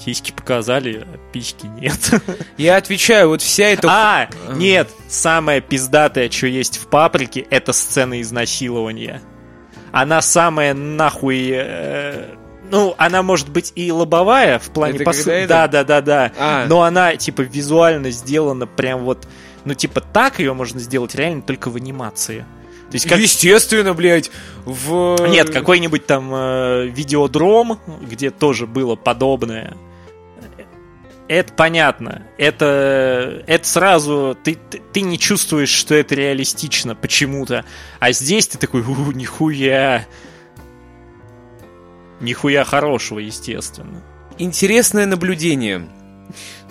Сиськи 0.04 0.32
показали, 0.32 1.08
а 1.12 1.18
пички 1.32 1.66
нет. 1.80 2.22
Я 2.58 2.78
отвечаю, 2.78 3.30
вот 3.30 3.42
вся 3.42 3.66
эта... 3.66 3.88
А, 3.90 4.30
нет, 4.54 4.90
самое 5.08 5.62
пиздатое, 5.62 6.30
что 6.30 6.48
есть 6.48 6.78
в 6.78 6.88
паприке, 6.88 7.48
это 7.50 7.74
сцена 7.74 8.22
изнасилования. 8.22 9.22
Она 10.02 10.22
самая 10.22 10.74
нахуй... 10.74 11.52
э, 11.54 12.26
ну, 12.70 12.96
она 12.98 13.24
может 13.24 13.50
быть 13.50 13.72
и 13.76 13.92
лобовая 13.92 14.60
в 14.60 14.70
плане 14.70 14.96
Это 14.96 15.04
посыл. 15.06 15.24
когда 15.26 15.38
это- 15.40 15.48
Да, 15.48 15.68
да, 15.68 15.84
да, 15.84 16.02
да. 16.02 16.32
А. 16.38 16.66
Но 16.68 16.84
она, 16.84 17.16
типа, 17.16 17.42
визуально 17.42 18.12
сделана 18.12 18.68
прям 18.68 19.04
вот... 19.04 19.28
Ну, 19.66 19.74
типа, 19.74 20.02
так 20.02 20.40
ее 20.40 20.54
можно 20.54 20.80
сделать 20.80 21.16
реально 21.16 21.42
только 21.42 21.70
в 21.70 21.76
анимации. 21.76 22.46
То 22.90 22.94
есть 22.96 23.08
как... 23.10 23.20
Естественно, 23.20 23.94
блядь, 23.94 24.32
в... 24.66 25.18
Нет, 25.28 25.50
какой-нибудь 25.50 26.06
там 26.06 26.32
э, 26.34 26.88
видеодром, 26.88 27.80
где 28.02 28.30
тоже 28.32 28.66
было 28.66 28.96
подобное. 28.96 29.76
Это 31.28 31.54
понятно. 31.54 32.26
Это, 32.38 33.44
это 33.48 33.68
сразу... 33.68 34.38
Ты, 34.44 34.58
ты, 34.70 34.82
ты 34.94 35.02
не 35.02 35.20
чувствуешь, 35.20 35.70
что 35.70 35.94
это 35.94 36.16
реалистично 36.16 36.96
почему-то. 36.96 37.66
А 38.00 38.12
здесь 38.14 38.48
ты 38.48 38.58
такой, 38.58 38.82
у, 38.82 39.12
нихуя. 39.12 40.06
Нихуя 42.22 42.64
хорошего, 42.64 43.20
естественно. 43.20 44.02
Интересное 44.38 45.06
наблюдение. 45.06 45.90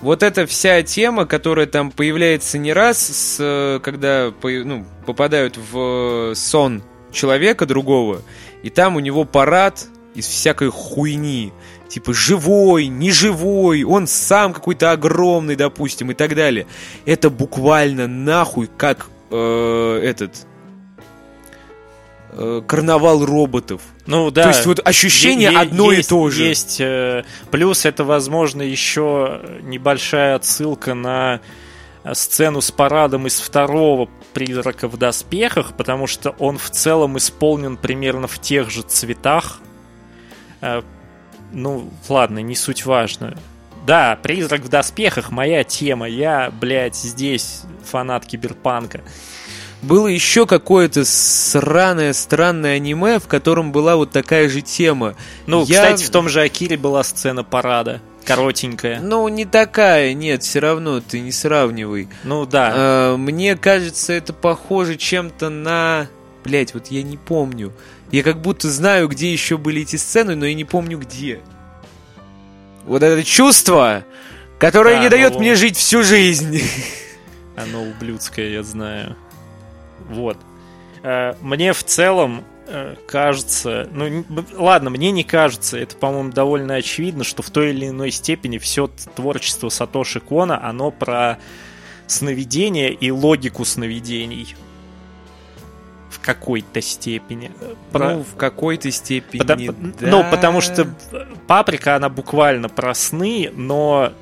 Вот 0.01 0.23
эта 0.23 0.47
вся 0.47 0.83
тема, 0.83 1.27
которая 1.27 1.67
там 1.67 1.91
появляется 1.91 2.59
не 2.59 2.73
раз, 2.73 2.99
с, 2.99 3.37
э, 3.41 3.81
когда 3.83 4.33
ну, 4.43 4.87
попадают 5.07 5.57
в 5.57 6.35
сон 6.35 6.83
человека 7.13 7.67
другого, 7.67 8.23
и 8.63 8.71
там 8.71 8.97
у 8.97 9.01
него 9.01 9.25
парад 9.25 9.87
из 10.15 10.27
всякой 10.27 10.71
хуйни. 10.71 11.53
Типа 11.89 12.13
живой, 12.13 12.89
неживой, 12.89 13.85
он 13.85 14.07
сам 14.07 14.53
какой-то 14.53 14.91
огромный, 14.91 15.57
допустим, 15.57 16.11
и 16.11 16.15
так 16.15 16.35
далее. 16.35 16.67
Это 17.05 17.31
буквально 17.31 18.07
нахуй 18.09 18.69
как 18.77 19.09
э, 19.31 20.01
этот 20.03 20.47
э, 22.33 22.63
карнавал 22.67 23.25
роботов. 23.25 23.81
Ну 24.07 24.31
да. 24.31 24.43
То 24.45 24.49
есть 24.49 24.67
вот 24.67 24.81
ощущение 24.87 25.51
Е- 25.53 25.59
одно 25.59 25.93
есть- 25.93 26.09
и 26.09 26.11
то 26.11 26.31
же. 26.31 26.45
Есть, 26.45 26.81
э, 26.81 27.25
плюс 27.51 27.87
это, 27.87 28.05
возможно, 28.05 28.63
еще 28.63 29.41
небольшая 29.63 30.35
отсылка 30.35 30.95
на 30.95 31.41
э, 32.05 32.15
сцену 32.15 32.61
с 32.61 32.71
парадом 32.71 33.27
из 33.27 33.41
второго 33.41 34.09
«Призрака 34.33 34.89
в 34.89 34.97
доспехах», 34.97 35.77
потому 35.77 36.07
что 36.07 36.31
он 36.39 36.59
в 36.59 36.71
целом 36.71 37.17
исполнен 37.17 37.77
примерно 37.77 38.27
в 38.27 38.39
тех 38.41 38.71
же 38.71 38.83
цветах. 38.83 39.61
Ну, 41.53 41.91
ладно, 42.09 42.41
не 42.41 42.55
суть 42.57 42.85
важно. 42.87 43.37
Да, 43.87 44.19
«Призрак 44.21 44.63
в 44.63 44.69
доспехах»— 44.69 45.31
моя 45.31 45.63
тема. 45.63 46.09
Я, 46.09 46.51
блядь, 46.61 46.97
здесь 46.97 47.63
фанат 47.85 48.27
киберпанка. 48.27 49.03
Было 49.83 50.09
еще 50.09 50.47
какое-то 50.47 51.05
сраное, 51.05 52.13
странное 52.13 52.77
аниме, 52.77 53.21
в 53.21 53.29
котором 53.29 53.71
была 53.71 53.95
вот 53.95 54.11
такая 54.11 54.49
же 54.49 54.61
тема. 54.63 55.15
Ну, 55.47 55.65
Я- 55.67 55.83
кстати, 55.83 56.05
в 56.05 56.11
том 56.11 56.29
же 56.29 56.41
«Акире» 56.41 56.77
была 56.77 57.05
сцена 57.05 57.45
парада. 57.45 58.01
Коротенькая. 58.25 59.01
Ну, 59.01 59.29
не 59.29 59.45
такая, 59.45 60.13
нет, 60.15 60.43
все 60.43 60.59
равно 60.59 61.01
ты 61.01 61.21
не 61.21 61.31
сравнивай. 61.31 62.09
Ну 62.25 62.45
да. 62.45 62.73
А, 62.75 63.17
мне 63.17 63.55
кажется, 63.57 64.13
это 64.15 64.33
похоже 64.33 64.97
чем-то 64.97 65.49
на... 65.49 66.09
Блять, 66.43 66.75
вот 66.75 66.89
я 66.89 67.05
не 67.05 67.17
помню. 67.17 67.73
Я 68.17 68.23
как 68.23 68.41
будто 68.41 68.71
знаю, 68.71 69.09
где 69.09 69.31
еще 69.31 69.59
были 69.59 69.83
эти 69.83 69.97
сцены, 69.97 70.37
но 70.37 70.47
я 70.47 70.55
не 70.55 70.65
помню 70.65 70.99
где. 70.99 71.43
Вот 72.87 73.03
это 73.03 73.23
чувство, 73.23 74.07
которое 74.59 74.97
Да, 74.97 75.03
не 75.03 75.11
дает 75.11 75.39
мне 75.39 75.55
жить 75.55 75.77
всю 75.77 76.03
жизнь. 76.03 76.63
Оно 77.57 77.83
ублюдское, 77.83 78.49
я 78.49 78.63
знаю. 78.63 79.19
Вот. 80.09 80.39
Э, 81.03 81.35
Мне 81.43 81.75
в 81.75 81.85
целом 81.85 82.47
э, 82.67 82.95
кажется, 83.07 83.87
ну 83.93 84.25
ладно, 84.55 84.89
мне 84.89 85.11
не 85.11 85.23
кажется, 85.23 85.77
это, 85.77 85.95
по-моему, 85.95 86.33
довольно 86.33 86.77
очевидно, 86.77 87.23
что 87.23 87.43
в 87.43 87.51
той 87.51 87.69
или 87.69 87.89
иной 87.89 88.13
степени 88.13 88.57
все 88.57 88.89
творчество 89.15 89.69
Сатоши 89.69 90.21
Кона, 90.21 90.67
оно 90.67 90.91
про 90.91 91.37
сновидение 92.07 92.95
и 92.95 93.11
логику 93.11 93.67
сновидений. 93.67 94.57
Какой-то 96.27 96.83
степени. 96.83 97.51
Ну, 97.93 98.25
в 98.25 98.37
какой-то 98.37 98.91
степени, 98.91 99.39
Потому- 99.39 99.73
да. 99.99 100.07
Ну, 100.09 100.25
потому 100.31 100.61
что 100.61 100.87
паприка, 101.47 101.97
она 101.97 102.09
буквально 102.09 102.69
про 102.69 102.95
сны, 102.95 103.51
но 103.55 104.13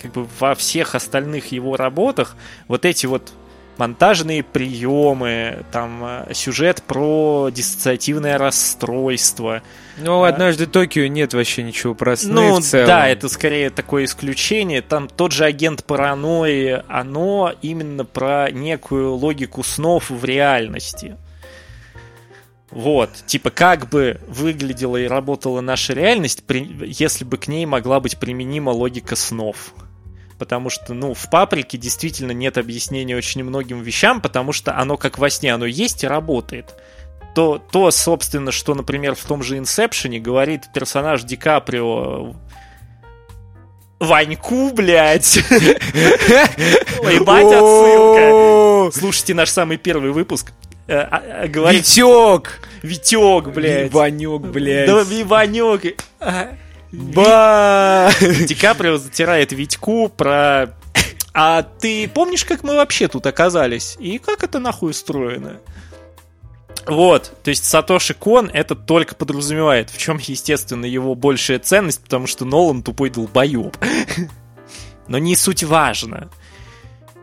как 0.00 0.12
бы 0.12 0.28
во 0.38 0.54
всех 0.54 0.94
остальных 0.94 1.52
его 1.52 1.76
работах 1.76 2.36
вот 2.68 2.84
эти 2.84 3.06
вот 3.06 3.32
монтажные 3.78 4.42
приемы, 4.42 5.64
там 5.72 6.02
э, 6.04 6.34
сюжет 6.34 6.82
про 6.82 7.50
диссоциативное 7.52 8.38
расстройство. 8.38 9.62
Ну, 9.98 10.24
однажды 10.24 10.66
Токио 10.66 11.06
нет 11.06 11.34
вообще 11.34 11.62
ничего 11.62 11.94
про 11.94 12.16
сны 12.16 12.32
ну, 12.32 12.56
в 12.56 12.62
целом. 12.62 12.86
да, 12.86 13.08
это 13.08 13.28
скорее 13.28 13.70
такое 13.70 14.04
исключение. 14.04 14.82
Там 14.82 15.08
тот 15.08 15.32
же 15.32 15.44
агент 15.44 15.84
паранойи, 15.84 16.82
оно 16.88 17.52
именно 17.62 18.04
про 18.04 18.50
некую 18.50 19.14
логику 19.14 19.62
снов 19.62 20.10
в 20.10 20.24
реальности. 20.24 21.16
Вот, 22.70 23.10
типа, 23.26 23.50
как 23.50 23.88
бы 23.88 24.20
выглядела 24.26 24.96
и 24.96 25.06
работала 25.06 25.60
наша 25.60 25.92
реальность, 25.92 26.42
при- 26.44 26.68
если 26.86 27.24
бы 27.24 27.36
к 27.36 27.46
ней 27.46 27.64
могла 27.64 28.00
быть 28.00 28.18
применима 28.18 28.70
логика 28.70 29.14
снов. 29.14 29.72
Потому 30.38 30.68
что, 30.68 30.92
ну, 30.92 31.14
в 31.14 31.30
паприке 31.30 31.78
действительно 31.78 32.32
нет 32.32 32.58
объяснения 32.58 33.16
очень 33.16 33.42
многим 33.44 33.80
вещам, 33.82 34.20
потому 34.20 34.52
что 34.52 34.76
оно 34.76 34.96
как 34.96 35.18
во 35.18 35.30
сне, 35.30 35.54
оно 35.54 35.64
есть 35.64 36.02
и 36.04 36.08
работает. 36.08 36.74
То, 37.34 37.58
то 37.58 37.90
собственно, 37.90 38.50
что, 38.50 38.74
например, 38.74 39.14
в 39.14 39.24
том 39.24 39.42
же 39.42 39.58
Инсепшене 39.58 40.18
говорит 40.18 40.64
персонаж 40.74 41.22
Ди 41.22 41.36
Каприо 41.36 42.34
Ваньку, 43.98 44.72
блядь. 44.72 45.36
Ебать, 47.12 47.46
отсылка. 47.46 48.98
Слушайте 48.98 49.34
наш 49.34 49.48
самый 49.50 49.78
первый 49.78 50.12
выпуск. 50.12 50.52
Э, 50.88 51.00
а, 51.00 51.42
а, 51.42 51.48
Говорит 51.48 51.86
Витек! 51.86 52.60
Витек, 52.82 53.48
блядь. 53.48 53.92
Ванек, 53.92 54.42
блядь. 54.42 54.86
Да, 54.86 55.02
Виванек. 55.02 56.00
А, 56.20 56.50
Ба! 56.92 58.10
Ди 58.20 58.54
Каприо 58.54 58.96
затирает 58.96 59.52
Витьку 59.52 60.08
про... 60.08 60.74
А 61.34 61.62
ты 61.62 62.08
помнишь, 62.08 62.44
как 62.44 62.62
мы 62.62 62.76
вообще 62.76 63.08
тут 63.08 63.26
оказались? 63.26 63.96
И 64.00 64.18
как 64.18 64.42
это 64.42 64.58
нахуй 64.58 64.92
устроено? 64.92 65.60
Вот, 66.86 67.32
то 67.42 67.50
есть 67.50 67.64
Сатоши 67.64 68.14
Кон 68.14 68.48
это 68.48 68.76
только 68.76 69.16
подразумевает, 69.16 69.90
в 69.90 69.98
чем, 69.98 70.18
естественно, 70.18 70.86
его 70.86 71.16
большая 71.16 71.58
ценность, 71.58 72.00
потому 72.02 72.28
что 72.28 72.44
Нолан 72.44 72.82
тупой 72.82 73.10
долбоеб. 73.10 73.76
Но 75.08 75.18
не 75.18 75.34
суть 75.36 75.64
важно. 75.64 76.30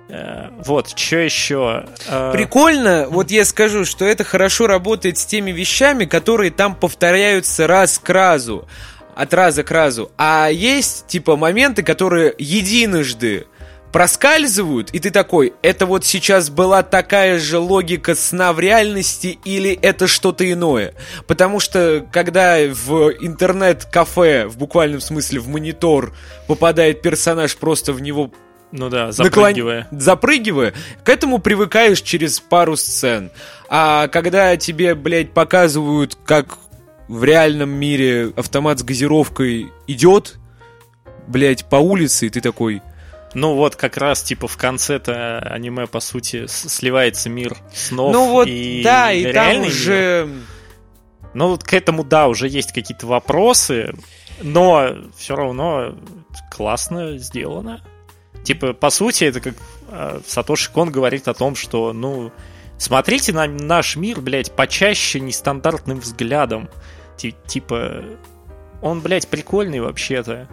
Э, 0.09 0.49
Вот, 0.65 0.97
что 0.97 1.17
еще? 1.17 1.85
Э, 2.07 2.31
Прикольно, 2.33 3.07
вот 3.09 3.31
я 3.31 3.45
скажу, 3.45 3.85
что 3.85 4.05
это 4.05 4.23
хорошо 4.23 4.67
работает 4.67 5.17
с 5.17 5.25
теми 5.25 5.51
вещами, 5.51 6.05
которые 6.05 6.51
там 6.51 6.75
повторяются 6.75 7.67
раз 7.67 7.99
к 7.99 8.09
разу, 8.09 8.67
от 9.15 9.33
раза 9.33 9.63
к 9.63 9.71
разу. 9.71 10.11
А 10.17 10.49
есть, 10.49 11.07
типа, 11.07 11.35
моменты, 11.35 11.83
которые 11.83 12.33
единожды 12.37 13.47
проскальзывают, 13.93 14.89
и 14.91 14.99
ты 14.99 15.11
такой, 15.11 15.53
это 15.61 15.85
вот 15.85 16.03
сейчас 16.03 16.49
была 16.49 16.81
такая 16.81 17.37
же 17.37 17.59
логика 17.59 18.15
сна 18.15 18.51
в 18.51 18.59
реальности 18.59 19.37
или 19.45 19.71
это 19.71 20.07
что-то 20.07 20.51
иное? 20.51 20.95
Потому 21.27 21.59
что, 21.59 22.03
когда 22.11 22.57
в 22.67 23.11
интернет-кафе, 23.21 24.47
в 24.47 24.57
буквальном 24.57 24.99
смысле 24.99 25.39
в 25.39 25.47
монитор, 25.47 26.11
попадает 26.47 27.03
персонаж 27.03 27.55
просто 27.55 27.93
в 27.93 28.01
него 28.01 28.31
Ну 28.75 28.89
да, 28.89 29.09
наклон- 29.09 29.11
запрыгивая. 29.11 29.87
запрыгивая, 29.91 30.73
к 31.03 31.09
этому 31.09 31.37
привыкаешь 31.37 32.01
через 32.01 32.39
пару 32.39 32.75
сцен. 32.75 33.29
А 33.69 34.07
когда 34.07 34.57
тебе, 34.57 34.95
блядь, 34.95 35.31
показывают, 35.31 36.17
как 36.25 36.57
в 37.07 37.23
реальном 37.23 37.69
мире 37.69 38.33
автомат 38.35 38.79
с 38.79 38.83
газировкой 38.83 39.71
идет, 39.85 40.39
блядь, 41.27 41.69
по 41.69 41.75
улице, 41.75 42.25
и 42.25 42.29
ты 42.31 42.41
такой... 42.41 42.81
Ну 43.35 43.53
вот 43.53 43.75
как 43.75 43.97
раз 43.97 44.23
типа 44.23 44.47
в 44.47 44.57
конце-то 44.57 45.37
аниме 45.37 45.85
по 45.85 45.99
сути 45.99 46.47
сливается 46.47 47.29
мир 47.29 47.55
снов 47.73 48.11
ну 48.13 48.29
вот, 48.29 48.47
и 48.47 48.81
да, 48.83 49.11
и 49.11 49.23
там 49.23 49.33
реальный 49.33 49.67
мир. 49.67 49.71
уже... 49.71 50.29
Ну 51.35 51.47
вот 51.49 51.63
к 51.63 51.73
этому 51.73 52.03
да 52.03 52.27
уже 52.27 52.47
есть 52.47 52.73
какие-то 52.73 53.05
вопросы, 53.05 53.93
но 54.41 54.95
все 55.15 55.35
равно 55.35 55.95
классно 56.49 57.19
сделано. 57.19 57.83
Типа 58.43 58.73
по 58.73 58.89
сути 58.89 59.23
это 59.25 59.39
как 59.39 59.55
э, 59.89 60.19
Сатоши 60.27 60.71
Кон 60.71 60.91
говорит 60.91 61.27
о 61.27 61.33
том, 61.33 61.55
что 61.55 61.93
ну 61.93 62.31
смотрите 62.77 63.31
на 63.33 63.47
наш 63.47 63.95
мир, 63.95 64.19
блядь, 64.21 64.51
почаще 64.51 65.19
нестандартным 65.19 65.99
взглядом. 65.99 66.69
Ти- 67.17 67.35
типа 67.47 68.03
он, 68.81 68.99
блядь, 69.01 69.27
прикольный 69.29 69.79
вообще-то. 69.79 70.47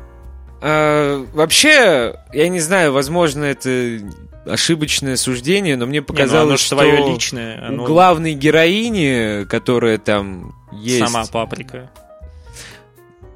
А, 0.62 1.24
вообще, 1.32 2.14
я 2.32 2.48
не 2.48 2.60
знаю, 2.60 2.92
возможно, 2.92 3.44
это 3.44 3.98
ошибочное 4.46 5.16
суждение, 5.16 5.76
но 5.76 5.86
мне 5.86 5.94
Не, 5.94 6.00
ну 6.00 6.06
показалось, 6.06 6.46
оно 6.48 6.56
ж 6.56 6.60
что 6.60 6.76
твое 6.76 7.12
личное. 7.12 7.60
у 7.62 7.64
оно- 7.68 7.84
главной 7.84 8.34
героини, 8.34 9.44
которая 9.46 9.98
там 9.98 10.54
Есть. 10.72 11.04
сама 11.10 11.24
паприка. 11.26 11.90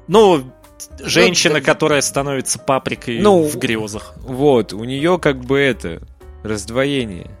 Ну, 0.07 0.43
женщина, 0.99 1.61
которая 1.61 2.01
становится 2.01 2.59
паприкой 2.59 3.19
Ну, 3.19 3.43
в 3.43 3.57
грезах. 3.57 4.13
Вот, 4.17 4.73
у 4.73 4.83
нее 4.83 5.19
как 5.19 5.39
бы 5.39 5.59
это, 5.59 6.01
раздвоение. 6.43 7.31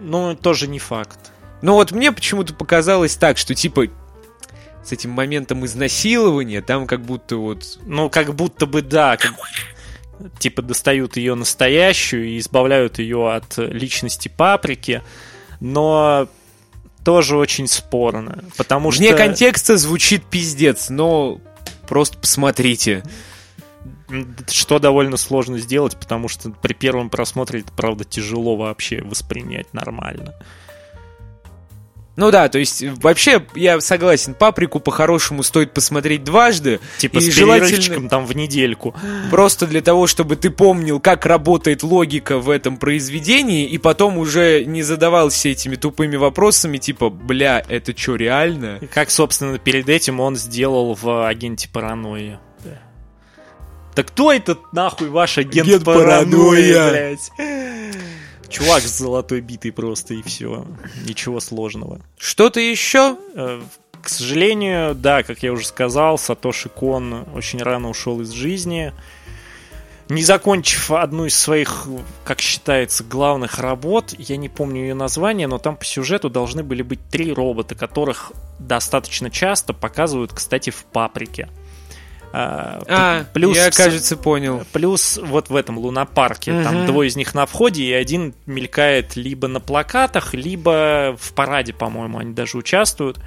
Ну, 0.00 0.34
тоже 0.34 0.66
не 0.68 0.78
факт. 0.78 1.18
Ну 1.62 1.74
вот 1.74 1.92
мне 1.92 2.12
почему-то 2.12 2.54
показалось 2.54 3.16
так, 3.16 3.38
что 3.38 3.54
типа 3.54 3.86
с 4.84 4.92
этим 4.92 5.10
моментом 5.10 5.64
изнасилования 5.64 6.62
там 6.62 6.86
как 6.86 7.02
будто 7.02 7.36
вот... 7.36 7.78
Ну, 7.84 8.08
как 8.08 8.34
будто 8.34 8.66
бы 8.66 8.82
да, 8.82 9.16
как- 9.16 9.34
типа 10.38 10.62
достают 10.62 11.16
ее 11.16 11.34
настоящую 11.34 12.28
и 12.28 12.38
избавляют 12.38 12.98
ее 12.98 13.32
от 13.32 13.58
личности 13.58 14.28
паприки, 14.28 15.02
но 15.60 16.28
тоже 17.04 17.36
очень 17.36 17.66
спорно, 17.66 18.44
потому 18.56 18.90
что... 18.90 19.02
Вне 19.02 19.14
контекста 19.14 19.76
звучит 19.76 20.24
пиздец, 20.24 20.88
но 20.88 21.40
просто 21.86 22.18
посмотрите. 22.18 23.02
Что 24.48 24.78
довольно 24.78 25.16
сложно 25.16 25.58
сделать, 25.58 25.96
потому 25.96 26.28
что 26.28 26.50
при 26.50 26.72
первом 26.74 27.10
просмотре 27.10 27.60
это, 27.60 27.72
правда, 27.72 28.04
тяжело 28.04 28.56
вообще 28.56 29.02
воспринять 29.02 29.72
нормально. 29.74 30.34
Ну 32.16 32.30
да, 32.30 32.48
то 32.48 32.58
есть 32.58 32.82
вообще 33.02 33.44
я 33.54 33.78
согласен, 33.80 34.32
паприку 34.32 34.80
по-хорошему 34.80 35.42
стоит 35.42 35.74
посмотреть 35.74 36.24
дважды. 36.24 36.80
Типа 36.96 37.18
И 37.18 37.20
с 37.20 37.34
желательно- 37.34 38.08
там 38.08 38.24
в 38.24 38.34
недельку. 38.34 38.94
Просто 39.30 39.66
для 39.66 39.82
того, 39.82 40.06
чтобы 40.06 40.36
ты 40.36 40.48
помнил, 40.50 40.98
как 40.98 41.26
работает 41.26 41.82
логика 41.82 42.38
в 42.38 42.48
этом 42.48 42.78
произведении, 42.78 43.66
и 43.66 43.76
потом 43.76 44.16
уже 44.16 44.64
не 44.64 44.82
задавался 44.82 45.50
этими 45.50 45.76
тупыми 45.76 46.16
вопросами, 46.16 46.78
типа, 46.78 47.10
бля, 47.10 47.62
это 47.68 47.94
что, 47.96 48.16
реально? 48.16 48.80
Как, 48.94 49.10
собственно, 49.10 49.58
перед 49.58 49.88
этим 49.90 50.18
он 50.20 50.36
сделал 50.36 50.94
в 50.94 51.28
агенте 51.28 51.68
паранойи. 51.70 52.38
Так 53.94 54.08
кто 54.08 54.30
этот 54.30 54.74
нахуй 54.74 55.08
ваш 55.08 55.38
агент, 55.38 55.66
Агент 55.68 55.84
паранойи, 55.84 56.72
паранойя? 56.74 56.90
блядь? 56.90 57.30
Чувак 58.48 58.82
с 58.82 58.98
золотой 58.98 59.40
битой 59.40 59.72
просто 59.72 60.14
и 60.14 60.22
все. 60.22 60.66
Ничего 61.06 61.40
сложного. 61.40 62.00
Что-то 62.18 62.60
еще? 62.60 63.16
Э, 63.34 63.60
К 64.00 64.08
сожалению, 64.08 64.94
да, 64.94 65.22
как 65.22 65.42
я 65.42 65.52
уже 65.52 65.66
сказал, 65.66 66.18
Сатоши 66.18 66.68
Кон 66.68 67.26
очень 67.34 67.62
рано 67.62 67.90
ушел 67.90 68.20
из 68.20 68.30
жизни. 68.30 68.92
Не 70.08 70.22
закончив 70.22 70.92
одну 70.92 71.26
из 71.26 71.36
своих, 71.36 71.88
как 72.24 72.40
считается, 72.40 73.02
главных 73.02 73.58
работ, 73.58 74.14
я 74.16 74.36
не 74.36 74.48
помню 74.48 74.82
ее 74.82 74.94
название, 74.94 75.48
но 75.48 75.58
там 75.58 75.76
по 75.76 75.84
сюжету 75.84 76.30
должны 76.30 76.62
были 76.62 76.82
быть 76.82 77.00
три 77.10 77.32
робота, 77.32 77.74
которых 77.74 78.30
достаточно 78.60 79.30
часто 79.30 79.72
показывают, 79.72 80.32
кстати, 80.32 80.70
в 80.70 80.84
паприке. 80.84 81.48
А, 82.38 82.82
А, 82.86 83.24
плюс, 83.32 83.56
я, 83.56 83.70
кажется, 83.70 84.14
понял. 84.14 84.62
Плюс 84.72 85.18
вот 85.22 85.48
в 85.48 85.56
этом 85.56 85.78
лунопарке, 85.78 86.50
там 86.62 86.76
Мгм. 86.80 86.86
двое 86.86 87.08
из 87.08 87.16
них 87.16 87.34
на 87.34 87.46
входе, 87.46 87.82
и 87.84 87.92
один 87.92 88.34
мелькает 88.44 89.16
либо 89.16 89.48
на 89.48 89.58
плакатах, 89.58 90.34
либо 90.34 91.16
в 91.18 91.32
параде, 91.32 91.72
по-моему, 91.72 92.18
они 92.18 92.34
даже 92.34 92.58
участвуют. 92.58 93.18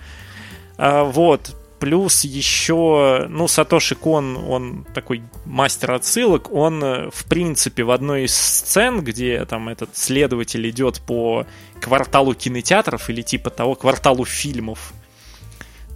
А, 0.77 1.03
вот. 1.05 1.55
Плюс 1.79 2.25
еще, 2.25 3.25
ну, 3.29 3.47
Сатоши 3.47 3.95
Кон, 3.95 4.35
он 4.35 4.85
такой 4.93 5.23
мастер 5.45 5.93
отсылок, 5.93 6.51
он, 6.51 6.83
э, 6.83 7.09
в 7.09 7.23
принципе, 7.23 7.83
в 7.83 7.91
одной 7.91 8.25
из 8.25 8.35
сцен, 8.35 8.99
где 9.01 9.45
там 9.45 9.69
этот 9.69 9.95
следователь 9.95 10.69
идет 10.69 10.99
по 10.99 11.47
кварталу 11.81 12.33
кинотеатров 12.35 13.09
или 13.09 13.21
типа 13.21 13.49
того 13.49 13.75
кварталу 13.75 14.25
фильмов, 14.25 14.91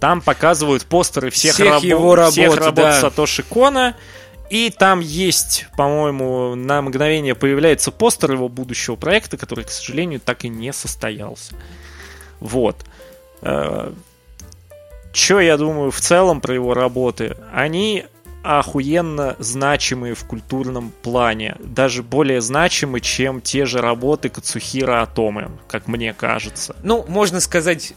там 0.04 0.20
показывают 0.20 0.84
постеры 0.84 1.30
всех, 1.30 1.54
Всех 1.54 1.76
рабо- 1.76 1.86
его 1.86 2.14
работ, 2.14 2.32
всех 2.32 2.56
работ 2.56 2.74
да. 2.74 3.00
Сатоши 3.00 3.42
Кона, 3.42 3.96
и 4.50 4.68
там 4.68 5.00
есть, 5.00 5.66
по-моему, 5.78 6.54
на 6.54 6.82
мгновение 6.82 7.34
появляется 7.34 7.90
постер 7.90 8.32
его 8.32 8.50
будущего 8.50 8.96
проекта, 8.96 9.38
который, 9.38 9.64
к 9.64 9.70
сожалению, 9.70 10.20
так 10.20 10.44
и 10.44 10.50
не 10.50 10.74
состоялся. 10.74 11.54
Вот. 12.38 12.84
Че 15.14 15.40
я 15.40 15.56
думаю 15.56 15.90
в 15.90 16.00
целом 16.02 16.42
про 16.42 16.52
его 16.52 16.74
работы? 16.74 17.38
Они 17.50 18.04
охуенно 18.42 19.36
значимые 19.38 20.14
в 20.14 20.24
культурном 20.26 20.92
плане. 21.02 21.56
Даже 21.60 22.02
более 22.02 22.42
значимы, 22.42 23.00
чем 23.00 23.40
те 23.40 23.64
же 23.64 23.80
работы 23.80 24.28
Кацухира 24.28 25.00
Атомы, 25.00 25.50
как 25.66 25.88
мне 25.88 26.12
кажется. 26.12 26.76
Ну, 26.82 27.06
можно 27.08 27.40
сказать, 27.40 27.94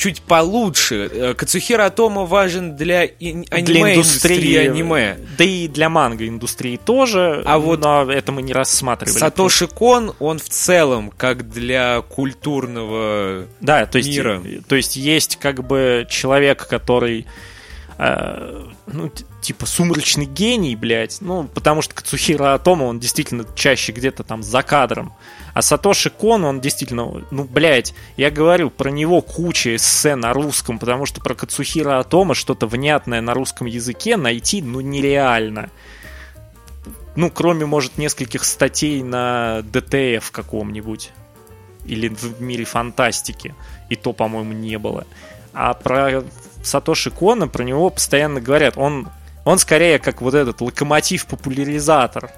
чуть 0.00 0.22
получше. 0.22 1.10
Э, 1.12 1.34
Кацухира 1.34 1.84
Атома 1.84 2.24
важен 2.24 2.74
для 2.74 3.04
ин- 3.04 3.44
аниме-индустрии 3.50 4.56
аниме. 4.56 5.18
Да 5.36 5.44
и 5.44 5.68
для 5.68 5.90
манго-индустрии 5.90 6.78
тоже, 6.82 7.42
А 7.44 7.58
вот 7.58 7.80
но 7.80 8.10
это 8.10 8.32
мы 8.32 8.40
не 8.40 8.54
рассматривали. 8.54 9.18
Сатоши 9.18 9.66
Кон, 9.66 10.14
он 10.18 10.38
в 10.38 10.48
целом, 10.48 11.12
как 11.14 11.50
для 11.50 12.00
культурного... 12.00 13.44
Да, 13.60 13.84
то 13.84 13.98
есть, 13.98 14.08
мира. 14.08 14.42
то 14.66 14.74
есть 14.74 14.96
есть 14.96 15.36
как 15.36 15.66
бы 15.66 16.06
человек, 16.08 16.66
который 16.66 17.26
э, 18.00 18.64
ну, 18.86 19.12
типа 19.42 19.66
сумрачный 19.66 20.24
гений, 20.24 20.74
блядь. 20.74 21.18
Ну, 21.20 21.44
потому 21.44 21.82
что 21.82 21.94
Кацухира 21.94 22.54
Атома, 22.54 22.84
он 22.84 22.98
действительно 22.98 23.44
чаще 23.54 23.92
где-то 23.92 24.24
там 24.24 24.42
за 24.42 24.62
кадром. 24.62 25.12
А 25.52 25.60
Сатоши 25.60 26.08
Кон, 26.08 26.44
он 26.44 26.60
действительно, 26.60 27.22
ну, 27.30 27.44
блядь, 27.44 27.92
я 28.16 28.30
говорю, 28.30 28.70
про 28.70 28.90
него 28.90 29.20
куча 29.20 29.76
эссе 29.76 30.14
на 30.14 30.32
русском, 30.32 30.78
потому 30.78 31.04
что 31.04 31.20
про 31.20 31.34
Кацухира 31.34 31.98
Атома 31.98 32.34
что-то 32.34 32.66
внятное 32.66 33.20
на 33.20 33.34
русском 33.34 33.66
языке 33.66 34.16
найти, 34.16 34.62
ну, 34.62 34.80
нереально. 34.80 35.68
Ну, 37.16 37.30
кроме, 37.30 37.66
может, 37.66 37.98
нескольких 37.98 38.44
статей 38.44 39.02
на 39.02 39.62
ДТФ 39.62 40.30
каком-нибудь. 40.30 41.10
Или 41.84 42.08
в 42.08 42.40
мире 42.40 42.64
фантастики. 42.64 43.54
И 43.90 43.96
то, 43.96 44.12
по-моему, 44.14 44.52
не 44.52 44.78
было. 44.78 45.06
А 45.52 45.74
про 45.74 46.22
Сатоши 46.62 47.10
Кона, 47.10 47.48
про 47.48 47.64
него 47.64 47.90
постоянно 47.90 48.40
говорят. 48.40 48.76
Он, 48.76 49.08
он 49.44 49.58
скорее 49.58 49.98
как 49.98 50.20
вот 50.20 50.34
этот 50.34 50.60
локомотив-популяризатор. 50.60 52.30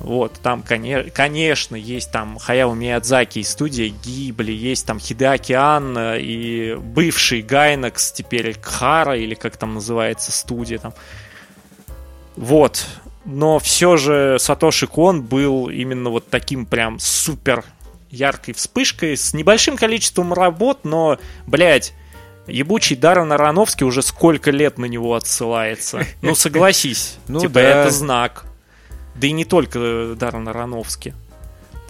Вот, 0.00 0.34
там, 0.42 0.62
коне- 0.66 1.10
конечно, 1.10 1.74
есть 1.74 2.12
там 2.12 2.38
Хаяо 2.38 2.72
Миядзаки 2.72 3.40
и 3.40 3.42
студия 3.42 3.88
Гибли, 3.88 4.52
есть 4.52 4.86
там 4.86 5.00
Хидеаки 5.00 5.52
Анна 5.52 6.16
и 6.16 6.76
бывший 6.76 7.42
Гайнакс, 7.42 8.12
теперь 8.12 8.54
Кхара, 8.54 9.18
или 9.18 9.34
как 9.34 9.56
там 9.56 9.74
называется 9.74 10.30
студия 10.30 10.78
там. 10.78 10.94
Вот. 12.36 12.86
Но 13.24 13.58
все 13.58 13.96
же 13.96 14.36
Сатоши 14.38 14.86
Кон 14.86 15.22
был 15.22 15.68
именно 15.68 16.10
вот 16.10 16.30
таким 16.30 16.64
прям 16.64 17.00
супер 17.00 17.64
яркой 18.10 18.54
вспышкой 18.54 19.16
с 19.16 19.34
небольшим 19.34 19.76
количеством 19.76 20.32
работ, 20.32 20.84
но, 20.84 21.18
блядь, 21.46 21.92
ебучий 22.48 22.96
Даррен 22.96 23.32
Аронофский 23.32 23.86
уже 23.86 24.02
сколько 24.02 24.50
лет 24.50 24.78
на 24.78 24.86
него 24.86 25.14
отсылается. 25.14 26.04
Ну, 26.22 26.34
согласись. 26.34 27.16
Ну 27.28 27.40
типа, 27.40 27.54
да. 27.54 27.60
это 27.62 27.90
знак. 27.90 28.44
Да 29.14 29.26
и 29.26 29.32
не 29.32 29.44
только 29.44 30.14
Даррен 30.16 30.48
Аронофский. 30.48 31.14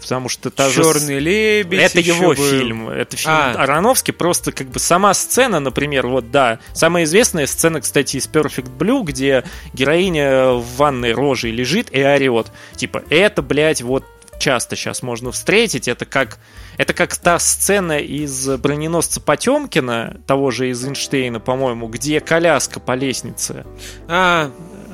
Потому 0.01 0.29
что 0.29 0.51
та 0.51 0.69
же... 0.69 0.83
Черный 0.83 1.19
лебедь. 1.19 1.81
это 1.81 2.01
его 2.01 2.29
был. 2.29 2.35
фильм. 2.35 2.89
Это 2.89 3.17
фильм 3.17 3.33
А. 3.33 3.53
Аронофски. 3.53 4.13
Просто 4.13 4.53
как 4.53 4.69
бы 4.69 4.79
сама 4.79 5.13
сцена, 5.13 5.61
например, 5.61 6.07
вот 6.07 6.31
да. 6.31 6.61
Самая 6.73 7.05
известная 7.05 7.47
сцена, 7.47 7.81
кстати, 7.81 8.17
из 8.17 8.27
Perfect 8.27 8.77
Blue, 8.77 9.03
где 9.05 9.45
героиня 9.73 10.53
в 10.53 10.65
ванной 10.77 11.13
рожей 11.13 11.51
лежит 11.51 11.89
и 11.93 12.03
орет. 12.03 12.47
Типа, 12.77 13.03
это, 13.11 13.43
блядь, 13.43 13.83
вот 13.83 14.05
часто 14.39 14.77
сейчас 14.77 15.03
можно 15.03 15.33
встретить. 15.33 15.89
Это 15.89 16.07
как, 16.07 16.39
это 16.79 16.95
как 16.95 17.15
та 17.17 17.39
сцена 17.39 17.99
из 17.99 18.49
броненосца 18.57 19.21
Потемкина, 19.21 20.21
того 20.27 20.51
же 20.51 20.71
из 20.71 20.83
Эйнштейна, 20.85 21.41
по-моему, 21.41 21.89
где 21.89 22.21
коляска 22.21 22.81
по 22.81 22.95
лестнице 22.95 23.67
А, 24.07 24.51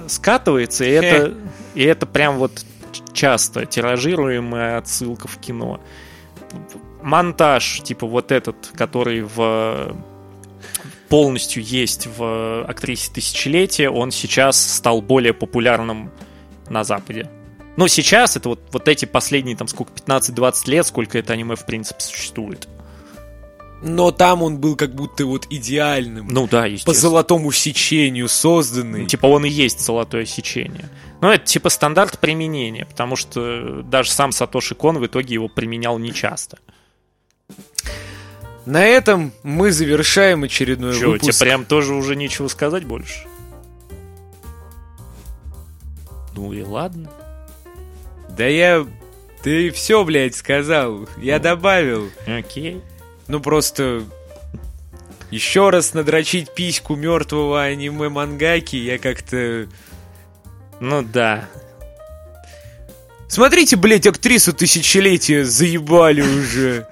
скатывается, 0.08 0.84
и 0.84 0.90
это, 0.90 1.34
и 1.74 1.84
это 1.84 2.06
прям 2.06 2.38
вот 2.38 2.64
часто 3.12 3.66
тиражируемая 3.66 4.78
отсылка 4.78 5.28
в 5.28 5.36
кино. 5.38 5.80
Монтаж, 7.02 7.82
типа 7.82 8.06
вот 8.06 8.32
этот, 8.32 8.56
который 8.74 9.20
в 9.22 9.94
полностью 11.10 11.62
есть 11.62 12.08
в 12.16 12.64
актрисе 12.64 13.12
тысячелетия, 13.12 13.90
он 13.90 14.10
сейчас 14.10 14.58
стал 14.58 15.02
более 15.02 15.34
популярным 15.34 16.10
на 16.70 16.82
Западе. 16.82 17.28
Но 17.76 17.88
сейчас 17.88 18.36
это 18.36 18.50
вот, 18.50 18.60
вот 18.72 18.88
эти 18.88 19.04
последние, 19.04 19.56
там, 19.56 19.66
сколько, 19.68 19.92
15-20 19.92 20.70
лет, 20.70 20.86
сколько 20.86 21.18
это 21.18 21.32
аниме, 21.32 21.56
в 21.56 21.66
принципе, 21.66 22.00
существует. 22.00 22.68
но 23.82 24.12
там 24.12 24.42
он 24.42 24.58
был 24.58 24.76
как 24.76 24.94
будто 24.94 25.26
вот 25.26 25.46
идеальным. 25.50 26.28
Ну 26.28 26.46
да, 26.46 26.66
по 26.86 26.94
золотому 26.94 27.52
сечению 27.52 28.28
созданный. 28.28 29.02
Ну, 29.02 29.06
Типа 29.06 29.26
он 29.26 29.44
и 29.44 29.48
есть 29.50 29.80
золотое 29.80 30.24
сечение. 30.24 30.88
Но 31.20 31.32
это 31.32 31.44
типа 31.44 31.68
стандарт 31.68 32.18
применения, 32.18 32.86
потому 32.86 33.16
что 33.16 33.82
даже 33.82 34.10
сам 34.10 34.30
Сатоши 34.32 34.74
Кон 34.74 34.98
в 34.98 35.06
итоге 35.06 35.34
его 35.34 35.48
применял 35.48 35.98
нечасто. 35.98 36.58
На 38.66 38.84
этом 38.86 39.32
мы 39.42 39.72
завершаем 39.72 40.44
очередной 40.44 40.94
Че, 40.98 41.06
выпуск. 41.08 41.32
тебе 41.32 41.38
прям 41.46 41.64
тоже 41.66 41.94
уже 41.94 42.16
нечего 42.16 42.48
сказать 42.48 42.84
больше? 42.84 43.26
Ну 46.34 46.52
и 46.52 46.62
ладно. 46.62 47.10
Да 48.36 48.46
я... 48.46 48.86
Ты 49.42 49.70
все, 49.70 50.04
блядь, 50.04 50.34
сказал. 50.34 51.08
Я 51.18 51.38
добавил. 51.38 52.10
Окей. 52.26 52.80
Ну 53.28 53.40
просто... 53.40 54.02
Еще 55.30 55.70
раз 55.70 55.94
надрочить 55.94 56.54
письку 56.54 56.94
мертвого 56.94 57.62
аниме 57.62 58.08
мангаки 58.08 58.76
я 58.76 58.98
как-то... 58.98 59.66
Ну 60.80 61.02
да. 61.02 61.48
Смотрите, 63.28 63.76
блядь, 63.76 64.06
актрису 64.06 64.52
тысячелетия 64.52 65.44
заебали 65.44 66.20
уже. 66.20 66.86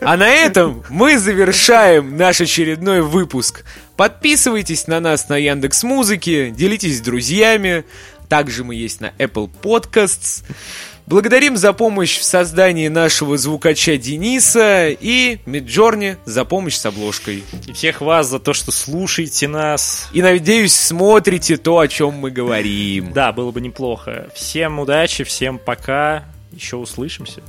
А 0.00 0.16
на 0.16 0.28
этом 0.28 0.82
мы 0.90 1.18
завершаем 1.18 2.16
наш 2.16 2.40
очередной 2.40 3.00
выпуск. 3.00 3.64
Подписывайтесь 3.96 4.86
на 4.86 5.00
нас 5.00 5.28
на 5.28 5.36
Яндекс 5.36 5.84
Музыке, 5.84 6.50
делитесь 6.50 6.98
с 6.98 7.00
друзьями. 7.00 7.84
Также 8.28 8.64
мы 8.64 8.74
есть 8.74 9.00
на 9.00 9.12
Apple 9.18 9.50
Podcasts. 9.62 10.44
Благодарим 11.06 11.58
за 11.58 11.74
помощь 11.74 12.18
в 12.18 12.24
создании 12.24 12.88
нашего 12.88 13.36
звукача 13.36 13.98
Дениса 13.98 14.88
и 14.88 15.38
Миджорни 15.44 16.16
за 16.24 16.46
помощь 16.46 16.76
с 16.76 16.86
обложкой. 16.86 17.44
И 17.66 17.72
всех 17.74 18.00
вас 18.00 18.28
за 18.28 18.38
то, 18.38 18.54
что 18.54 18.70
слушаете 18.72 19.46
нас. 19.46 20.08
И, 20.14 20.22
надеюсь, 20.22 20.74
смотрите 20.74 21.58
то, 21.58 21.78
о 21.78 21.88
чем 21.88 22.14
мы 22.14 22.30
говорим. 22.30 23.12
Да, 23.12 23.32
было 23.32 23.50
бы 23.50 23.60
неплохо. 23.60 24.28
Всем 24.34 24.78
удачи, 24.78 25.24
всем 25.24 25.58
пока. 25.58 26.24
Еще 26.52 26.76
услышимся. 26.76 27.42